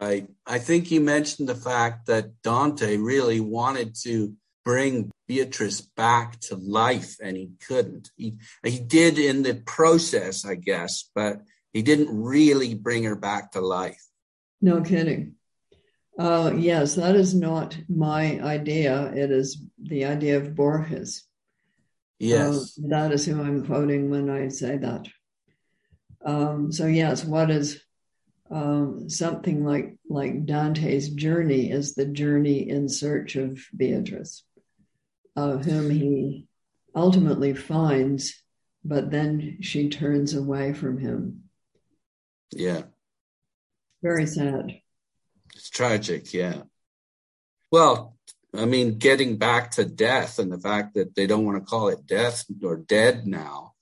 Right. 0.00 0.28
I 0.46 0.58
think 0.58 0.90
you 0.90 1.00
mentioned 1.00 1.48
the 1.48 1.54
fact 1.54 2.06
that 2.06 2.40
Dante 2.42 2.96
really 2.96 3.40
wanted 3.40 3.94
to 4.02 4.34
bring 4.64 5.10
Beatrice 5.28 5.80
back 5.80 6.40
to 6.40 6.56
life, 6.56 7.16
and 7.22 7.36
he 7.36 7.50
couldn't. 7.66 8.10
He 8.16 8.38
he 8.64 8.78
did 8.78 9.18
in 9.18 9.42
the 9.42 9.54
process, 9.54 10.46
I 10.46 10.54
guess, 10.54 11.10
but 11.14 11.42
he 11.72 11.82
didn't 11.82 12.08
really 12.10 12.74
bring 12.74 13.04
her 13.04 13.14
back 13.14 13.52
to 13.52 13.60
life. 13.60 14.02
No 14.60 14.80
kidding. 14.80 15.34
Uh, 16.18 16.52
yes, 16.56 16.94
that 16.96 17.14
is 17.14 17.34
not 17.34 17.76
my 17.88 18.40
idea. 18.40 19.12
It 19.14 19.30
is 19.30 19.62
the 19.80 20.06
idea 20.06 20.38
of 20.38 20.54
Borges. 20.54 21.24
Yes, 22.18 22.78
uh, 22.78 22.88
that 22.88 23.12
is 23.12 23.24
who 23.26 23.40
I'm 23.40 23.66
quoting 23.66 24.10
when 24.10 24.30
I 24.30 24.48
say 24.48 24.78
that. 24.78 25.06
Um, 26.24 26.72
so 26.72 26.86
yes, 26.86 27.24
what 27.24 27.50
is 27.50 27.82
um, 28.50 29.08
something 29.08 29.64
like 29.64 29.96
like 30.08 30.44
Dante's 30.46 31.08
journey 31.08 31.70
is 31.70 31.94
the 31.94 32.06
journey 32.06 32.68
in 32.68 32.88
search 32.88 33.36
of 33.36 33.60
Beatrice 33.76 34.42
of 35.36 35.64
whom 35.64 35.90
he 35.90 36.46
ultimately 36.94 37.54
finds, 37.54 38.42
but 38.84 39.10
then 39.10 39.58
she 39.60 39.88
turns 39.88 40.34
away 40.34 40.72
from 40.72 40.98
him. 40.98 41.44
Yeah. 42.52 42.82
Very 44.02 44.26
sad. 44.26 44.80
It's 45.54 45.70
tragic, 45.70 46.32
yeah. 46.32 46.62
Well, 47.70 48.16
I 48.56 48.64
mean, 48.64 48.98
getting 48.98 49.36
back 49.36 49.72
to 49.72 49.84
death 49.84 50.38
and 50.38 50.50
the 50.50 50.58
fact 50.58 50.94
that 50.94 51.14
they 51.14 51.26
don't 51.26 51.44
want 51.44 51.58
to 51.58 51.64
call 51.64 51.88
it 51.88 52.06
death 52.06 52.44
or 52.62 52.76
dead 52.76 53.26
now. 53.26 53.74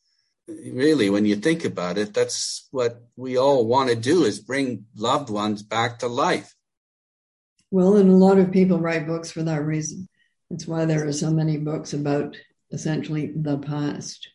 Really, 0.48 1.10
when 1.10 1.26
you 1.26 1.36
think 1.36 1.64
about 1.64 1.98
it, 1.98 2.14
that's 2.14 2.68
what 2.70 3.02
we 3.16 3.36
all 3.36 3.66
want 3.66 3.90
to 3.90 3.96
do 3.96 4.24
is 4.24 4.40
bring 4.40 4.86
loved 4.96 5.28
ones 5.28 5.62
back 5.62 5.98
to 5.98 6.06
life. 6.08 6.54
Well, 7.70 7.96
and 7.96 8.08
a 8.08 8.14
lot 8.14 8.38
of 8.38 8.50
people 8.50 8.78
write 8.78 9.06
books 9.06 9.30
for 9.30 9.42
that 9.42 9.62
reason. 9.62 10.08
That's 10.48 10.66
why 10.66 10.86
there 10.86 11.06
are 11.06 11.12
so 11.12 11.30
many 11.30 11.58
books 11.58 11.92
about 11.92 12.34
essentially 12.70 13.30
the 13.34 13.58
past. 13.58 14.28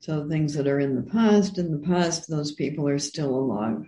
So 0.00 0.28
things 0.28 0.54
that 0.54 0.68
are 0.68 0.78
in 0.78 0.94
the 0.94 1.10
past, 1.10 1.58
in 1.58 1.72
the 1.72 1.86
past, 1.86 2.30
those 2.30 2.52
people 2.52 2.88
are 2.88 2.98
still 2.98 3.34
alive. 3.34 3.84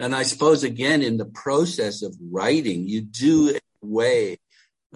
And 0.00 0.14
I 0.14 0.22
suppose 0.22 0.64
again, 0.64 1.02
in 1.02 1.18
the 1.18 1.26
process 1.26 2.02
of 2.02 2.16
writing, 2.30 2.88
you 2.88 3.02
do 3.02 3.56
a 3.56 3.86
way 3.86 4.38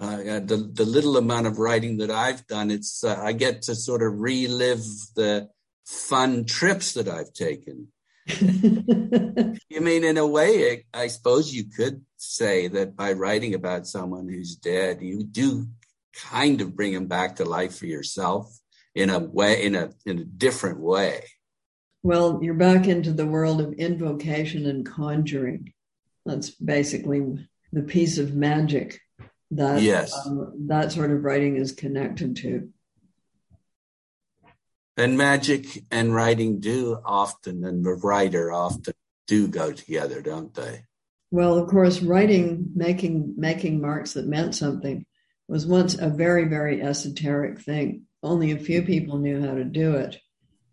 uh, 0.01 0.39
the 0.39 0.69
the 0.73 0.85
little 0.85 1.15
amount 1.17 1.45
of 1.45 1.59
writing 1.59 1.97
that 1.97 2.09
I've 2.09 2.47
done. 2.47 2.71
It's 2.71 3.03
uh, 3.03 3.19
I 3.21 3.33
get 3.33 3.63
to 3.63 3.75
sort 3.75 4.01
of 4.01 4.19
relive 4.19 4.83
the 5.15 5.49
fun 5.85 6.45
trips 6.45 6.93
that 6.93 7.07
I've 7.07 7.33
taken. 7.33 7.89
you 8.27 9.81
mean 9.81 10.03
in 10.03 10.17
a 10.17 10.25
way, 10.25 10.85
I 10.93 11.07
suppose 11.07 11.53
you 11.53 11.65
could 11.65 12.03
say 12.17 12.67
that 12.69 12.95
by 12.95 13.13
writing 13.13 13.53
about 13.53 13.87
someone 13.87 14.27
who's 14.27 14.55
dead, 14.55 15.01
you 15.01 15.23
do 15.23 15.67
kind 16.15 16.61
of 16.61 16.75
bring 16.75 16.93
him 16.93 17.07
back 17.07 17.35
to 17.35 17.45
life 17.45 17.77
for 17.77 17.85
yourself 17.85 18.59
in 18.95 19.09
a 19.09 19.19
way, 19.19 19.63
in 19.63 19.75
a 19.75 19.91
in 20.05 20.17
a 20.17 20.25
different 20.25 20.79
way. 20.79 21.23
Well, 22.03 22.39
you're 22.41 22.55
back 22.55 22.87
into 22.87 23.13
the 23.13 23.27
world 23.27 23.61
of 23.61 23.73
invocation 23.73 24.65
and 24.65 24.83
conjuring. 24.83 25.73
That's 26.25 26.49
basically 26.49 27.47
the 27.71 27.83
piece 27.83 28.17
of 28.17 28.33
magic 28.33 28.99
that 29.51 29.81
yes. 29.81 30.13
Um, 30.25 30.67
that 30.67 30.91
sort 30.91 31.11
of 31.11 31.23
writing 31.23 31.57
is 31.57 31.71
connected 31.71 32.37
to. 32.37 32.69
And 34.97 35.17
magic 35.17 35.83
and 35.89 36.13
writing 36.13 36.59
do 36.59 36.97
often, 37.03 37.63
and 37.63 37.85
the 37.85 37.93
writer 37.93 38.51
often 38.51 38.93
do 39.27 39.47
go 39.47 39.71
together, 39.71 40.21
don't 40.21 40.53
they? 40.53 40.83
Well, 41.31 41.57
of 41.57 41.69
course, 41.69 42.01
writing, 42.01 42.71
making 42.75 43.35
making 43.37 43.81
marks 43.81 44.13
that 44.13 44.27
meant 44.27 44.55
something 44.55 45.05
was 45.47 45.65
once 45.65 45.95
a 45.97 46.09
very, 46.09 46.45
very 46.45 46.81
esoteric 46.81 47.59
thing. 47.59 48.03
Only 48.23 48.51
a 48.51 48.57
few 48.57 48.83
people 48.83 49.17
knew 49.17 49.45
how 49.45 49.55
to 49.55 49.63
do 49.63 49.95
it. 49.95 50.17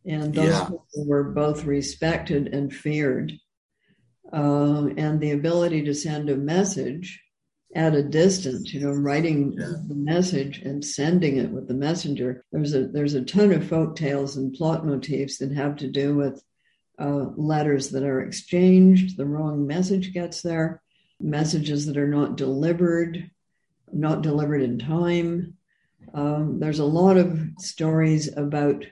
And 0.04 0.34
those 0.34 0.50
yeah. 0.50 0.64
people 0.64 1.06
were 1.06 1.24
both 1.24 1.64
respected 1.64 2.48
and 2.48 2.72
feared. 2.72 3.32
Uh, 4.32 4.88
and 4.96 5.20
the 5.20 5.32
ability 5.32 5.84
to 5.84 5.94
send 5.94 6.28
a 6.28 6.36
message 6.36 7.22
at 7.74 7.94
a 7.94 8.02
distance, 8.02 8.72
you 8.72 8.80
know, 8.80 8.92
writing 8.92 9.54
yeah. 9.58 9.72
the 9.86 9.94
message 9.94 10.60
and 10.60 10.82
sending 10.84 11.36
it 11.36 11.50
with 11.50 11.68
the 11.68 11.74
messenger. 11.74 12.44
There's 12.50 12.74
a 12.74 12.86
there's 12.86 13.14
a 13.14 13.24
ton 13.24 13.52
of 13.52 13.68
folk 13.68 13.96
tales 13.96 14.36
and 14.36 14.54
plot 14.54 14.86
motifs 14.86 15.38
that 15.38 15.52
have 15.52 15.76
to 15.76 15.88
do 15.88 16.16
with 16.16 16.42
uh, 16.98 17.26
letters 17.36 17.90
that 17.90 18.02
are 18.02 18.20
exchanged, 18.20 19.16
the 19.16 19.26
wrong 19.26 19.66
message 19.66 20.12
gets 20.12 20.42
there, 20.42 20.82
messages 21.20 21.86
that 21.86 21.96
are 21.96 22.08
not 22.08 22.36
delivered, 22.36 23.30
not 23.92 24.22
delivered 24.22 24.62
in 24.62 24.78
time. 24.78 25.54
Um, 26.14 26.58
there's 26.58 26.80
a 26.80 26.84
lot 26.84 27.16
of 27.16 27.38
stories 27.58 28.36
about 28.36 28.84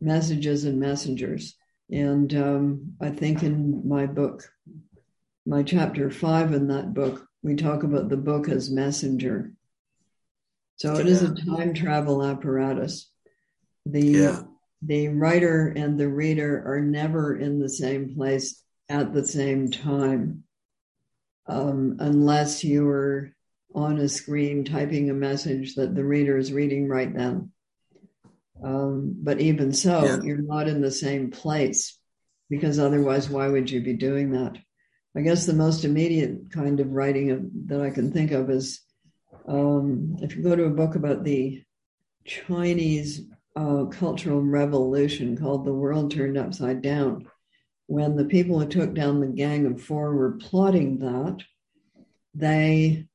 messages 0.00 0.64
and 0.64 0.80
messengers. 0.80 1.56
And 1.90 2.34
um, 2.34 2.94
I 3.00 3.10
think 3.10 3.42
in 3.42 3.86
my 3.86 4.06
book, 4.06 4.50
my 5.44 5.62
chapter 5.62 6.10
five 6.10 6.52
in 6.52 6.68
that 6.68 6.94
book, 6.94 7.26
we 7.42 7.56
talk 7.56 7.82
about 7.82 8.08
the 8.08 8.16
book 8.16 8.48
as 8.48 8.70
messenger. 8.70 9.52
So 10.76 10.96
it 10.96 11.06
is 11.06 11.22
a 11.22 11.34
time 11.34 11.74
travel 11.74 12.24
apparatus. 12.24 13.10
The 13.86 14.00
yeah 14.00 14.42
the 14.82 15.08
writer 15.08 15.72
and 15.76 15.98
the 15.98 16.08
reader 16.08 16.62
are 16.66 16.80
never 16.80 17.36
in 17.36 17.60
the 17.60 17.68
same 17.68 18.14
place 18.14 18.62
at 18.88 19.14
the 19.14 19.24
same 19.24 19.70
time 19.70 20.42
um, 21.46 21.96
unless 22.00 22.64
you're 22.64 23.30
on 23.74 23.98
a 23.98 24.08
screen 24.08 24.64
typing 24.64 25.08
a 25.08 25.14
message 25.14 25.76
that 25.76 25.94
the 25.94 26.04
reader 26.04 26.36
is 26.36 26.52
reading 26.52 26.88
right 26.88 27.14
then. 27.14 27.50
Um, 28.62 29.16
but 29.22 29.40
even 29.40 29.72
so, 29.72 30.04
yeah. 30.04 30.20
you're 30.22 30.42
not 30.42 30.68
in 30.68 30.80
the 30.80 30.90
same 30.90 31.30
place 31.30 31.98
because 32.50 32.78
otherwise, 32.78 33.30
why 33.30 33.48
would 33.48 33.70
you 33.70 33.82
be 33.82 33.94
doing 33.94 34.32
that? 34.32 34.58
I 35.16 35.20
guess 35.20 35.44
the 35.44 35.52
most 35.52 35.84
immediate 35.84 36.50
kind 36.50 36.80
of 36.80 36.92
writing 36.92 37.30
of, 37.30 37.42
that 37.66 37.80
I 37.80 37.90
can 37.90 38.10
think 38.10 38.30
of 38.30 38.48
is 38.48 38.80
um, 39.46 40.16
if 40.22 40.34
you 40.34 40.42
go 40.42 40.56
to 40.56 40.64
a 40.64 40.70
book 40.70 40.94
about 40.94 41.24
the 41.24 41.62
Chinese 42.24 43.22
uh, 43.56 43.84
cultural 43.86 44.40
revolution 44.40 45.36
called 45.36 45.64
The 45.64 45.74
World 45.74 46.10
Turned 46.10 46.38
Upside 46.38 46.80
Down. 46.80 47.26
When 47.86 48.16
the 48.16 48.24
people 48.24 48.58
who 48.58 48.66
took 48.66 48.94
down 48.94 49.20
the 49.20 49.26
Gang 49.26 49.66
of 49.66 49.82
Four 49.82 50.14
were 50.14 50.38
plotting 50.38 50.98
that, 51.00 51.38
they 52.34 53.06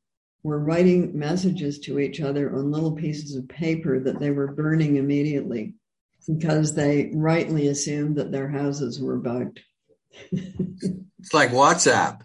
were 0.43 0.59
writing 0.59 1.17
messages 1.17 1.79
to 1.79 1.99
each 1.99 2.21
other 2.21 2.55
on 2.55 2.71
little 2.71 2.91
pieces 2.91 3.35
of 3.35 3.49
paper 3.49 3.99
that 3.99 4.19
they 4.19 4.29
were 4.29 4.53
burning 4.53 4.97
immediately 4.97 5.73
because 6.27 6.75
they 6.75 7.11
rightly 7.13 7.67
assumed 7.67 8.17
that 8.17 8.31
their 8.31 8.49
houses 8.49 9.01
were 9.01 9.17
bugged. 9.17 9.61
It's 10.31 11.33
like 11.33 11.51
WhatsApp 11.51 12.21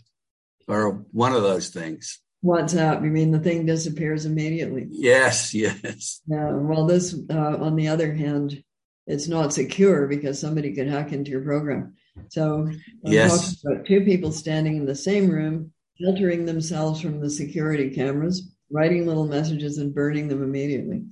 or 0.69 1.05
one 1.13 1.33
of 1.33 1.43
those 1.43 1.71
things. 1.71 2.21
WhatsApp, 2.45 3.05
you 3.05 3.11
mean 3.11 3.31
the 3.31 3.39
thing 3.39 3.67
disappears 3.67 4.27
immediately? 4.27 4.89
Yes, 4.91 5.55
yes. 5.55 6.21
Yeah. 6.27 6.53
Well, 6.53 6.87
this, 6.87 7.15
uh, 7.31 7.57
on 7.59 7.77
the 7.77 7.89
other 7.89 8.13
hand, 8.13 8.63
it's 9.07 9.29
not 9.29 9.53
secure 9.53 10.07
because 10.09 10.41
somebody 10.41 10.75
could 10.75 10.89
hack 10.89 11.13
into 11.13 11.31
your 11.31 11.43
program. 11.43 11.95
So, 12.31 12.67
I'm 12.67 13.13
yes. 13.13 13.65
about 13.65 13.87
two 13.87 14.05
people 14.05 14.33
standing 14.33 14.77
in 14.77 14.87
the 14.87 14.95
same 14.95 15.31
room, 15.31 15.73
filtering 15.99 16.45
themselves 16.45 17.01
from 17.01 17.21
the 17.21 17.31
security 17.31 17.91
cameras, 17.91 18.53
writing 18.71 19.07
little 19.07 19.27
messages 19.27 19.79
and 19.79 19.95
burning 19.95 20.29
them 20.29 20.43
immediately. 20.43 21.05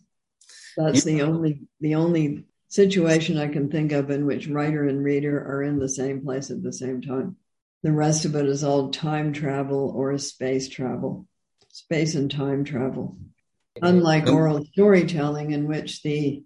That's 0.77 1.05
the 1.05 1.23
only 1.23 1.63
the 1.81 1.95
only 1.95 2.45
situation 2.71 3.37
I 3.37 3.49
can 3.49 3.69
think 3.69 3.93
of 3.93 4.11
in 4.11 4.25
which 4.25 4.49
writer 4.49 4.87
and 4.87 5.05
reader 5.05 5.39
are 5.39 5.63
in 5.63 5.79
the 5.79 5.89
same 5.89 6.23
place 6.23 6.51
at 6.51 6.63
the 6.63 6.73
same 6.73 7.03
time. 7.03 7.37
The 7.83 7.93
rest 7.93 8.25
of 8.25 8.37
it 8.37 8.47
is 8.47 8.65
all 8.65 8.91
time 8.91 9.33
travel 9.33 9.93
or 9.95 10.17
space 10.19 10.69
travel, 10.69 11.27
space 11.69 12.15
and 12.15 12.31
time 12.31 12.65
travel. 12.65 13.19
Unlike 13.83 14.29
oh. 14.29 14.35
oral 14.35 14.65
storytelling, 14.73 15.51
in 15.51 15.67
which 15.67 16.03
the 16.03 16.45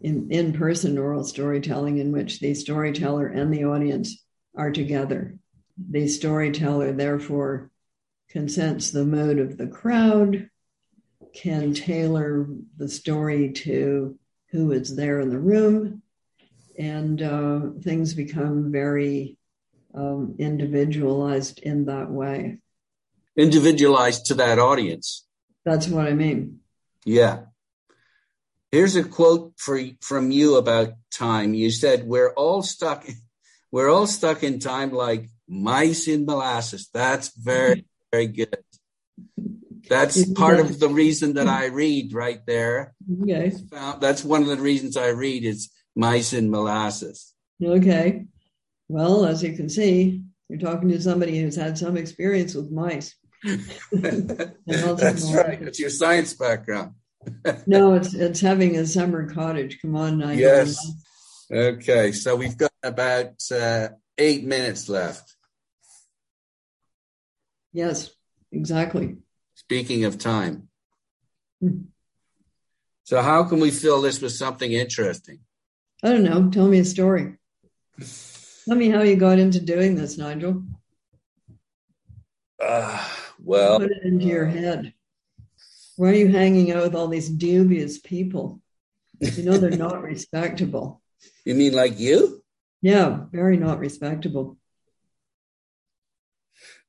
in, 0.00 0.30
in 0.30 0.52
person 0.52 0.98
oral 0.98 1.24
storytelling, 1.24 1.98
in 1.98 2.12
which 2.12 2.40
the 2.40 2.54
storyteller 2.54 3.26
and 3.26 3.52
the 3.52 3.64
audience 3.64 4.22
are 4.56 4.70
together. 4.70 5.38
The 5.78 6.08
storyteller, 6.08 6.92
therefore, 6.92 7.70
can 8.30 8.48
sense 8.48 8.90
the 8.90 9.04
mood 9.04 9.38
of 9.38 9.56
the 9.56 9.66
crowd, 9.66 10.50
can 11.34 11.74
tailor 11.74 12.46
the 12.76 12.88
story 12.88 13.52
to 13.52 14.18
who 14.56 14.72
is 14.72 14.96
there 14.96 15.20
in 15.20 15.28
the 15.28 15.38
room, 15.38 16.02
and 16.78 17.20
uh, 17.20 17.60
things 17.82 18.14
become 18.14 18.72
very 18.72 19.36
um, 19.94 20.34
individualized 20.38 21.58
in 21.60 21.84
that 21.86 22.10
way. 22.10 22.58
Individualized 23.36 24.26
to 24.26 24.34
that 24.34 24.58
audience. 24.58 25.26
That's 25.66 25.88
what 25.88 26.06
I 26.06 26.14
mean. 26.14 26.60
Yeah. 27.04 27.42
Here's 28.72 28.96
a 28.96 29.04
quote 29.04 29.52
for, 29.58 29.78
from 30.00 30.30
you 30.30 30.56
about 30.56 30.94
time. 31.12 31.52
You 31.52 31.70
said, 31.70 32.06
"We're 32.06 32.32
all 32.32 32.62
stuck. 32.62 33.06
We're 33.70 33.90
all 33.90 34.06
stuck 34.06 34.42
in 34.42 34.58
time 34.58 34.90
like 34.90 35.28
mice 35.46 36.08
in 36.08 36.24
molasses." 36.24 36.88
That's 36.94 37.28
very, 37.36 37.84
very 38.10 38.28
good. 38.28 38.64
That's 39.88 40.32
part 40.32 40.60
of 40.60 40.78
the 40.78 40.88
reason 40.88 41.34
that 41.34 41.48
I 41.48 41.66
read 41.66 42.12
right 42.12 42.40
there. 42.46 42.94
Okay. 43.22 43.52
That's 44.00 44.24
one 44.24 44.42
of 44.42 44.48
the 44.48 44.56
reasons 44.56 44.96
I 44.96 45.08
read 45.08 45.44
is 45.44 45.70
mice 45.94 46.32
and 46.32 46.50
molasses. 46.50 47.32
Okay. 47.62 48.26
Well, 48.88 49.26
as 49.26 49.42
you 49.42 49.54
can 49.54 49.68
see, 49.68 50.22
you're 50.48 50.58
talking 50.58 50.88
to 50.90 51.00
somebody 51.00 51.40
who's 51.40 51.56
had 51.56 51.78
some 51.78 51.96
experience 51.96 52.54
with 52.54 52.70
mice. 52.70 53.14
That's 53.92 55.32
right. 55.32 55.62
It's 55.62 55.80
your 55.80 55.90
science 55.90 56.34
background. 56.34 56.92
no, 57.66 57.94
it's 57.94 58.14
it's 58.14 58.40
having 58.40 58.76
a 58.76 58.86
summer 58.86 59.28
cottage. 59.28 59.80
Come 59.82 59.96
on, 59.96 60.18
now. 60.18 60.30
Yes. 60.30 60.78
Okay, 61.50 62.12
so 62.12 62.36
we've 62.36 62.56
got 62.56 62.72
about 62.82 63.34
uh, 63.52 63.88
eight 64.18 64.44
minutes 64.44 64.88
left. 64.88 65.34
Yes, 67.72 68.10
exactly. 68.52 69.18
Speaking 69.66 70.04
of 70.04 70.16
time. 70.16 70.68
So, 73.02 73.20
how 73.20 73.42
can 73.42 73.58
we 73.58 73.72
fill 73.72 74.00
this 74.00 74.20
with 74.20 74.30
something 74.30 74.70
interesting? 74.70 75.40
I 76.04 76.12
don't 76.12 76.22
know. 76.22 76.48
Tell 76.50 76.68
me 76.68 76.78
a 76.78 76.84
story. 76.84 77.34
Tell 78.68 78.76
me 78.76 78.90
how 78.90 79.02
you 79.02 79.16
got 79.16 79.40
into 79.40 79.60
doing 79.60 79.96
this, 79.96 80.18
Nigel. 80.18 80.62
Uh, 82.62 83.04
well, 83.42 83.80
put 83.80 83.90
it 83.90 84.04
into 84.04 84.26
your 84.26 84.46
head. 84.46 84.92
Why 85.96 86.10
are 86.10 86.14
you 86.14 86.28
hanging 86.28 86.70
out 86.70 86.84
with 86.84 86.94
all 86.94 87.08
these 87.08 87.28
dubious 87.28 87.98
people? 87.98 88.60
You 89.20 89.42
know 89.42 89.56
they're 89.56 89.70
not 89.70 90.00
respectable. 90.14 91.02
You 91.44 91.56
mean 91.56 91.72
like 91.72 91.98
you? 91.98 92.44
Yeah, 92.82 93.24
very 93.32 93.56
not 93.56 93.80
respectable. 93.80 94.58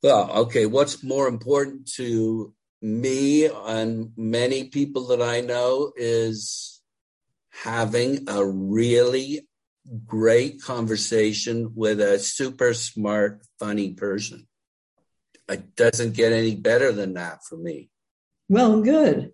Well, 0.04 0.30
okay. 0.42 0.68
What's 0.68 1.04
more 1.04 1.28
important 1.28 1.92
to 1.94 2.54
me 2.82 3.46
and 3.46 4.12
many 4.16 4.70
people 4.70 5.08
that 5.08 5.22
I 5.22 5.42
know 5.42 5.92
is 5.96 6.82
having 7.50 8.28
a 8.28 8.46
really 8.46 9.48
great 10.06 10.62
conversation 10.62 11.72
with 11.76 12.02
a 12.02 12.20
super 12.20 12.74
smart, 12.74 13.42
funny 13.60 13.94
person. 13.94 14.48
It 15.50 15.76
doesn't 15.76 16.14
get 16.14 16.34
any 16.34 16.56
better 16.56 16.92
than 16.92 17.14
that 17.14 17.44
for 17.46 17.58
me. 17.58 17.90
Well, 18.50 18.82
good. 18.82 19.32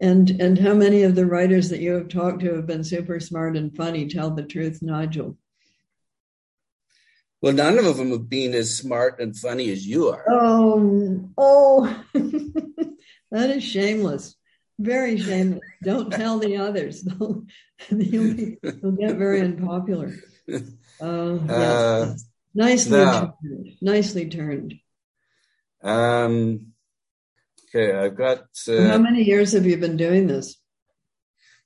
And 0.00 0.30
and 0.40 0.58
how 0.58 0.74
many 0.74 1.04
of 1.04 1.14
the 1.14 1.26
writers 1.26 1.68
that 1.70 1.80
you 1.80 1.92
have 1.92 2.08
talked 2.08 2.40
to 2.40 2.54
have 2.56 2.66
been 2.66 2.82
super 2.82 3.20
smart 3.20 3.56
and 3.56 3.74
funny? 3.76 4.08
Tell 4.08 4.30
the 4.30 4.42
truth, 4.42 4.80
Nigel. 4.82 5.38
Well, 7.42 7.52
none 7.52 7.76
of 7.76 7.96
them 7.96 8.12
have 8.12 8.28
been 8.28 8.54
as 8.54 8.72
smart 8.74 9.18
and 9.18 9.36
funny 9.36 9.70
as 9.72 9.84
you 9.84 10.10
are. 10.10 10.24
Oh, 10.30 11.28
oh, 11.36 12.04
that 13.32 13.50
is 13.50 13.64
shameless. 13.64 14.36
Very 14.78 15.18
shameless. 15.18 15.60
Don't 15.82 16.12
tell 16.12 16.38
the 16.38 16.58
others. 16.58 17.02
They'll, 17.18 17.44
you'll, 17.90 18.34
be, 18.34 18.58
you'll 18.62 18.92
get 18.92 19.16
very 19.16 19.40
unpopular. 19.40 20.14
Uh, 21.00 21.38
yes. 21.48 21.50
uh, 21.50 22.14
nicely 22.54 22.98
no. 22.98 23.34
turned. 23.42 23.68
Nicely 23.80 24.28
turned. 24.28 24.74
Um, 25.82 26.74
okay, 27.74 27.92
I've 27.92 28.16
got. 28.16 28.44
Uh, 28.68 28.88
How 28.88 28.98
many 28.98 29.24
years 29.24 29.52
have 29.52 29.66
you 29.66 29.78
been 29.78 29.96
doing 29.96 30.28
this? 30.28 30.56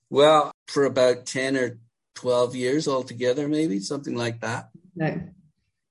Well, 0.08 0.52
for 0.68 0.84
about 0.84 1.26
10 1.26 1.56
or 1.56 1.78
12 2.14 2.56
years 2.56 2.88
altogether, 2.88 3.46
maybe 3.46 3.78
something 3.80 4.14
like 4.14 4.40
that. 4.40 4.70
Okay. 4.98 5.20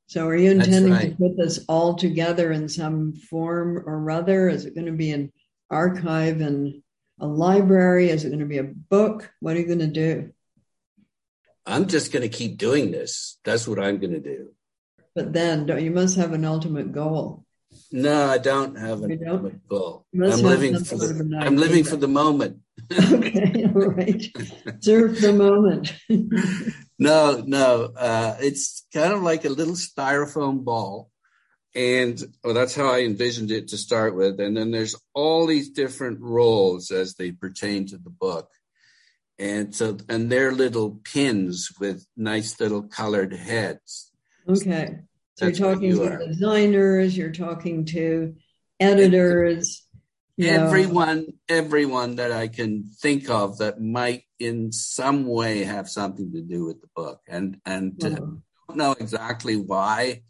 So, 0.08 0.28
are 0.28 0.36
you 0.36 0.51
intending 0.51 0.91
right. 0.93 1.10
to 1.10 1.16
put 1.16 1.38
this 1.38 1.66
all 1.68 1.95
together 1.95 2.51
in 2.51 2.70
some 2.70 3.14
form 3.14 3.84
or 3.86 4.12
other? 4.12 4.49
Is 4.49 4.66
it 4.66 4.76
going 4.76 4.86
to 4.86 4.91
be 4.91 5.12
an 5.12 5.34
archive 5.70 6.41
and 6.41 6.84
a 7.20 7.28
library? 7.28 8.10
Is 8.10 8.24
it 8.24 8.30
going 8.30 8.39
to 8.39 8.45
be 8.45 8.60
a 8.60 8.64
book? 8.64 9.32
What 9.39 9.56
are 9.56 9.60
you 9.60 9.66
going 9.66 9.80
to 9.80 9.88
do? 9.88 10.32
I'm 11.66 11.88
just 11.88 12.12
going 12.12 12.22
to 12.22 12.30
keep 12.30 12.58
doing 12.58 12.91
this. 12.91 13.39
That's 13.43 13.68
what 13.68 13.80
I'm 13.80 13.97
going 13.97 14.14
to 14.14 14.20
do. 14.20 14.49
But 15.16 15.34
then, 15.34 15.66
don't 15.66 15.84
you 15.84 15.91
must 15.91 16.18
have 16.18 16.34
an 16.34 16.45
ultimate 16.45 16.91
goal? 16.91 17.45
No, 17.91 18.30
I 18.30 18.38
don't 18.38 18.78
have 18.78 19.01
an 19.01 19.20
ultimate 19.28 19.68
goal. 19.68 20.06
I'm 20.14 20.22
living 20.22 20.84
for 20.84 20.97
the, 20.97 21.39
I'm 21.41 21.58
living 21.58 21.84
for 21.84 21.95
the 21.95 22.08
moment. 22.08 22.60
okay, 22.91 23.66
all 23.74 23.89
right. 23.89 24.24
Serve 24.80 25.20
the 25.20 25.34
moment. 25.34 25.93
no, 26.98 27.43
no. 27.46 27.91
Uh, 27.96 28.38
it's 28.39 28.86
kind 28.93 29.14
of 29.14 29.22
like 29.22 29.46
a 29.46 29.50
little 29.50 29.76
styrofoam 29.76 30.64
ball. 30.64 31.12
And 31.76 32.22
well, 32.43 32.54
that's 32.54 32.76
how 32.76 32.88
I 32.88 33.02
envisioned 33.02 33.52
it 33.52 33.70
to 33.70 33.78
start 33.78 34.16
with. 34.16 34.39
And 34.39 34.56
then 34.56 34.72
there's 34.72 34.96
all 35.14 35.46
these 35.46 35.70
different 35.70 36.22
roles 36.22 36.89
as 36.89 37.16
they 37.16 37.32
pertain 37.32 37.86
to 37.88 37.98
the 37.98 38.10
book. 38.10 38.50
And 39.38 39.76
so, 39.76 39.98
and 40.08 40.32
they're 40.32 40.54
little 40.54 41.02
pins 41.04 41.72
with 41.80 42.06
nice 42.16 42.60
little 42.62 42.84
colored 42.84 43.34
heads. 43.34 44.12
Okay. 44.48 45.00
So 45.36 45.46
That's 45.46 45.60
you're 45.60 45.74
talking 45.74 45.89
you 45.89 46.10
to 46.10 46.28
designers, 46.28 47.18
you're 47.18 47.34
talking 47.34 47.84
to 47.86 48.36
editors. 48.80 49.86
everyone, 50.39 51.28
everyone 51.50 52.16
that 52.16 52.32
I 52.32 52.48
can 52.48 52.86
think 53.02 53.30
of 53.30 53.58
that 53.58 53.82
might 53.82 54.24
in 54.40 54.72
some 54.72 55.28
way 55.28 55.64
have 55.64 55.90
something 55.90 56.32
to 56.34 56.42
do 56.42 56.66
with 56.66 56.82
the 56.82 56.90
book. 56.96 57.22
And 57.28 57.60
and 57.66 58.04
uh, 58.04 58.10
don't 58.68 58.78
know 58.78 58.96
exactly 59.00 59.56
why 59.56 60.24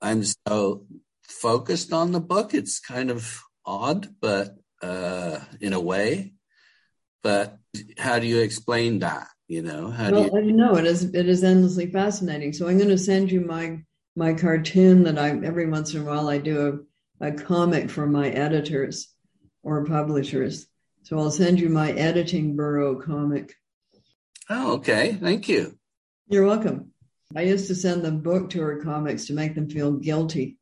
I'm 0.00 0.22
so 0.46 0.86
focused 1.22 1.92
on 1.92 2.12
the 2.12 2.20
book. 2.20 2.54
It's 2.54 2.80
kind 2.80 3.10
of 3.10 3.42
odd, 3.64 4.08
but 4.20 4.56
uh, 4.82 5.40
in 5.60 5.72
a 5.72 5.80
way. 5.80 6.34
But 7.22 7.58
how 7.98 8.18
do 8.18 8.26
you 8.26 8.40
explain 8.40 9.00
that? 9.00 9.28
You 9.46 9.62
know, 9.62 9.90
how 9.90 10.10
well, 10.10 10.24
do 10.24 10.46
you? 10.46 10.52
know 10.52 10.76
it 10.76 10.86
is 10.86 11.04
it 11.14 11.28
is 11.28 11.44
endlessly 11.44 11.90
fascinating. 11.90 12.52
So 12.52 12.68
I'm 12.68 12.78
going 12.78 12.88
to 12.88 12.98
send 12.98 13.30
you 13.30 13.40
my 13.40 13.80
my 14.16 14.32
cartoon 14.32 15.02
that 15.04 15.18
I 15.18 15.30
every 15.30 15.68
once 15.68 15.94
in 15.94 16.02
a 16.02 16.04
while 16.04 16.28
I 16.28 16.38
do 16.38 16.86
a, 17.20 17.28
a 17.28 17.32
comic 17.32 17.90
for 17.90 18.06
my 18.06 18.30
editors 18.30 19.12
or 19.62 19.84
publishers. 19.84 20.66
So 21.02 21.18
I'll 21.18 21.30
send 21.30 21.60
you 21.60 21.68
my 21.68 21.92
editing 21.92 22.56
bureau 22.56 22.96
comic. 22.96 23.54
Oh, 24.48 24.74
okay. 24.74 25.14
Thank 25.20 25.48
you. 25.48 25.78
You're 26.28 26.46
welcome. 26.46 26.92
I 27.34 27.42
used 27.42 27.68
to 27.68 27.74
send 27.74 28.04
them 28.04 28.20
book 28.20 28.50
tour 28.50 28.82
comics 28.82 29.26
to 29.26 29.32
make 29.32 29.54
them 29.54 29.68
feel 29.68 29.92
guilty. 29.92 30.58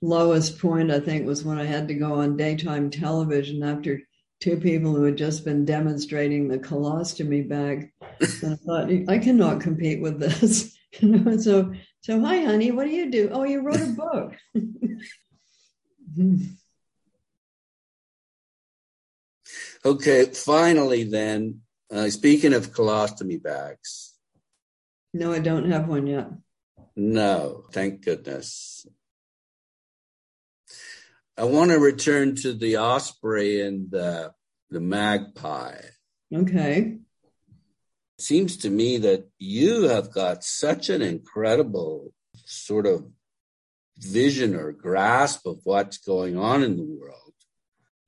Lowest 0.00 0.58
point, 0.58 0.90
I 0.90 1.00
think, 1.00 1.26
was 1.26 1.44
when 1.44 1.58
I 1.58 1.64
had 1.64 1.88
to 1.88 1.94
go 1.94 2.14
on 2.14 2.36
daytime 2.36 2.90
television 2.90 3.62
after 3.62 4.00
two 4.40 4.56
people 4.56 4.94
who 4.94 5.04
had 5.04 5.16
just 5.16 5.44
been 5.44 5.64
demonstrating 5.64 6.48
the 6.48 6.58
colostomy 6.58 7.48
bag. 7.48 7.92
and 8.42 8.52
I 8.52 8.56
thought, 8.56 8.90
I 9.08 9.18
cannot 9.18 9.60
compete 9.60 10.00
with 10.00 10.20
this. 10.20 10.76
you 11.00 11.08
know, 11.08 11.36
so 11.36 11.72
so 12.00 12.20
hi 12.20 12.42
honey, 12.42 12.70
what 12.70 12.84
do 12.84 12.90
you 12.90 13.10
do? 13.10 13.30
Oh, 13.32 13.44
you 13.44 13.60
wrote 13.60 13.80
a 13.80 13.86
book. 13.86 14.34
Hmm. 16.16 16.36
Okay, 19.84 20.26
finally 20.26 21.04
then, 21.04 21.60
uh, 21.92 22.10
speaking 22.10 22.52
of 22.52 22.72
colostomy 22.72 23.42
bags. 23.42 24.14
No, 25.14 25.32
I 25.32 25.38
don't 25.38 25.70
have 25.70 25.88
one 25.88 26.06
yet. 26.06 26.30
No, 26.96 27.64
thank 27.72 28.04
goodness. 28.04 28.86
I 31.36 31.44
want 31.44 31.70
to 31.70 31.78
return 31.78 32.34
to 32.36 32.52
the 32.52 32.78
osprey 32.78 33.60
and 33.60 33.90
the, 33.90 34.32
the 34.70 34.80
magpie. 34.80 35.80
Okay. 36.34 36.98
It 38.18 38.20
seems 38.20 38.56
to 38.58 38.70
me 38.70 38.98
that 38.98 39.28
you 39.38 39.84
have 39.84 40.12
got 40.12 40.42
such 40.42 40.90
an 40.90 41.00
incredible 41.00 42.12
sort 42.44 42.86
of 42.86 43.06
vision 43.98 44.56
or 44.56 44.72
grasp 44.72 45.46
of 45.46 45.60
what's 45.62 45.98
going 45.98 46.36
on 46.36 46.64
in 46.64 46.76
the 46.76 46.82
world. 46.82 47.27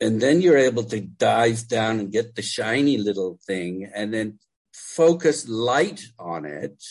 And 0.00 0.20
then 0.20 0.40
you're 0.40 0.56
able 0.56 0.84
to 0.84 1.00
dive 1.00 1.68
down 1.68 2.00
and 2.00 2.10
get 2.12 2.34
the 2.34 2.42
shiny 2.42 2.96
little 2.96 3.38
thing 3.46 3.90
and 3.94 4.14
then 4.14 4.38
focus 4.72 5.48
light 5.48 6.02
on 6.18 6.44
it. 6.44 6.82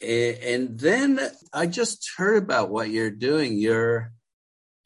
And 0.00 0.78
then 0.78 1.18
I 1.52 1.66
just 1.66 2.08
heard 2.16 2.42
about 2.42 2.70
what 2.70 2.90
you're 2.90 3.10
doing. 3.10 3.58
You're 3.58 4.12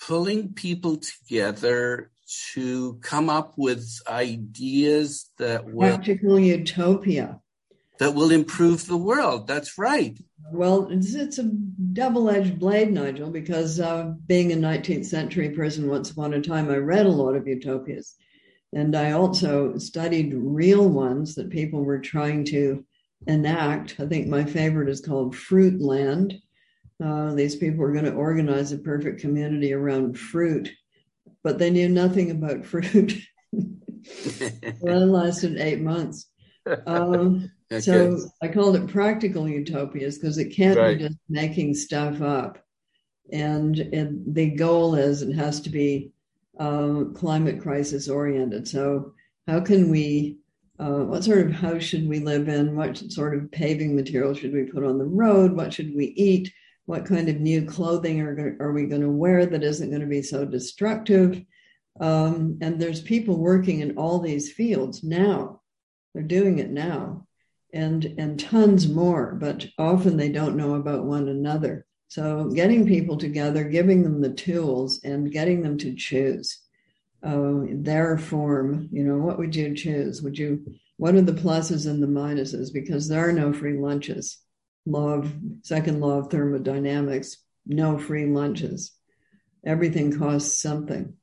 pulling 0.00 0.54
people 0.54 0.96
together 0.96 2.10
to 2.54 2.94
come 3.02 3.28
up 3.28 3.54
with 3.56 3.86
ideas 4.08 5.30
that 5.38 5.66
will 5.66 5.96
practical 5.96 6.38
utopia 6.38 7.40
that 8.00 8.14
will 8.14 8.30
improve 8.30 8.86
the 8.86 8.96
world. 8.96 9.46
That's 9.46 9.76
right. 9.76 10.18
Well, 10.50 10.88
it's, 10.90 11.14
it's 11.14 11.38
a 11.38 11.44
double-edged 11.44 12.58
blade, 12.58 12.90
Nigel, 12.90 13.30
because 13.30 13.78
uh, 13.78 14.14
being 14.26 14.52
a 14.52 14.56
19th 14.56 15.04
century 15.04 15.50
person 15.50 15.86
once 15.86 16.10
upon 16.10 16.32
a 16.32 16.40
time, 16.40 16.70
I 16.70 16.76
read 16.76 17.04
a 17.04 17.10
lot 17.10 17.36
of 17.36 17.46
utopias. 17.46 18.14
And 18.72 18.96
I 18.96 19.12
also 19.12 19.76
studied 19.76 20.32
real 20.34 20.88
ones 20.88 21.34
that 21.34 21.50
people 21.50 21.84
were 21.84 21.98
trying 21.98 22.46
to 22.46 22.84
enact. 23.26 23.96
I 24.00 24.06
think 24.06 24.28
my 24.28 24.44
favorite 24.44 24.88
is 24.88 25.02
called 25.02 25.34
Fruitland. 25.34 26.40
Uh, 27.04 27.34
these 27.34 27.54
people 27.54 27.80
were 27.80 27.92
going 27.92 28.06
to 28.06 28.14
organize 28.14 28.72
a 28.72 28.78
perfect 28.78 29.20
community 29.20 29.74
around 29.74 30.18
fruit, 30.18 30.70
but 31.44 31.58
they 31.58 31.68
knew 31.68 31.88
nothing 31.88 32.30
about 32.30 32.64
fruit. 32.64 33.12
that 33.52 34.82
lasted 34.82 35.60
eight 35.60 35.82
months. 35.82 36.26
Um, 36.86 37.50
okay. 37.70 37.80
So 37.80 38.18
I 38.42 38.48
called 38.48 38.76
it 38.76 38.88
practical 38.88 39.48
utopias 39.48 40.18
because 40.18 40.38
it 40.38 40.54
can't 40.56 40.78
right. 40.78 40.98
be 40.98 41.04
just 41.04 41.18
making 41.28 41.74
stuff 41.74 42.20
up. 42.20 42.58
And, 43.32 43.78
and 43.78 44.34
the 44.34 44.50
goal 44.50 44.94
is 44.96 45.22
it 45.22 45.34
has 45.34 45.60
to 45.62 45.70
be 45.70 46.12
uh, 46.58 47.04
climate 47.14 47.60
crisis 47.60 48.08
oriented. 48.08 48.66
So 48.66 49.14
how 49.46 49.60
can 49.60 49.88
we 49.90 50.40
uh, 50.80 51.04
what 51.04 51.22
sort 51.22 51.46
of 51.46 51.52
house 51.52 51.82
should 51.82 52.08
we 52.08 52.20
live 52.20 52.48
in? 52.48 52.74
What 52.74 52.96
sort 52.96 53.36
of 53.36 53.50
paving 53.50 53.94
material 53.94 54.32
should 54.32 54.54
we 54.54 54.64
put 54.64 54.82
on 54.82 54.96
the 54.96 55.04
road? 55.04 55.52
What 55.52 55.74
should 55.74 55.94
we 55.94 56.06
eat? 56.16 56.50
What 56.86 57.04
kind 57.04 57.28
of 57.28 57.38
new 57.38 57.66
clothing 57.66 58.22
are, 58.22 58.56
are 58.58 58.72
we 58.72 58.86
going 58.86 59.02
to 59.02 59.10
wear 59.10 59.44
that 59.44 59.62
isn't 59.62 59.90
going 59.90 60.00
to 60.00 60.06
be 60.06 60.22
so 60.22 60.46
destructive? 60.46 61.42
Um, 62.00 62.58
and 62.62 62.80
there's 62.80 63.02
people 63.02 63.36
working 63.36 63.80
in 63.80 63.98
all 63.98 64.20
these 64.20 64.52
fields 64.52 65.04
now. 65.04 65.60
They're 66.14 66.22
doing 66.22 66.60
it 66.60 66.70
now, 66.70 67.26
and 67.72 68.04
and 68.18 68.38
tons 68.38 68.88
more. 68.88 69.34
But 69.34 69.66
often 69.78 70.16
they 70.16 70.30
don't 70.30 70.56
know 70.56 70.74
about 70.74 71.04
one 71.04 71.28
another. 71.28 71.86
So 72.08 72.50
getting 72.50 72.86
people 72.86 73.16
together, 73.16 73.64
giving 73.64 74.02
them 74.02 74.20
the 74.20 74.32
tools, 74.32 75.00
and 75.04 75.30
getting 75.30 75.62
them 75.62 75.78
to 75.78 75.94
choose 75.94 76.60
uh, 77.22 77.60
their 77.70 78.18
form. 78.18 78.88
You 78.90 79.04
know, 79.04 79.18
what 79.18 79.38
would 79.38 79.54
you 79.54 79.74
choose? 79.74 80.22
Would 80.22 80.38
you? 80.38 80.64
What 80.96 81.14
are 81.14 81.22
the 81.22 81.32
pluses 81.32 81.88
and 81.88 82.02
the 82.02 82.06
minuses? 82.06 82.72
Because 82.72 83.08
there 83.08 83.28
are 83.28 83.32
no 83.32 83.52
free 83.52 83.78
lunches. 83.78 84.38
Law 84.86 85.14
of 85.14 85.32
second 85.62 86.00
law 86.00 86.18
of 86.18 86.30
thermodynamics: 86.30 87.36
no 87.66 87.98
free 87.98 88.26
lunches. 88.26 88.92
Everything 89.64 90.18
costs 90.18 90.60
something. 90.60 91.14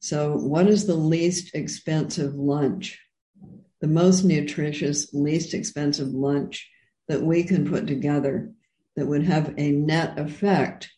So, 0.00 0.36
what 0.36 0.68
is 0.68 0.86
the 0.86 0.94
least 0.94 1.54
expensive 1.54 2.34
lunch? 2.34 2.98
The 3.80 3.86
most 3.86 4.24
nutritious, 4.24 5.12
least 5.14 5.54
expensive 5.54 6.08
lunch 6.08 6.68
that 7.08 7.22
we 7.22 7.44
can 7.44 7.68
put 7.68 7.86
together 7.86 8.52
that 8.96 9.06
would 9.06 9.22
have 9.22 9.54
a 9.56 9.70
net 9.70 10.18
effect 10.18 10.90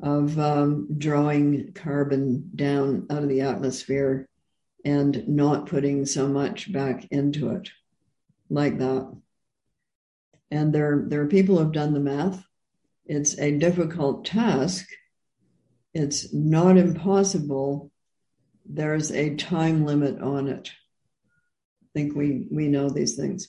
of 0.00 0.38
um, 0.38 0.88
drawing 0.98 1.72
carbon 1.74 2.50
down 2.54 3.06
out 3.10 3.22
of 3.22 3.28
the 3.28 3.42
atmosphere 3.42 4.28
and 4.84 5.26
not 5.28 5.66
putting 5.66 6.06
so 6.06 6.26
much 6.26 6.72
back 6.72 7.06
into 7.10 7.50
it 7.50 7.70
like 8.50 8.78
that. 8.78 9.12
And 10.50 10.72
there, 10.72 11.04
there 11.06 11.22
are 11.22 11.28
people 11.28 11.56
who 11.56 11.62
have 11.62 11.72
done 11.72 11.94
the 11.94 12.00
math. 12.00 12.44
It's 13.06 13.38
a 13.38 13.56
difficult 13.58 14.24
task. 14.24 14.86
It's 15.94 16.32
not 16.32 16.76
impossible. 16.76 17.90
There's 18.66 19.10
a 19.12 19.34
time 19.36 19.84
limit 19.84 20.20
on 20.20 20.48
it. 20.48 20.70
I 21.94 21.98
think 21.98 22.14
we, 22.14 22.46
we 22.50 22.68
know 22.68 22.88
these 22.88 23.16
things. 23.16 23.48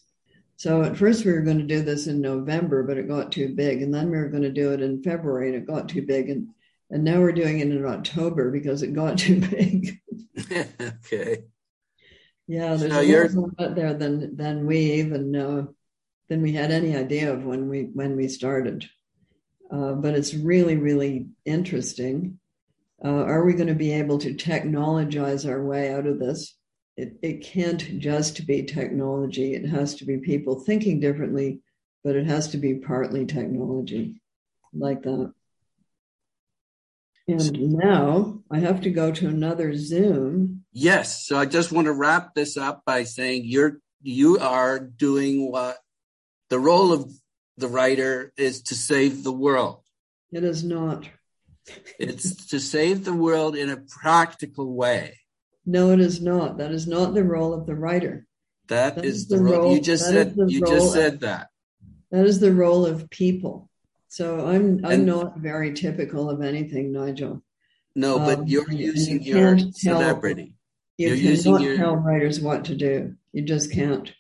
So 0.57 0.83
at 0.83 0.97
first 0.97 1.25
we 1.25 1.31
were 1.31 1.41
going 1.41 1.59
to 1.59 1.63
do 1.63 1.81
this 1.81 2.07
in 2.07 2.21
November, 2.21 2.83
but 2.83 2.97
it 2.97 3.07
got 3.07 3.31
too 3.31 3.53
big. 3.55 3.81
And 3.81 3.93
then 3.93 4.09
we 4.09 4.17
were 4.17 4.29
going 4.29 4.43
to 4.43 4.51
do 4.51 4.71
it 4.71 4.81
in 4.81 5.03
February 5.03 5.47
and 5.47 5.55
it 5.55 5.67
got 5.67 5.89
too 5.89 6.01
big. 6.01 6.29
And, 6.29 6.49
and 6.89 7.03
now 7.03 7.19
we're 7.19 7.31
doing 7.31 7.59
it 7.59 7.67
in 7.67 7.85
October 7.85 8.51
because 8.51 8.83
it 8.83 8.93
got 8.93 9.17
too 9.17 9.39
big. 9.39 9.99
okay. 10.81 11.43
Yeah, 12.47 12.75
there's 12.75 12.91
so 12.91 13.01
a 13.01 13.07
lot 13.07 13.33
more 13.33 13.67
out 13.67 13.75
there 13.75 13.93
than 13.93 14.35
than 14.35 14.65
we 14.65 14.77
even 14.93 15.31
know, 15.31 15.73
than 16.27 16.41
we 16.41 16.51
had 16.51 16.71
any 16.71 16.95
idea 16.95 17.31
of 17.33 17.45
when 17.45 17.69
we 17.69 17.83
when 17.93 18.17
we 18.17 18.27
started. 18.27 18.85
Uh, 19.71 19.93
but 19.93 20.13
it's 20.13 20.33
really 20.33 20.75
really 20.75 21.27
interesting. 21.45 22.39
Uh, 23.03 23.23
are 23.23 23.45
we 23.45 23.53
going 23.53 23.67
to 23.67 23.75
be 23.75 23.93
able 23.93 24.17
to 24.19 24.33
technologize 24.33 25.45
our 25.49 25.63
way 25.63 25.93
out 25.93 26.05
of 26.05 26.19
this? 26.19 26.55
It, 26.95 27.17
it 27.21 27.43
can't 27.43 27.99
just 27.99 28.45
be 28.45 28.63
technology. 28.63 29.53
It 29.55 29.67
has 29.67 29.95
to 29.95 30.05
be 30.05 30.17
people 30.17 30.59
thinking 30.59 30.99
differently, 30.99 31.61
but 32.03 32.15
it 32.15 32.25
has 32.25 32.49
to 32.49 32.57
be 32.57 32.75
partly 32.75 33.25
technology 33.25 34.21
like 34.73 35.03
that. 35.03 35.33
And 37.27 37.59
now 37.77 38.39
I 38.51 38.59
have 38.59 38.81
to 38.81 38.89
go 38.89 39.11
to 39.11 39.27
another 39.27 39.73
Zoom. 39.75 40.65
Yes. 40.73 41.25
So 41.25 41.37
I 41.37 41.45
just 41.45 41.71
want 41.71 41.85
to 41.85 41.93
wrap 41.93 42.35
this 42.35 42.57
up 42.57 42.83
by 42.85 43.05
saying 43.05 43.43
you're 43.45 43.79
you 44.01 44.37
are 44.39 44.79
doing 44.79 45.49
what 45.49 45.77
the 46.49 46.59
role 46.59 46.91
of 46.91 47.09
the 47.57 47.69
writer 47.69 48.33
is 48.35 48.63
to 48.63 48.75
save 48.75 49.23
the 49.23 49.31
world. 49.31 49.81
It 50.33 50.43
is 50.43 50.63
not. 50.63 51.07
it's 51.97 52.47
to 52.47 52.59
save 52.59 53.05
the 53.05 53.13
world 53.13 53.55
in 53.55 53.69
a 53.69 53.77
practical 53.77 54.75
way. 54.75 55.17
No, 55.66 55.91
it 55.91 55.99
is 55.99 56.22
not. 56.22 56.57
That 56.57 56.72
is 56.72 56.88
not 56.88 57.14
the 57.14 57.24
role 57.24 57.53
of 57.53 57.66
the 57.66 57.76
writer. 57.76 58.26
that, 58.68 58.95
that 58.95 59.05
is, 59.05 59.16
is, 59.16 59.28
the 59.28 59.39
role. 59.39 59.61
role 59.61 59.76
you 59.76 59.82
just 59.82 60.05
said. 60.05 60.36
You 60.47 60.66
just 60.66 60.93
said 60.93 61.22
that. 61.22 61.49
That 62.11 62.26
is 62.26 62.39
the 62.39 62.53
role 62.53 62.86
of 62.86 63.09
people. 63.09 63.70
So 64.07 64.45
I'm 64.45 64.86
I'm 64.86 64.91
and, 64.91 65.05
not 65.05 65.38
very 65.38 65.74
typical 65.74 66.30
of 66.30 66.41
anything, 66.41 66.91
Nigel. 66.91 67.41
No, 67.95 68.20
but 68.20 68.39
um, 68.39 68.47
you're 68.47 68.72
using 68.72 69.24
you 69.24 69.36
your 69.36 69.57
celebrity. 69.72 70.55
you 70.97 71.07
you're 71.07 71.18
using 71.18 71.59
your... 71.59 71.78
tell 71.78 71.95
writers 71.95 72.39
what 72.39 72.66
to 72.66 72.76
do. 72.76 73.16
You 73.32 73.43
just 73.43 73.72
can't. 73.72 74.11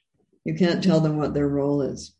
You 0.45 0.55
can't 0.55 0.83
tell 0.83 0.99
them 0.99 1.17
what 1.17 1.33
their 1.33 1.47
role 1.47 1.81
is. 1.81 2.15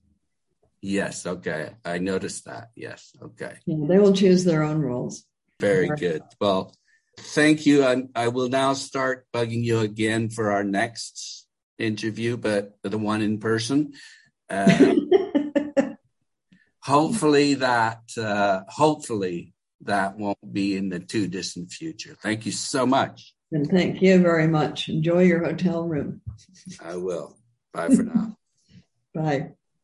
Yes. 0.82 1.26
Okay. 1.26 1.72
I 1.84 1.98
noticed 1.98 2.46
that. 2.46 2.70
Yes. 2.76 3.12
Okay. 3.22 3.56
Yeah, 3.66 3.88
they 3.88 3.98
will 3.98 4.14
choose 4.14 4.44
their 4.44 4.64
own 4.64 4.80
roles. 4.80 5.24
Very 5.60 5.90
good. 5.90 6.22
Well, 6.40 6.76
Thank 7.18 7.66
you. 7.66 7.84
I, 7.84 8.04
I 8.16 8.28
will 8.30 8.50
now 8.50 8.74
start 8.74 9.28
bugging 9.34 9.64
you 9.64 9.80
again 9.80 10.30
for 10.30 10.52
our 10.52 10.64
next 10.64 11.48
interview, 11.78 12.38
but 12.38 12.78
the 12.84 12.98
one 12.98 13.22
in 13.22 13.40
person. 13.40 13.94
Uh, 14.50 14.94
hopefully 16.84 17.56
that 17.56 18.02
uh, 18.18 18.62
hopefully 18.68 19.54
that 19.82 20.18
won't 20.18 20.54
be 20.54 20.76
in 20.78 20.90
the 20.90 21.00
too 21.00 21.28
distant 21.28 21.72
future. 21.72 22.16
Thank 22.22 22.46
you 22.46 22.52
so 22.52 22.86
much. 22.86 23.34
And 23.52 23.68
thank 23.68 24.02
you 24.02 24.20
very 24.20 24.48
much. 24.48 24.90
Enjoy 24.90 25.24
your 25.24 25.44
hotel 25.44 25.84
room. 25.84 26.22
I 26.82 26.96
will. 26.96 27.38
Bye 27.74 27.90
for 27.90 28.04
now. 28.04 28.38
Bye. 29.14 29.52